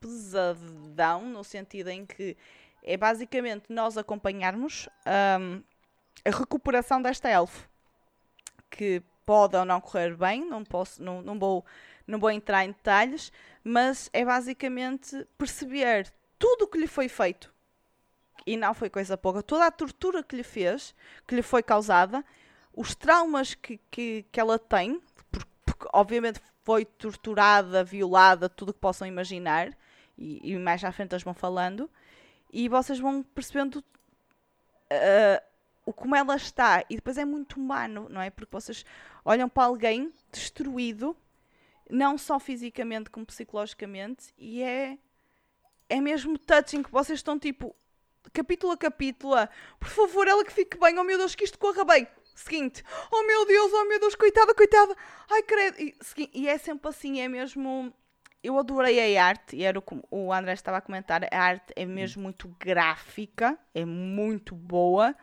[0.00, 2.36] pesadão, no sentido em que
[2.82, 4.88] é basicamente nós acompanharmos
[5.40, 5.62] hum,
[6.24, 7.68] a recuperação desta elfo.
[8.68, 11.64] Que pode ou não correr bem, não, posso, não, não, vou,
[12.06, 13.32] não vou entrar em detalhes,
[13.64, 17.52] mas é basicamente perceber tudo o que lhe foi feito.
[18.46, 20.94] E não foi coisa pouca, toda a tortura que lhe fez,
[21.26, 22.24] que lhe foi causada,
[22.74, 25.00] os traumas que, que, que ela tem,
[25.30, 29.70] por- porque obviamente foi torturada, violada, tudo o que possam imaginar,
[30.18, 31.88] e, e mais à frente eles vão falando,
[32.52, 33.84] e vocês vão percebendo
[34.90, 35.42] ah,
[35.84, 38.30] o como ela está, e depois é muito humano, não é?
[38.30, 38.84] Porque vocês
[39.24, 41.16] olham para alguém destruído,
[41.92, 44.98] não só fisicamente como psicologicamente, e é,
[45.90, 47.76] é mesmo touching que vocês estão tipo,
[48.32, 49.46] capítulo a capítulo, a,
[49.78, 52.08] por favor, ela que fique bem, oh meu Deus, que isto corra bem.
[52.34, 54.96] Seguinte, oh meu Deus, oh meu Deus, coitada, coitada,
[55.30, 55.78] ai credo.
[55.78, 55.94] E,
[56.32, 57.92] e é sempre assim, é mesmo.
[58.42, 61.74] Eu adorei a arte, e era o que o André estava a comentar, a arte
[61.76, 65.14] é mesmo muito gráfica, é muito boa,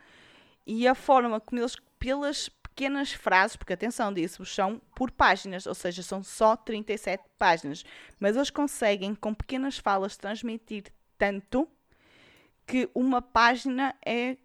[0.67, 2.47] e a forma como eles, pelas
[2.80, 7.84] pequenas frases, porque atenção disso, são por páginas, ou seja, são só 37 páginas,
[8.17, 10.86] mas eles conseguem, com pequenas falas, transmitir
[11.17, 11.67] tanto
[12.65, 14.38] que uma página é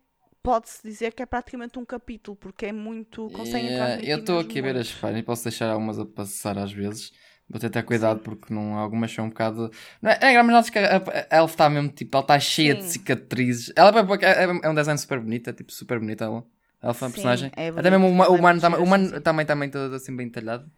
[0.43, 3.31] pode-se dizer que é praticamente um capítulo, porque é muito.
[3.31, 6.73] Conseguem Yeah, eu estou aqui a ver as páginas, posso deixar algumas a passar às
[6.73, 7.13] vezes.
[7.49, 9.71] Vou ter até cuidado porque não, algumas são um bocado.
[10.03, 10.97] Não é, é mas que a,
[11.31, 12.89] a, Elf está mesmo tipo, ela está cheia de Sim.
[12.89, 13.73] cicatrizes.
[13.77, 16.45] Ela é, é, é um design super bonito, é tipo super bonito ela.
[16.85, 17.53] A Elf é uma Sim, personagem.
[17.57, 19.21] é Até mesmo o, bonito, o ela é muito também, o sim.
[19.21, 20.71] também também todo assim bem talhado.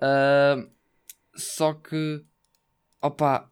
[0.00, 0.62] Ah,
[1.34, 2.22] só que.
[3.00, 3.50] Opa.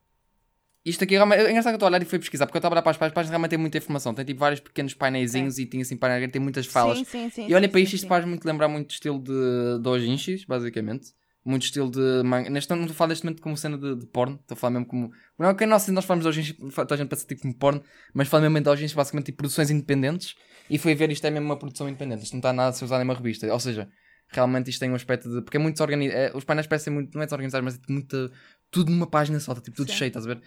[0.85, 1.41] Isto aqui realmente.
[1.41, 2.83] É engraçado que eu estou a olhar e fui pesquisar, porque eu estava a olhar
[2.83, 4.15] para as páginas, as páginas realmente tem muita informação.
[4.15, 6.99] Tem tipo vários pequenos paineizinhos e tinha assim painéis, tem muitas falas.
[6.99, 7.47] Sim, sim, sim.
[7.49, 11.13] E olha para isto, isto faz muito lembrar muito estilo de doujinshis, basicamente.
[11.45, 12.51] Muito estilo de manga.
[12.51, 14.73] Neste não estou a falar neste momento como cena de, de porno, estou a falar
[14.73, 15.13] mesmo como.
[15.39, 17.83] Não é que nós, nós falamos de doujinshis, toda a gente pensa tipo como porno,
[18.13, 20.35] mas falo mesmo em doujinshis, basicamente tipo produções independentes.
[20.69, 22.85] E foi ver isto é mesmo uma produção independente, isto não está nada a ser
[22.85, 23.51] usado em uma revista.
[23.53, 23.89] Ou seja,
[24.29, 25.43] realmente isto tem um aspecto de.
[25.43, 26.37] Porque é muito desorganizado.
[26.37, 27.15] os painéis parecem muito.
[27.15, 28.31] Não é desorganizados, mas é tipo muito.
[28.71, 29.97] Tudo numa página só, tá, tipo tudo Sim.
[29.97, 30.43] cheio, estás a ver?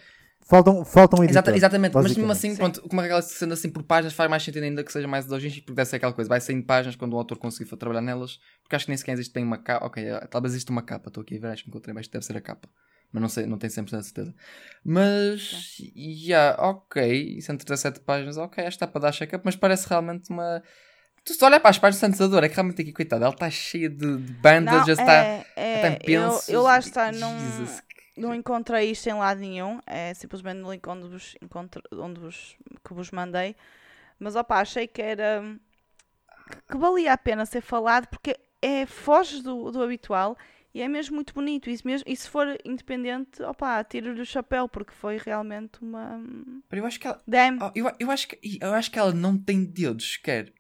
[0.50, 1.42] Faltam, faltam editor.
[1.42, 2.58] Exata- exatamente, mas mesmo assim, Sim.
[2.58, 5.62] pronto, como aquela sendo assim por páginas faz mais sentido ainda que seja mais doujinshi,
[5.62, 8.76] porque deve ser aquela coisa, vai saindo páginas quando o autor conseguir trabalhar nelas, porque
[8.76, 11.22] acho que nem sequer existe bem uma capa, ok, eh, talvez exista uma capa, estou
[11.22, 12.68] aqui a ver, acho que encontrei, mas deve ser a capa,
[13.12, 14.36] mas não sei, não tenho 100% de certeza.
[14.84, 19.88] Mas, yeah, ok, e são 37 páginas, ok, esta está para dar check-up, mas parece
[19.88, 20.62] realmente uma...
[21.24, 23.50] Tu se olhar para as páginas de Santador, é que realmente aqui, coitada, ela está
[23.50, 25.14] cheia de, de bandas, já está...
[25.14, 26.12] é, é, Até
[26.48, 27.36] eu, lá está, não,
[28.16, 29.80] não encontrei isto em lado nenhum.
[29.86, 32.56] É simplesmente no link onde vos, encontro, onde vos,
[32.86, 33.56] que vos mandei.
[34.20, 35.44] Mas opá, achei que era
[36.70, 40.38] que valia a pena ser falado porque é, foge do, do habitual
[40.74, 41.70] E é mesmo muito bonito.
[41.70, 46.22] E se, mesmo, e se for independente, opa, tiro-lhe o chapéu, porque foi realmente uma.
[46.72, 47.20] Eu acho que ela.
[47.28, 47.58] Damn.
[47.62, 50.54] Oh, eu, eu, acho que, eu acho que ela não tem dedos sequer.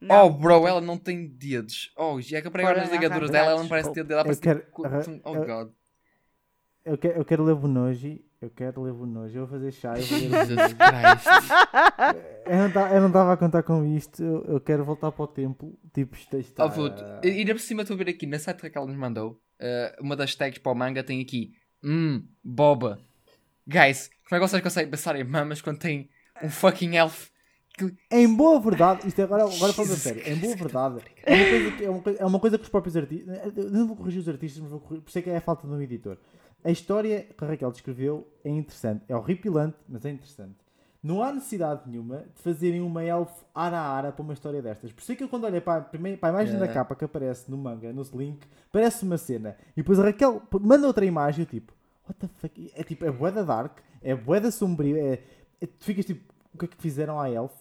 [0.00, 0.26] Não.
[0.26, 1.92] Oh, bro, ela não tem dedos.
[1.96, 4.12] Oh, já que eu agora nas ligaduras dela, ela não parece ter dedo.
[4.14, 4.82] Ela parece quero- tipo-
[5.24, 5.72] Oh, God.
[6.84, 8.24] Eu quero, eu quero ler Bonoji.
[8.40, 9.36] Eu quero ler Bonoji.
[9.36, 9.94] Eu vou fazer chá.
[9.98, 10.72] Eu, vou ler Jesus.
[10.74, 11.26] Christ.
[12.46, 14.22] eu não ta- eu não estava a contar com isto.
[14.22, 15.76] Eu, eu quero voltar para o templo.
[15.92, 16.64] Tipo, isto está.
[16.66, 18.96] Oh, puto, e ainda por cima estou a ver aqui na site que ela nos
[18.96, 19.40] mandou.
[19.60, 21.52] eh, uma das tags para o manga tem aqui.
[21.82, 23.00] Hum, boba.
[23.66, 26.08] Guys, como é que vocês conseguem pensar em mamas quando tem
[26.42, 27.28] um fucking elf?
[28.10, 31.70] Em boa verdade, isto é agora, agora falando sério, em boa verdade, é uma, coisa
[31.76, 33.38] que, é, uma, coisa- é uma coisa que os próprios artistas.
[33.56, 35.40] Eu não vou corrigir os artistas, mas vou corrigir, por isso é que é a
[35.40, 36.18] falta de um editor.
[36.64, 40.56] A história que a Raquel descreveu é interessante, é horripilante, mas é interessante.
[41.00, 44.92] Não há necessidade nenhuma de fazerem uma elfo ara a ara para uma história destas.
[44.92, 46.74] Por isso é que eu quando olhei para a, primeira, para a imagem da Yeah.
[46.74, 49.56] capa que aparece no manga, no link, parece uma cena.
[49.76, 51.72] E depois a Raquel manda outra imagem e eu tipo,
[52.04, 52.72] what the fuck?
[52.74, 55.20] É tipo, é boeda dark, é boeda sombrio, é,
[55.60, 57.56] é- tu ficas tipo, o que é que fizeram à elfo?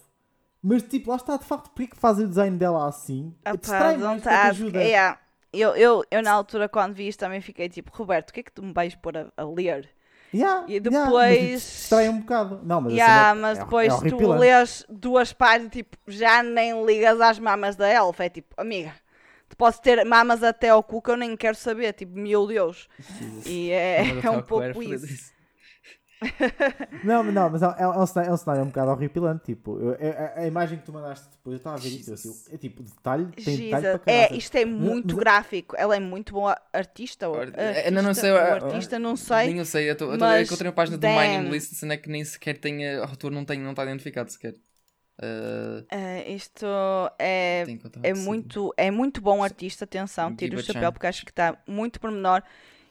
[0.61, 3.35] Mas tipo, lá está, de facto, porque é que fazem o design dela assim?
[3.41, 4.27] Opa, Distrai ask.
[4.49, 4.81] ajuda.
[4.81, 5.19] Yeah.
[5.53, 8.43] Eu, eu, eu, na altura, quando vi isto, também fiquei tipo, Roberto, o que é
[8.43, 9.89] que tu me vais pôr a, a ler?
[10.33, 12.59] Yeah, E yeah, mas, depois- tipo, distrai um bocado.
[12.63, 14.41] Não, mas, Yeah, cena mas é- depois é tu horripilante.
[14.41, 18.25] lês duas páginas, tipo, já nem ligas às mamas da elfa.
[18.25, 18.93] É tipo, amiga,
[19.47, 21.93] tu podes ter mamas até ao cu que eu nem quero saber.
[21.93, 22.89] Tipo, meu Deus.
[23.45, 25.31] E é, é um pouco isso.
[27.03, 29.43] Não, mas não, mas é, é um cenário, é um cenário um bocado horripilante.
[29.45, 32.09] Tipo, eu- é- a, a imagem que tu mandaste depois, eu estava a ver isto,
[32.09, 34.01] eu, assim, é tipo, detalhe, tem detalhe Jesus.
[34.01, 34.37] para É, caralho.
[34.37, 35.75] isto é muito mas- gráfico.
[35.77, 37.29] Ela é muito boa artista.
[37.29, 39.47] ou- artista ainda não sei, ou ah, artista, não sei.
[39.47, 41.07] Nem eu sei, eu tô- eu tô- mas, encontrei uma página do.
[41.07, 42.87] Mining List, cena que nem sequer tem.
[42.87, 44.55] A autor não tem, não está identificado sequer.
[45.19, 46.63] Uh, É, isto
[47.17, 47.65] é,
[48.03, 51.57] é muito, é muito bom artista, atenção, tiro o a chapéu porque acho que está
[51.67, 52.43] muito pormenor.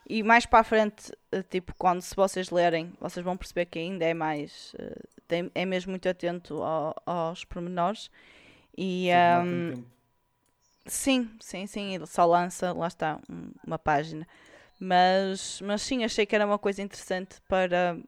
[0.08, 3.78] E mais para a frente, eh, tipo, quando se vocês lerem, vocês vão perceber que
[3.78, 4.74] ainda é mais.
[4.78, 8.10] eh, tem- é mesmo muito atento ao- aos pormenores.
[8.78, 9.88] E tanto tempo.
[10.86, 14.26] sim, sim, sim, ele só lança, lá está, um- uma página.
[14.78, 17.98] Mas, mas sim, achei que era uma coisa interessante para,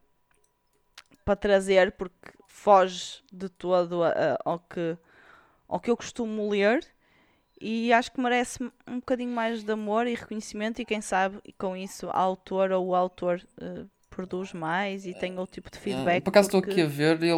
[1.24, 4.96] para trazer, porque foge de todo a- a- ao, que,
[5.68, 6.86] ao que eu costumo ler
[7.60, 11.76] e acho que merece um bocadinho mais de amor e reconhecimento e quem sabe com
[11.76, 16.18] isso a autora ou o autor eh, produz mais e tem outro tipo de feedback.
[16.18, 17.32] Ah, Por acaso estou porque- aqui a ver, ele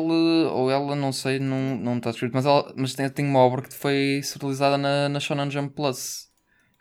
[0.53, 3.63] ou ela, não sei, não, não está escrito, mas, ela, mas tem, tem uma obra
[3.63, 6.29] que foi serializada na, na Shonen Jump Plus.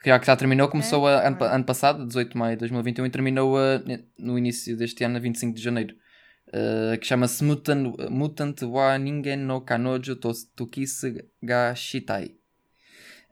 [0.01, 2.59] Que já, que já terminou, começou a, ano, pa- ano passado, 18 de maio de
[2.61, 3.81] 2021, e terminou a-
[4.17, 5.93] no início deste ano, a 25 de janeiro.
[6.47, 12.31] Uh, que chama-se Mutant, Mutant wa Ningen no Kanojo to, Tokise ga Shitai.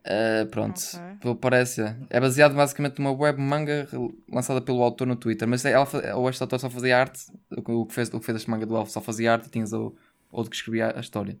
[0.00, 1.16] Uh, pronto, Ok.
[1.20, 1.82] pelo que parece.
[2.08, 3.86] É baseado basicamente numa web manga
[4.32, 5.46] lançada pelo autor no Twitter.
[5.46, 7.20] Mas ela, fa- ou este autor só fazia arte,
[7.50, 9.72] o que fez, o que fez este manga do Elfo só fazia arte e tinhas
[9.72, 9.94] o
[10.32, 11.38] outro que escrevia a história.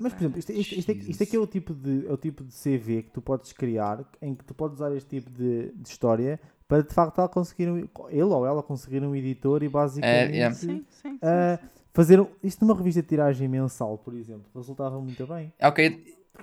[0.00, 2.16] Mas, por exemplo, isto, isto, isto, aqui- isto aqui é o, tipo de, é o
[2.16, 5.70] tipo de CV que tu podes criar, em que tu podes usar este tipo de,
[5.72, 7.76] de história para de facto ela conseguir um,
[8.08, 10.52] ele ou ela conseguir um editor e basicamente yeah.
[10.54, 11.68] Sim, sim, sim, sim.
[11.92, 15.52] fazer um- isto numa revista de tiragem mensal, por exemplo, resultava muito bem.
[15.58, 16.02] É ok,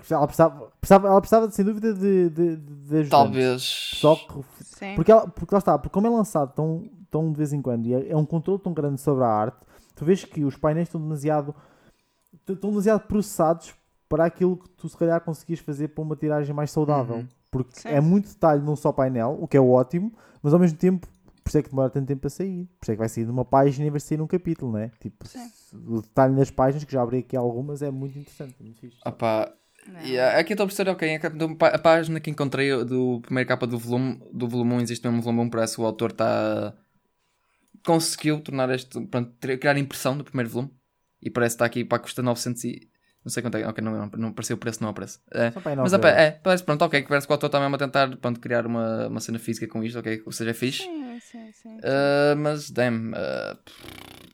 [0.10, 3.10] Ela precisava, precisava, ela precisava sem dúvida de, de, de, ajudantes.
[3.10, 3.90] talvez.
[3.92, 4.96] Pessoal que Sim.
[4.96, 7.86] Porque, ela, porque lá está, porque como é lançado tão, tão de vez em quando
[7.86, 9.64] e é, é um controle tão grande sobre a arte,
[9.96, 11.54] tu vês que os painéis estão demasiado,
[12.48, 13.76] estão demasiado processados
[14.10, 17.18] para aquilo que tu se calhar conseguias fazer para uma tiragem mais saudável.
[17.18, 17.28] Uhum.
[17.52, 17.90] Porque Sim.
[17.90, 20.12] é muito detalhe num só painel, o que é ótimo,
[20.42, 21.06] mas ao mesmo tempo,
[21.44, 22.66] por isso é que demora tanto tempo a sair.
[22.80, 24.92] Por isso é que vai sair de uma página e vai sair num capítulo, né?
[25.00, 25.48] Tipo, Sim.
[25.86, 28.98] o detalhe nas páginas, que já abri aqui algumas, é muito interessante, é muito fixe.
[29.06, 29.54] Opa.
[30.00, 33.48] Yeah, aqui estou a perceber, ok, a capa do- a página que encontrei do primeira
[33.48, 36.12] capa do volume, do volume 1, existe mesmo um volume 1, parece que o autor
[36.12, 36.74] está
[37.84, 40.72] conseguiu tornar este, pronto, criar a impressão do primeiro volume
[41.22, 42.90] e parece que está aqui para custa 900 e
[43.24, 45.20] não sei quanto é, ok, não, não, não apareceu o preço, não aparece.
[45.32, 47.76] É, aí mas opa, é, parece pronto, ok, que parece que o autor está mesmo
[47.76, 50.84] a tentar pronto, criar uma, uma cena física com isto, ok, ou seja, é fixe.
[50.84, 51.78] Sim, sim, sim.
[51.78, 53.58] Uh, mas, damn, uh,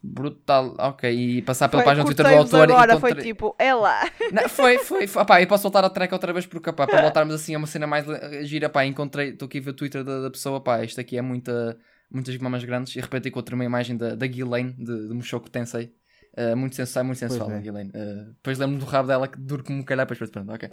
[0.04, 3.56] brutal, ok, e passar pela Foi, página do Twitter do autor agora, foi encontrei- tipo,
[3.60, 4.10] é lá.
[4.32, 5.22] não, foi, foi, foi.
[5.22, 7.68] Opá, eu posso voltar a track outra vez porque, opá, para voltarmos assim a uma
[7.68, 10.62] cena mais le- gira, pá, encontrei, estou aqui a ver o Twitter da, da pessoa,
[10.62, 11.78] pá, isto aqui é muita,
[12.12, 15.50] muitas mamas grandes e de repente encontrei uma imagem da, da Ghislaine, de, de Mushoku
[15.50, 15.92] Tensei,
[16.40, 17.60] Uh, muito sensual, muito sensual, é.
[17.60, 17.90] Ghislaine.
[17.90, 20.70] Uh, depois lembro-me do rabo dela que duro como um calhar, depois pronto, ok,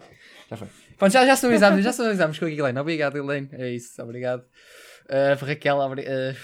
[0.50, 0.68] já foi.
[0.98, 4.40] Pronto, já, já sonorizamos, já sonorizamos com a Ghislaine, obrigado Ghislaine, é isso, obrigado.
[5.08, 6.36] Uh, Raquel, obri uh,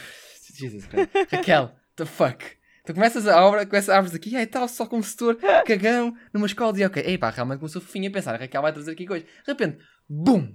[0.58, 1.10] Jesus Christ.
[1.30, 2.42] Raquel, the fuck.
[2.84, 5.36] Tu começas a obra, começas a abres aqui, ai tal, só com um setor,
[5.66, 8.72] cagão, numa escola, e ok, ei pá, realmente começou fofinho a pensar, a Raquel vai
[8.72, 9.28] trazer aqui coisas.
[9.28, 9.78] De repente,
[10.08, 10.54] BUM!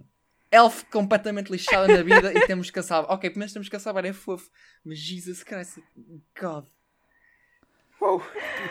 [0.52, 3.14] elf completamente lixada na vida e temos que a salvar.
[3.14, 4.50] Ok, pelo menos temos que a salvar, é fofo.
[4.84, 5.80] Mas Jesus Christ,
[6.40, 6.66] God.
[8.02, 8.22] Uou.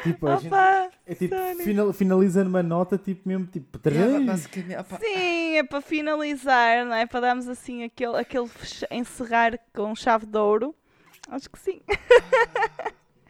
[0.03, 4.99] Tipo, a gente, Opa, é tipo, final, finaliza numa nota, tipo, mesmo, tipo, Yeah, opa,
[4.99, 7.07] Sim, é para finalizar, não é?
[7.07, 8.49] Para darmos assim aquele, aquele
[8.91, 10.75] encerrar com chave de ouro.
[11.29, 11.83] Acho que sim.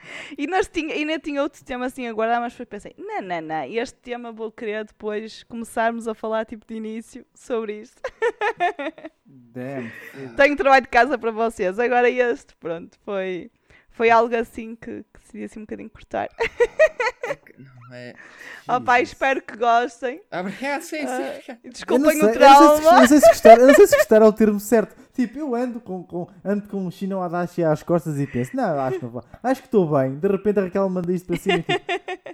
[0.36, 3.40] e nós tinha, ainda tinha outro tema assim a guardar, mas depois pensei, não, não,
[3.40, 8.00] não, este tema vou querer depois começarmos a falar tipo de início sobre isto.
[9.26, 9.90] Damn.
[10.36, 11.78] Tenho trabalho de casa para vocês.
[11.78, 13.50] Agora este, pronto, foi,
[13.94, 16.28] foi algo assim que, que decidi assim um bocadinho cortar.
[17.88, 18.14] não é.
[18.68, 19.08] Opa, Jesus.
[19.10, 20.20] espero que gostem.
[20.32, 21.52] Obrigado, sim, Ah, sim.
[21.52, 22.90] Eu não Desculpem sei- o eu não sei se- trauma.
[22.96, 25.04] Eu não sei se gostar, eu não sei se gostar é o termo certo.
[25.14, 28.80] Tipo, eu ando com, com, ando com um Shino Adachi às costas e penso, não,
[28.80, 29.24] acho que não vou.
[29.42, 30.18] Acho que estou bem.
[30.18, 31.84] De repente a Raquel manda isto para cima e tipo,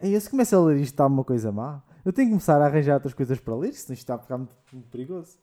[0.03, 1.83] Ei, se começa a ler isto está uma coisa má.
[2.03, 4.39] Eu tenho que começar a arranjar outras coisas para ler, senão isto está a ficar
[4.39, 5.39] muito, muito perigoso.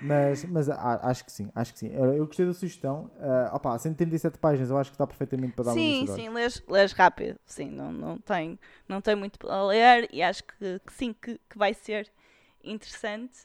[0.00, 1.88] Mas, mas acho que sim, acho que sim.
[1.92, 3.10] Eu, gostei da sugestão.
[3.16, 6.12] Uh, opa, 137 páginas, eu acho que está perfeitamente para dar uma Sim, vista de
[6.14, 7.38] sim, lês, lês rápido.
[7.46, 8.58] Sim, não, não, tem,
[8.88, 12.10] não tem muito para ler e acho que, que sim, que, que vai ser
[12.62, 13.40] interessante.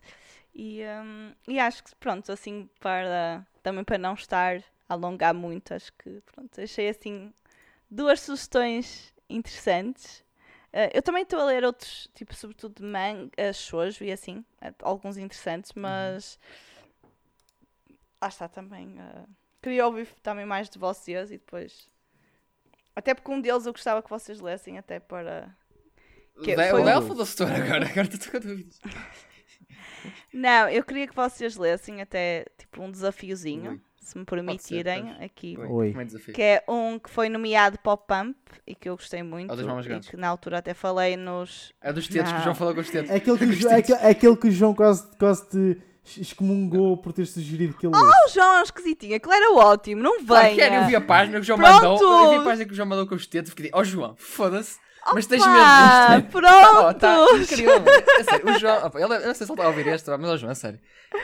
[0.54, 4.58] E, hum, e acho que pronto, assim, para também para não estar
[4.88, 7.34] a alongar muito, acho que pronto, achei assim
[7.90, 10.25] duas sugestões interessantes.
[10.78, 14.74] Eh, eu também estou a ler outros, tipo, sobretudo de manga, shoujo e assim, eh,
[14.82, 16.38] alguns interessantes, mas
[18.22, 18.94] lá está também.
[19.00, 19.26] eh,
[19.64, 21.90] queria ouvir também mais de vocês e depois.
[22.94, 25.56] Até porque um deles eu gostava que vocês lessem, até para.
[26.44, 28.80] Que O foi o setora agora, agora estou com dúvidas.
[30.34, 33.82] Não, eu queria que vocês lessem até tipo um desafiozinho.
[34.06, 35.22] Se me permitirem, pois.
[35.22, 35.58] aqui.
[35.58, 35.96] Oi,
[36.28, 36.32] é?
[36.32, 39.56] Que é um que foi nomeado para o Pump e que eu gostei muito.
[39.66, 40.10] Mamas e grandes.
[40.10, 41.74] que na altura até falei nos.
[41.82, 42.42] É dos tetos, que o.
[42.44, 43.10] João falou com os tetos.
[43.12, 45.82] É aquele que, é aquele, é aquele que o João quase, quase te
[46.22, 48.26] excomungou por ter sugerido que ele lesse.
[48.26, 50.56] O João é um esquisitinho, aquele era ótimo, não Claro venha.
[50.56, 51.84] que era, eu vi a página que o João Pronto.
[51.84, 52.24] mandou.
[52.26, 53.50] Eu vi a página que o João mandou com os tetos.
[53.52, 54.78] Fiquei, ó João, foda-se.
[55.14, 55.60] Mas tens medo
[56.22, 56.32] disto?
[56.32, 56.88] pronto.
[56.88, 57.84] Oh, tá incrível.
[58.20, 60.10] É sério, o João, opa, ele, eu não sei se ele está a ouvir este,
[60.10, 60.80] mas ó João, é sério.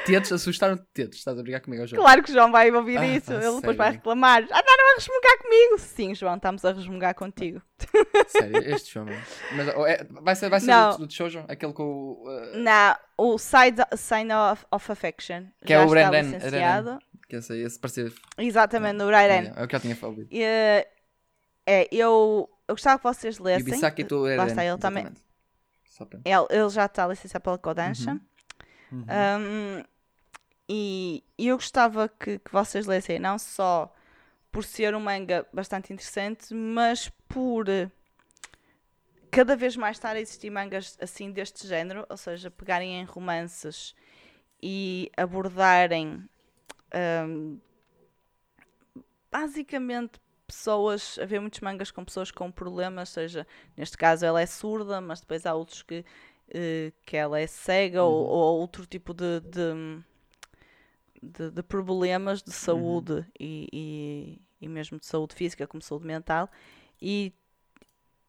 [0.05, 1.17] Tetos assustaram tetos.
[1.17, 2.01] Estás a brigar comigo, João?
[2.01, 3.77] Claro que o João vai ouvir Ah, isso, pá, ele depois sério.
[3.77, 4.43] vai reclamar.
[4.51, 5.77] Ah, Andaram a resmungar comigo.
[5.79, 7.61] Sim, João, estamos a resmungar contigo.
[8.27, 9.07] Sério, este João.
[9.55, 10.97] Mas oh, é- vai ser, vai ser Não.
[10.97, 11.45] do, do show, João?
[11.49, 12.23] Aquele com o.
[12.29, 15.45] uh, Não, o Side, Sign of, of Affection.
[15.65, 18.11] Que é já o está Brandon- que esse, esse parecia.
[18.37, 19.53] Exatamente, no Rairen.
[19.55, 20.27] É, o que eu tinha falado.
[20.31, 20.87] É,
[21.65, 23.67] é, eu, eu gostava que vocês lessem.
[23.67, 25.03] Yubisaki to Lá está, ele também.
[25.03, 26.21] para.
[26.25, 28.19] Ele, ele já está licenciado pela Kodansha.
[28.91, 29.03] Uhum.
[29.03, 29.83] Um,
[30.67, 33.93] e, e eu gostava que, que vocês lessem, não só
[34.51, 37.65] por ser um manga bastante interessante, mas por
[39.29, 43.95] cada vez mais estar a existir mangas assim deste género, ou seja, pegarem em romances
[44.61, 46.27] e abordarem
[47.27, 47.59] um,
[49.31, 50.19] basicamente
[50.55, 53.47] pessoas, haver muitos mangas com pessoas com problemas, seja,
[53.77, 56.05] neste caso ela é surda, mas depois há outros que,
[56.49, 60.03] eh, que ela é cega ou, ou outro tipo de, de,
[61.21, 66.49] de- de problemas de saúde e, e, e mesmo de saúde física como saúde mental.
[67.01, 67.33] E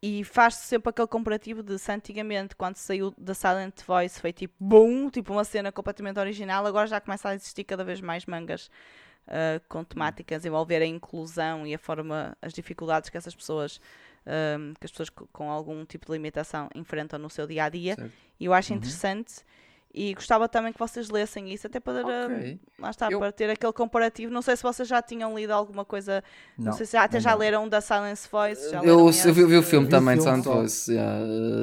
[0.03, 4.53] e faz-se sempre aquele comparativo de se antigamente, quando saiu da Silent Voice, foi tipo
[4.59, 8.69] boom, tipo uma cena completamente original, agora já começa a existir cada vez mais mangas
[9.29, 13.81] ah, com temáticas envolver a inclusão e a forma, as dificuldades que essas pessoas,
[14.27, 17.69] ah, que as pessoas co- com algum tipo de limitação enfrentam no seu dia a
[17.69, 17.95] dia.
[17.97, 18.13] Certo.
[18.41, 18.79] E eu acho Uhum.
[18.79, 19.35] interessante
[19.95, 22.59] e gostava também que vocês lessem isso, até para, ah, Ok.
[22.79, 24.33] lá está, Eu- para ter aquele comparativo.
[24.33, 26.25] Não sei se vocês já tinham lido alguma coisa,
[26.59, 27.39] não, sei se já, até já ainda não.
[27.41, 28.71] leram da Silence Voice.
[28.71, 30.55] já Eu, eu vi, vi o filme Vi o também Silent só.
[30.55, 30.91] Voice.
[30.91, 31.21] yeah.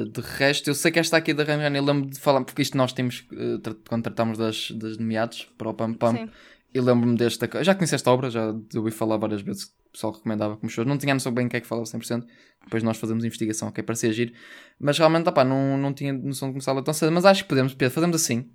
[0.08, 2.76] De resto, eu sei que esta aqui da Ryan eu lembro de falar, porque isto
[2.76, 6.12] nós temos eh, quando tratamos das, das nomeados para o Pam Pam.
[6.16, 6.30] Sim.
[6.72, 7.48] Eu lembro-me desta.
[7.64, 10.86] Já conheci esta obra, já ouvi falar várias vezes que o pessoal recomendava como shows.
[10.86, 12.24] Não tinha noção bem o que é que falava 100%.
[12.64, 14.32] Depois nós fazemos investigação, ok, parecia agir.
[14.78, 17.10] Mas realmente, opá, não, não tinha noção de começar a tão cedo.
[17.10, 18.48] Mas acho que podemos, Pedro, fazemos assim.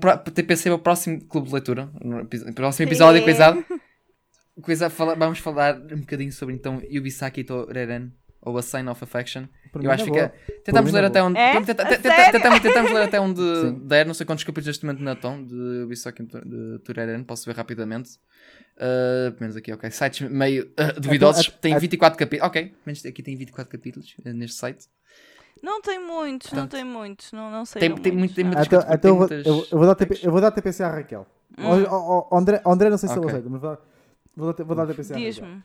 [0.00, 3.24] Pra- TPC para o próximo clube de leitura, no próximo episódio, Sim.
[3.24, 3.64] coisado.
[4.62, 8.12] Coisa, fala- vamos falar um bocadinho sobre então Yubisaki to Reren,
[8.44, 9.44] ou A Sign of Affection.
[9.74, 10.34] Eu acho na que fica.
[10.64, 11.38] Tentamos na ler até onde.
[11.38, 11.60] É?
[11.60, 13.40] Tentamos, tentamos ler até onde
[13.86, 14.06] der.
[14.06, 17.22] Não sei quantos capítulos neste momento ainda estão de Yubisaki de Tureren.
[17.24, 18.10] Posso ver rapidamente.
[18.76, 19.90] Uh, pelo menos aqui, ok.
[19.90, 21.48] Sites meio uh, duvidosos.
[21.60, 22.48] Tem até- 24 capítulos.
[22.48, 24.86] Ok, pelo menos aqui tem 24 capítulos uh, neste site.
[25.62, 27.80] Não tem muitos, não tem muitos, não, não sei.
[27.80, 29.94] tem- tem muito- tem muito- Então, então eu, vou, tem eu, muitas eu vou dar
[29.94, 31.26] TP, eu vou dar TPC à Raquel.
[31.56, 31.64] Hum.
[31.88, 33.30] Ó, ó, André, André, não sei se ele Ok.
[33.32, 33.78] aceita, mas vou dar,
[34.36, 35.30] vou dar, vou dar TPC à Raquel.
[35.32, 35.62] Diz-me.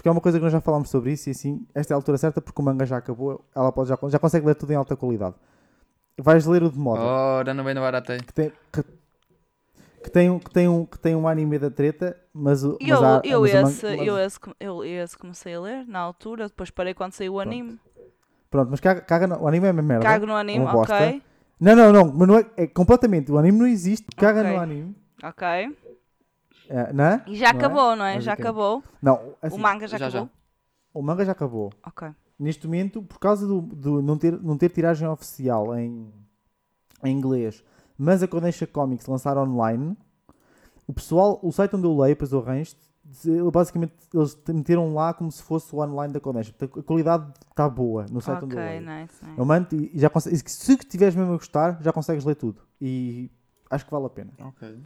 [0.00, 1.96] Porque é uma coisa que nós já falámos sobre isso e assim, esta é a
[1.98, 4.76] altura certa porque o manga já acabou, ela pode, já, já consegue ler tudo em
[4.76, 5.34] alta qualidade.
[6.16, 7.02] Vais ler o de moda.
[7.02, 8.18] Ora, não vem no barato aí.
[8.18, 8.82] Que tem, que-
[10.02, 12.88] que tem, um- que, tem um, que tem um anime da treta, mas, o- mas
[12.90, 15.98] Eu, há, eu, mas manga- esse, mas- eu, esse, eu esse comecei a ler na
[15.98, 17.78] altura, depois parei quando saiu o anime.
[18.50, 20.02] Pronto, mas caga, caga no, o anime é uma merda.
[20.02, 20.94] Cago no anime, bosta.
[20.94, 21.22] ok.
[21.60, 23.30] Não, não, não, mas não é, é completamente.
[23.30, 24.50] O anime não existe, caga Ok.
[24.50, 24.96] no anime.
[25.22, 25.76] Ok.
[26.72, 27.24] É, não é?
[27.26, 27.64] E já Não é?
[27.64, 28.20] acabou, não é?
[28.20, 28.82] Já acabou.
[29.02, 30.18] Não, assim, o manga já, já, já.
[30.20, 30.30] acabou.
[30.94, 31.72] o manga já acabou.
[31.84, 32.08] Ok.
[32.38, 36.12] Neste momento, por causa do, do não, ter, não ter tiragem oficial em,
[37.04, 37.64] em inglês,
[37.98, 39.96] mas a Kodansha Comics lançar online,
[40.86, 42.76] o pessoal, o site onde eu leio, depois eu arranjo,
[43.52, 46.54] basicamente eles te meteram lá como se fosse o online da Kodansha.
[46.62, 48.80] A qualidade está boa no site onde eu Ok, leio.
[48.80, 49.38] nice, nice.
[49.38, 52.62] Eu mando e já consegue, se estiveres mesmo a gostar, já consegues ler tudo.
[52.80, 53.28] E
[53.68, 54.30] acho que vale a pena.
[54.40, 54.78] Ok.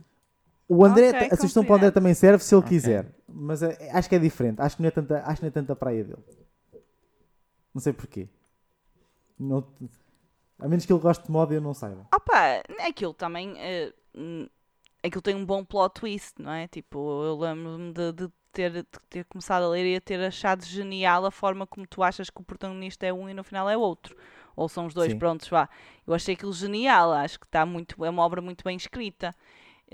[0.69, 2.69] O André, Ok, a sugestão para o André também serve se ele Ok.
[2.71, 3.15] quiser.
[3.29, 4.61] Mas é- acho que é diferente.
[4.61, 6.23] Acho que não é tanta, acho que não é tanta praia dele.
[7.75, 8.29] Não sei porquê.
[9.39, 9.67] Não-
[10.59, 12.07] a menos que ele goste de moda e eu não saiba.
[12.15, 13.55] Opa, aquilo também.
[14.15, 14.49] hum,
[15.03, 16.67] aquilo tem um bom plot twist, não é?
[16.69, 20.65] Tipo, eu lembro-me de, de ter, de ter começado a ler e a ter achado
[20.65, 23.77] genial a forma como tu achas que o protagonista é um e no final é
[23.77, 24.17] outro.
[24.57, 25.19] Ou são os dois, Sim.
[25.19, 25.69] prontos, vá.
[26.07, 29.35] Eu achei aquilo genial, acho que está muito, é uma obra muito bem escrita.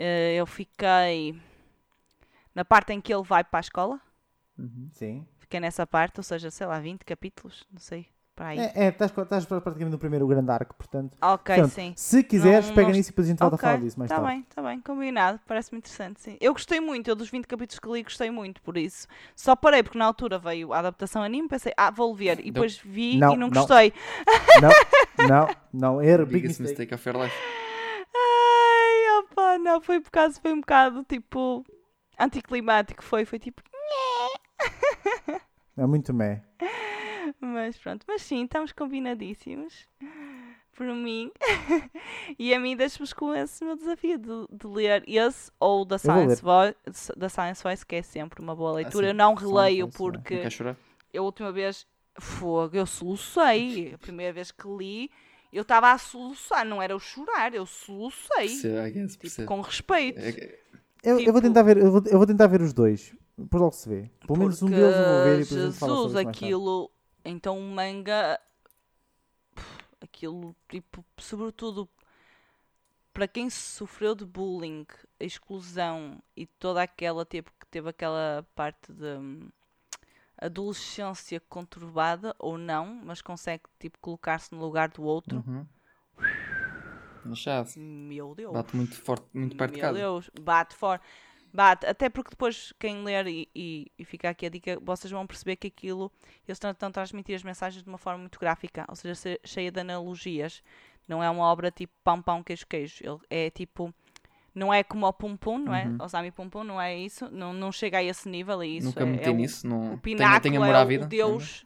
[0.03, 1.39] Eh, eu fiquei
[2.55, 4.01] na parte em que ele vai para a escola,
[4.93, 5.27] Sim.
[5.39, 8.59] fiquei nessa parte, ou seja, sei lá, 20 capítulos, não sei, para aí.
[8.61, 11.19] É, é, estás, estás praticamente no primeiro grande arco, portanto.
[11.21, 11.93] Ok, Portanto, sim.
[11.95, 13.99] Se quiseres, Não- pega não- nisso e depois a gente volta Ok, a falar disso
[13.99, 14.31] mais tá tarde.
[14.31, 15.39] bem, tá bem, combinado.
[15.47, 16.39] Parece-me interessante, sim.
[16.41, 19.07] Eu gostei muito, eu dos 20 capítulos que li, gostei muito, por isso.
[19.37, 22.41] Só parei porque na altura veio a adaptação anime, pensei, ah, vou ver.
[22.41, 23.51] E depois vi Não, e não não.
[23.51, 23.93] gostei.
[24.63, 26.01] Não, não, não.
[26.01, 26.91] Era big Biggest mistake.
[26.91, 27.37] mistake of your life.
[29.61, 31.65] Não, foi por causa, foi um bocado tipo
[32.19, 33.63] anticlimático, foi, foi tipo.
[35.77, 36.43] É muito meh.
[37.41, 39.89] Mas pronto, mas sim, estamos combinadíssimos.
[40.73, 41.31] Por mim.
[42.39, 46.43] e a mim deixo-vos com esse meu desafio de, de ler esse ou da Science,
[46.43, 49.07] Voice, da Science Voice, que é sempre uma boa leitura.
[49.07, 49.99] sim, eu não Science releio Voice, é.
[49.99, 50.77] porque Não quer chorar?
[51.13, 51.87] eu a última vez,
[52.19, 53.95] fogo, eu solucei.
[53.95, 55.11] A primeira vez que li,
[55.53, 58.49] eu estava a soluçar, não era o chorar, eu solucei.
[59.09, 60.19] Tipo, com respeito.
[60.21, 60.61] É que-
[61.03, 63.15] Eu, eu vou Tipo- tentar ver, eu vou, eu vou tentar ver os dois.
[63.39, 64.11] Depois logo se vê.
[64.27, 66.25] Pelo menos um Porque, deles eu vou ver e depois fala Jesus, sobre isso mais
[66.27, 66.39] tarde.
[66.45, 66.91] aquilo.
[67.25, 68.41] Então o manga.
[70.03, 71.89] Aquilo, tipo, sobretudo
[73.13, 74.87] para quem sofreu de bullying,
[75.19, 79.49] exclusão e toda aquela, tipo, que teve aquela parte de hum,
[80.41, 85.45] adolescência conturbada ou não, mas consegue, tipo, colocar-se no lugar do outro.
[85.47, 85.67] Uhum.
[87.25, 87.69] Machado.
[87.77, 88.53] Meu Deus.
[88.53, 89.99] Bate muito forte, muito perto de Meu casa.
[89.99, 91.01] Deus, bate fora.
[91.53, 95.27] Bate, até porque depois quem ler e, e, e fica aqui a dica, vocês vão
[95.27, 96.11] perceber que aquilo,
[96.47, 99.71] eles estão a transmitir as mensagens de uma forma muito gráfica, ou seja, se- cheia
[99.71, 100.63] de analogias.
[101.09, 103.03] Não é uma obra tipo pão pão queijo queijo.
[103.03, 103.93] Ele é tipo,
[104.55, 105.85] não é como o Pum Pum, não é?
[105.87, 105.97] Uhum.
[106.01, 107.29] Osami Pum Pum, não é isso.
[107.31, 109.67] Não, não chega a esse nível e isso Nunca é, me é meti o- nisso.
[109.67, 109.79] Não...
[109.79, 111.05] o Tenho, pináculo tenho à é vida.
[111.05, 111.65] o Deus,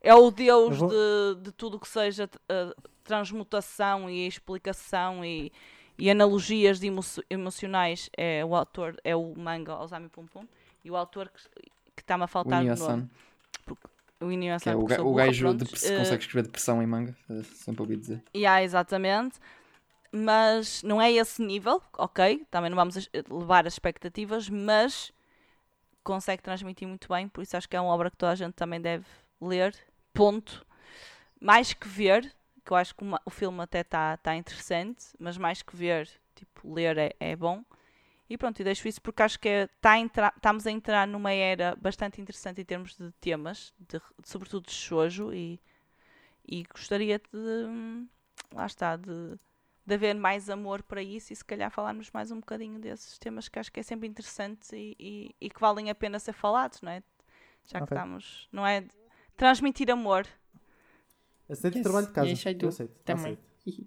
[0.00, 0.88] é o Deus Eu vou-
[1.36, 5.52] de, de tudo que seja uh, transmutação e explicação e,
[5.98, 8.08] e analogias de emo- emocionais.
[8.16, 10.46] É o autor, é o manga Osami Pum Pum.
[10.84, 11.42] E o autor que
[11.96, 13.10] que está-me a faltar o Inuyasha, nome.
[14.20, 15.80] O Inuyasha, é o, ga- o gajo de, pronto.
[15.80, 17.16] que Uh, consegue escrever depressão em manga.
[17.30, 18.20] eh, Sempre ouvi dizer.
[18.34, 19.38] Yeah, exatamente.
[20.16, 22.46] Mas não é esse nível, ok?
[22.50, 25.12] Também não vamos as- levar as expectativas, mas
[26.02, 28.54] consegue transmitir muito bem, por isso acho que é uma obra que toda a gente
[28.54, 29.06] também deve
[29.40, 29.74] ler.
[30.12, 30.66] Ponto.
[31.40, 32.34] Mais que ver,
[32.64, 36.08] que eu acho que uma- o filme até está tá interessante, mas mais que ver,
[36.34, 37.64] tipo, ler é, é bom.
[38.30, 41.76] E pronto, e deixo isso porque acho que é, tá estamos a entrar numa era
[41.76, 45.60] bastante interessante em termos de temas, de- sobretudo de shoujo, e,
[46.48, 47.36] e gostaria de,
[47.68, 48.08] hum,
[48.54, 49.36] lá está, de,
[49.86, 53.48] de haver mais amor para isso e se calhar falarmos mais um bocadinho desses temas
[53.48, 56.80] que acho que é sempre interessante e, e, e que valem a pena ser falados,
[56.80, 57.02] não é?
[57.66, 57.96] Já que Ok.
[57.96, 58.84] estamos, não é?
[59.36, 60.26] Transmitir amor.
[61.48, 62.32] Aceito o Yes, trabalho de casa.
[62.32, 62.62] aceito.
[62.62, 62.94] Eu aceito.
[63.04, 63.38] Também.
[63.66, 63.86] aceito.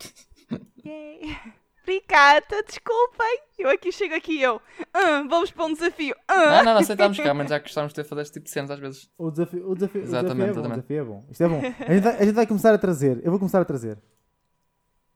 [1.82, 3.40] Obrigada, desculpem.
[3.58, 4.60] Eu aqui chego aqui e eu.
[4.92, 6.14] "Ah, vamos para um desafio.
[6.26, 8.50] Ah." Não, não, não aceitamos cá, mas já gostávamos de ter fazer este tipo de
[8.50, 9.10] cenas às vezes.
[9.16, 10.60] O desafio, o desafio, o desafio Exatamente, é bom.
[10.60, 10.74] O exatamente.
[10.86, 11.26] desafio é bom.
[11.30, 11.58] Isto é bom.
[11.58, 13.20] A gente, vai, a gente vai começar a trazer.
[13.24, 13.98] Eu vou começar a trazer.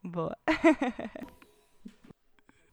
[0.03, 0.37] Boa.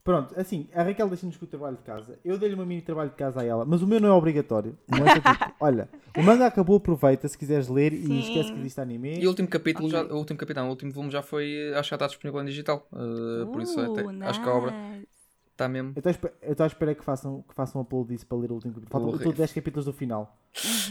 [0.02, 2.18] Pronto, assim, a Raquel deixa-nos com o trabalho de casa.
[2.24, 4.76] Eu dei-lhe uma mini trabalho de casa a ela, mas o meu não é obrigatório.
[4.88, 5.28] Não é tipo,
[5.60, 8.14] olha, o manga acabou, aproveita se quiseres ler Sim.
[8.14, 9.20] e esquece que existe anime.
[9.20, 9.98] E o último capítulo, Ok.
[10.00, 12.46] já, o último capítulo, o último volume já foi, acho que já está disponível em
[12.46, 12.88] digital.
[12.92, 15.06] eh, por isso até- Uh, acho que a obra nice.
[15.52, 15.92] está mesmo.
[15.94, 18.72] Eu estou à espera que façam, que façam um upload disso para ler o último
[18.72, 18.90] capítulo.
[18.90, 19.22] Faltam Porra.
[19.22, 20.34] todos 10 capítulos do final.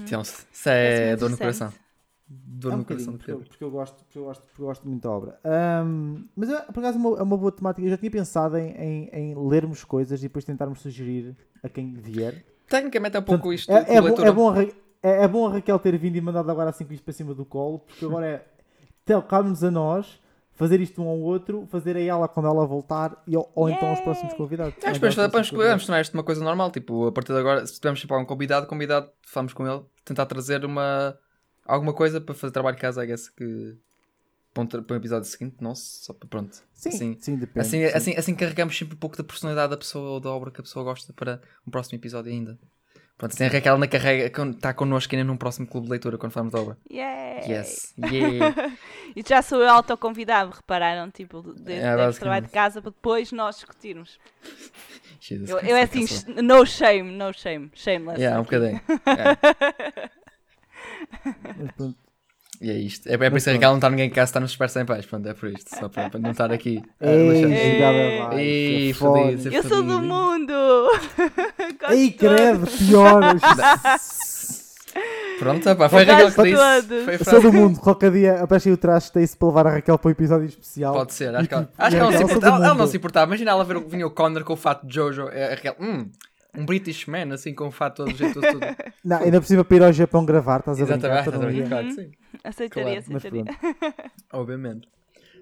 [0.01, 1.73] Então, se se Parece é dor no coração.
[2.29, 3.49] Dor É um no coração de porque, eu, Pedro.
[3.49, 5.39] porque eu gosto, porque eu gosto, porque eu gosto muito da obra.
[5.43, 7.85] Ahm, mas é, por acaso é uma, é uma boa temática.
[7.85, 11.93] Eu já tinha pensado em, em, em lermos coisas e depois tentarmos sugerir a quem
[11.93, 12.45] vier.
[12.67, 13.71] Tecnicamente é um pouco Portanto, isto.
[13.71, 14.63] é, é, bom, é, bom a, Ra-
[15.01, 17.33] é, é bom a Raquel ter vindo e mandado agora assim com isto para cima
[17.33, 18.45] do colo, porque agora é.
[19.03, 20.19] Então, cabe-nos a nós
[20.53, 23.87] fazer isto um ao outro, fazer a ela quando ela voltar e, ou, ou então
[23.87, 24.73] aos próximos convidados.
[24.83, 26.69] Acho Ou que então aos depois vamos, tornar isto uma coisa normal.
[26.69, 30.25] Tipo, a partir de agora, se tivermos tipo, algum convidado, convidado, falamos com ele, tentar
[30.25, 31.17] trazer uma,
[31.69, 33.77] alguma coisa para fazer trabalho de casa, I guess, que
[34.53, 36.57] para um, para um episódio seguinte, não só para pronto.
[36.73, 37.59] Sim, assim, sim, depende.
[37.59, 37.95] assim, sim.
[37.95, 40.63] assim, assim carregamos sempre um pouco da personalidade da pessoa ou da obra que a
[40.63, 42.57] pessoa gosta para um próximo episódio ainda.
[43.17, 46.31] Pronto, assim a Raquel na carrega está connosco ainda num próximo clube de leitura quando
[46.31, 46.77] falamos da obra.
[46.89, 47.51] Yay!
[47.51, 48.73] Yes, yeah.
[49.13, 51.11] E já sou eu autoconvidado, repararam?
[51.11, 52.19] Tipo, de, de, É, basicamente.
[52.19, 54.17] trabalho de casa para depois nós discutirmos.
[55.19, 56.05] Jesus Eu, eu é assim,
[56.41, 58.21] no shame, no shame, shameless.
[58.21, 58.79] Yeah, um bocadinho.
[61.57, 61.97] Mas pronto.
[62.61, 63.07] E é isto.
[63.07, 63.53] É, é por isso que a.
[63.53, 65.05] Raquel não está ninguém cá, está nos Super Sem Pais.
[65.05, 65.69] Pronto, é por isto.
[65.77, 66.81] Só para, para não estar aqui.
[66.99, 69.19] a Ei, foda.
[69.21, 70.89] fodido, Eu sou do mundo!
[71.89, 73.21] Ei, credo, pior.
[75.37, 77.05] Pronto, pá, foi a Raquel que disse.
[77.05, 79.97] Foi a sou do mundo, qualquer dia aparece o traje Stacy para levar a Raquel
[79.97, 80.93] para o episódio especial.
[80.93, 82.81] Pode ser, acho que ela, tipo, acho que ela, não, se importava, do ela não
[82.81, 82.91] mundo.
[82.91, 83.25] se importava.
[83.27, 85.29] Imagina ela ver o vinha o Connor com o fato de Jojo.
[85.29, 86.09] É, A Raquel, hum,
[86.57, 88.59] um British man, assim, com o fato todo jeito tudo.
[89.03, 91.27] Não, ainda por cima para ir ao Japão gravar, estás a brincar?
[91.27, 92.11] Exatamente, sim.
[92.43, 93.45] Aceitaria, Claro, Mas aceitaria.
[93.45, 94.11] pronto.
[94.33, 94.87] Obviamente.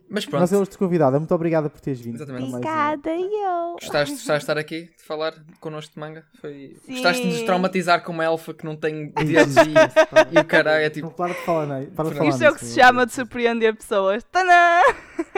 [0.09, 2.15] Mas Nós pronto, temos-te convidada, muito obrigada por teres vindo.
[2.15, 2.49] Exatamente.
[2.49, 2.95] Para mais.
[2.97, 3.73] Obrigada, eu.
[3.73, 6.25] gostaste, gostaste de estar aqui, de falar connosco de manga?
[6.39, 6.77] Foi...
[6.85, 6.93] Sim.
[6.93, 9.25] Gostaste de nos traumatizar como elfa que não tem um.
[9.25, 11.07] dedos e, e o caralho é tipo.
[11.07, 11.85] Não, para de falar, não.
[11.87, 14.23] Para de falar Isto é o que se chama de surpreender pessoas.
[14.31, 14.81] Tanã!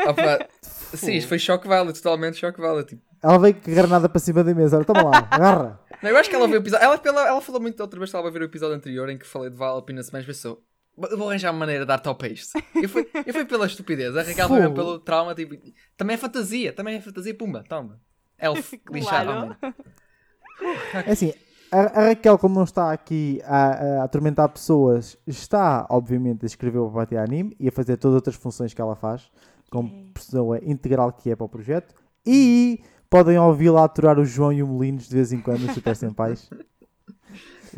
[0.08, 2.90] Opa, sim, isto foi choque valid, totalmente choque valid.
[2.90, 4.78] Tipo, Ela veio com a granada para cima da mesa.
[4.78, 5.80] Olha, toma lá, agarra.
[6.02, 6.84] Não, eu acho que ela viu o episódio.
[6.86, 9.18] Ela, ela, ela falou muito outra vez que ela vai ver o episódio anterior em
[9.18, 10.64] que falei de Valp na semana e pensou.
[10.98, 12.58] "Vou- Vou arranjar uma maneira de dar top a isto.
[12.76, 14.16] Eu fui, eu fui pela estupidez.
[14.16, 15.36] A Raquel foi pelo trauma.
[15.36, 15.56] Tipo,
[15.98, 16.72] também é fantasia.
[16.74, 17.34] Também é fantasia.
[17.36, 18.00] Pumba, toma.
[18.40, 19.28] Elf, lixado.
[19.58, 19.58] Claro.
[19.62, 19.76] homem.
[21.06, 21.34] É assim,
[21.72, 26.80] a, a Raquel, como não está aqui a, a atormentar pessoas, está, obviamente, a escrever
[26.80, 29.30] o Bater Anime e a fazer todas as outras funções que ela faz,
[29.72, 31.94] como pessoa integral que é para o projeto.
[32.26, 35.95] E podem ouvi-la aturar o João e o Molinos de vez em quando nos Super
[35.95, 36.49] Senpais.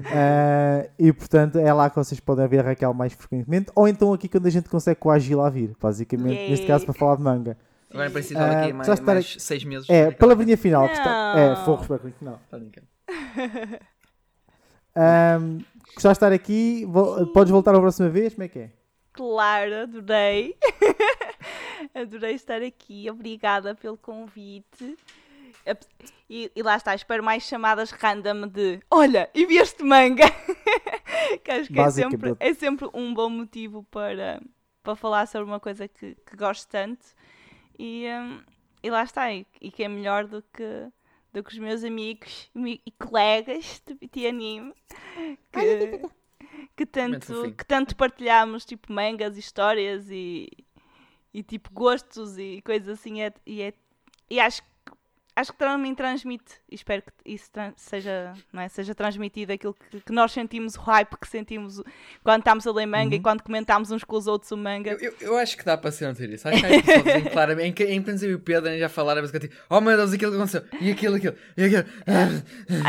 [0.05, 4.13] Ah, e portanto é lá que vocês podem ver a Raquel mais frequentemente, ou então
[4.13, 6.49] aqui quando a gente consegue coagir a vir, basicamente, Yay.
[6.49, 7.57] neste caso para falar de manga.
[7.89, 9.89] Agora em princípio Ah, daqui mais, já estar mais seis meses.
[9.89, 10.87] É, palavrinha final.
[10.87, 12.39] que está- é, espero que não.
[12.49, 12.87] Tá brincando.
[14.95, 15.59] Ahm,
[15.93, 16.85] gostaste de estar aqui?
[16.85, 18.33] Vo- Podes voltar a próxima vez?
[18.33, 18.71] Como é que é?
[19.13, 20.55] Claro, adorei.
[21.93, 23.09] adorei estar aqui.
[23.09, 24.97] Obrigada pelo convite.
[26.29, 30.23] E, e lá está, espero mais chamadas random de Olha, e vi este manga!
[31.43, 34.41] que acho que é sempre, é sempre um bom motivo para,
[34.81, 37.05] para falar sobre uma coisa que, que gosto tanto.
[37.77, 38.41] E, hum,
[38.81, 40.87] e lá está, e, e que é melhor do que,
[41.33, 44.73] do que os meus amigos e, e colegas de BT Anime
[45.51, 46.01] que,
[46.77, 47.55] que, tanto, fofinho.
[47.55, 50.49] que tanto partilhamos tipo mangas, histórias e,
[51.33, 53.73] e tipo gostos e coisas assim é- e, é,
[54.29, 54.70] e acho que
[55.35, 58.67] acho que também transmite e espero que isso seja, não é?
[58.69, 61.81] seja transmitido aquilo que, que nós sentimos, o hype que sentimos
[62.23, 64.91] quando estamos a ler manga e quando comentamos uns com os outros o manga.
[64.91, 66.47] Eu, eu, eu acho que dá para ser anterior isso.
[66.47, 69.31] Acho que há episódios em que claramente, em eu e o Pedro já falaram, mas
[69.31, 71.85] que tipo, oh meu Deus, aquilo que aconteceu, e aquilo, aquilo, e aquilo.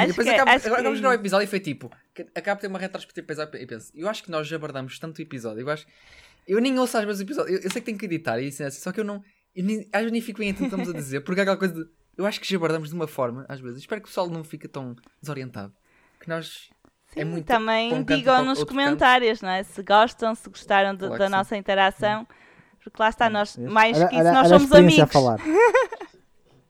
[0.03, 1.91] e depois que- acaba, acho agora que- gravar o episódio e foi tipo,
[2.35, 5.23] acaba de ter uma retrospectiva e penso, eu acho que nós já abordamos tanto o
[5.23, 5.87] episódio, eu acho,
[6.47, 8.49] eu nem ouço às vezes o episódio, eu, eu sei que tenho que editar e
[8.49, 9.23] isso é assim, só que eu não,
[9.55, 11.75] eu nem, às vezes nem fico bem atento estamos a dizer, porque é aquela coisa
[11.75, 14.29] de, eu acho que já abordamos de uma forma, às vezes, espero que o pessoal
[14.29, 15.73] não fique tão desorientado,
[16.21, 16.69] que nós,
[17.17, 19.63] é Sim, muito também um canto, digam nos comentários, não é?
[19.63, 21.33] Se gostam, se gostaram de- da sim.
[21.33, 22.27] nossa interação.
[22.83, 25.17] Porque lá está, nós, mais Olha- que isso, olha- nós olha a somos experiência amigos.
[25.17, 25.39] A falar.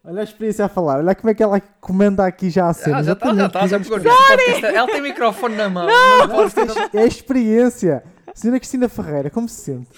[0.04, 0.98] Olha a experiência a falar.
[0.98, 2.98] Olha como é que ela comenta aqui já a cena.
[2.98, 5.86] Ah, já está, já está, já Exatamente, pegou Ela tem microfone na mão.
[5.86, 6.66] Não, pode ter.
[6.92, 8.02] É a experiência.
[8.34, 9.88] Senhora Cristina Ferreira, como se sente?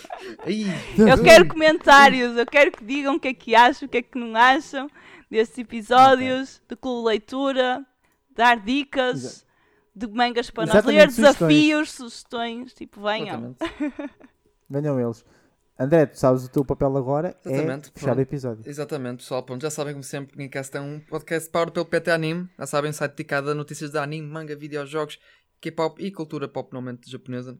[0.98, 4.02] Eu quero comentários, eu quero que digam o que é que acham, o que é
[4.02, 4.90] que não acham
[5.34, 7.84] destes episódios, do Clube Leitura,
[8.30, 9.46] dar dicas Exato.
[9.92, 13.56] de mangas para nós ler, desafios, sugestões, tipo, venham.
[14.70, 15.24] Venham eles.
[15.76, 18.18] André, tu sabes o teu papel agora Exatamente, é fechar pronto.
[18.18, 18.62] o episódio.
[18.64, 19.42] Exatamente, pessoal.
[19.42, 22.48] Pronto, já sabem, como sempre, o Gamecast é um podcast powered pelo PT Anime.
[22.56, 25.18] Já sabem, um site dedicado a notícias de anime, manga, videojogos,
[25.60, 27.58] K-pop e cultura pop, normalmente japonesa.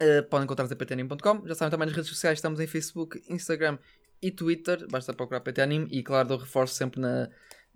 [0.00, 1.42] Eh, podem encontrar-nos em ptanime.com.
[1.48, 3.78] Já sabem também nas redes sociais, estamos em Facebook, Instagram
[4.26, 4.86] e Twitter.
[4.90, 5.88] Basta procurar PT Anime.
[5.90, 7.28] E claro, dou reforço sempre na,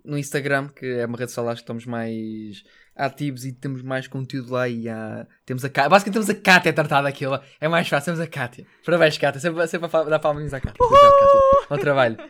[0.03, 2.63] no Instagram, que é uma rede social que estamos mais
[2.95, 5.25] ativos e temos mais conteúdo lá e há...
[5.45, 7.39] temos a Cá- basicamente temos a Cátia a tratar daquilo.
[7.61, 8.65] É mais fácil, temos a Cátia.
[8.85, 9.39] Parabéns, Cátia.
[9.39, 10.77] Sempre, sempre dar palminhos à Cátia.
[10.79, 11.67] Job, Cátia.
[11.69, 12.17] Bom trabalho.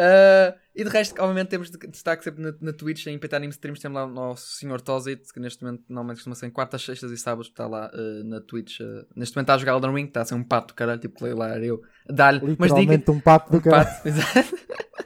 [0.00, 3.50] Ah, e de resto, obviamente, temos de- destaque sempre na, na Twitch, em PT Anime
[3.52, 4.80] Streams, temos lá o nosso Sr.
[4.80, 8.22] Tozit, que neste momento normalmente costuma ser em quartas, sextas e sábados, está lá ah,
[8.24, 8.80] na Twitch.
[8.80, 11.26] ah, neste momento está a jogar Elden Ring, está a ser um pato, caralho, tipo,
[11.34, 11.82] lá eu.
[12.08, 13.88] Dá-lhe, mas diga, um pato do caralho.
[13.88, 14.58] Pato, exato.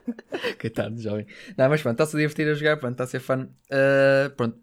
[0.61, 1.27] Coitado, jovem.
[1.57, 3.45] Não, mas pronto, está-se a divertir a jogar, pronto, está a ser fun.
[3.71, 4.59] Uh, pronto.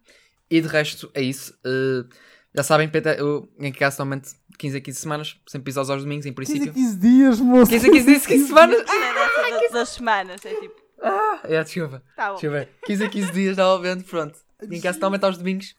[0.47, 1.57] E de resto, é isso.
[1.65, 2.07] Uh,
[2.53, 6.03] já sabem, PT, eu em casa normalmente de 15 a 15 semanas, sempre episódios aos
[6.03, 6.71] domingos, em 15 princípio.
[6.71, 7.71] a 15 dias, moço.
[7.71, 8.85] 15 a 15 dias, 15 semanas.
[8.85, 12.03] Da- das semanas, é tipo, Ah, é, desculpa.
[12.15, 12.39] tá bom.
[12.39, 12.69] Ver.
[12.85, 14.37] 15 a 15 dias, novamente, pronto.
[14.61, 15.75] E em casa normalmente aos domingos,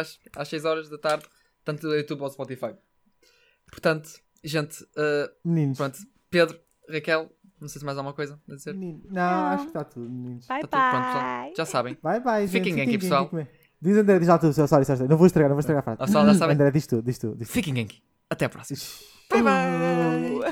[0.00, 1.24] às, às 6 horas da tarde,
[1.64, 2.74] tanto no YouTube ou Spotify.
[3.70, 4.08] Portanto,
[4.42, 5.76] gente, uh, Meninos.
[5.76, 5.98] pronto.
[6.30, 6.58] Pedro,
[6.88, 7.30] Raquel,
[7.60, 8.72] não sei se mais há alguma coisa a dizer.
[8.74, 10.46] Menino- Não, acho que está tudo, meninos.
[10.46, 11.24] Bye Está tudo pronto, pessoal.
[11.44, 11.54] bye.
[11.56, 11.98] Já sabem.
[12.02, 12.64] Bye bye, gente.
[12.64, 13.30] Fiquem aqui, pessoal.
[13.80, 15.08] Diz André, diz lá tu, sorry, sorry, sorry.
[15.08, 15.98] Não vou estragar, não vou estragar a frase.
[16.02, 16.54] Ah, só, já sabem.
[16.54, 17.34] André, diz tu, diz tu.
[17.36, 17.52] Diz tu.
[17.52, 18.02] Fiquem aqui.
[18.30, 18.78] Até a próxima.
[19.30, 20.50] Bye bye.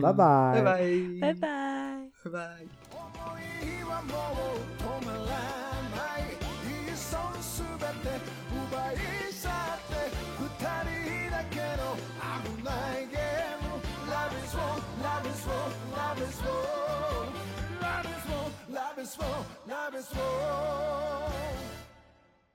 [0.02, 1.18] Bye bye.
[1.20, 2.10] Bye bye.
[2.24, 2.85] Bye bye.
[3.95, 5.19] 思いはもう止まら
[5.95, 6.35] ない
[6.67, 8.19] いっそすべて
[8.51, 8.95] 奪い
[9.31, 9.51] 去っ
[9.87, 9.91] て
[10.39, 10.45] 二
[10.89, 11.95] 人だけの
[12.43, 12.69] 危な
[12.99, 13.71] いゲーム
[14.11, 14.63] Love is war,
[15.01, 15.55] love is war,
[15.95, 16.51] love is war
[17.81, 21.24] Love is war, love is war, love is war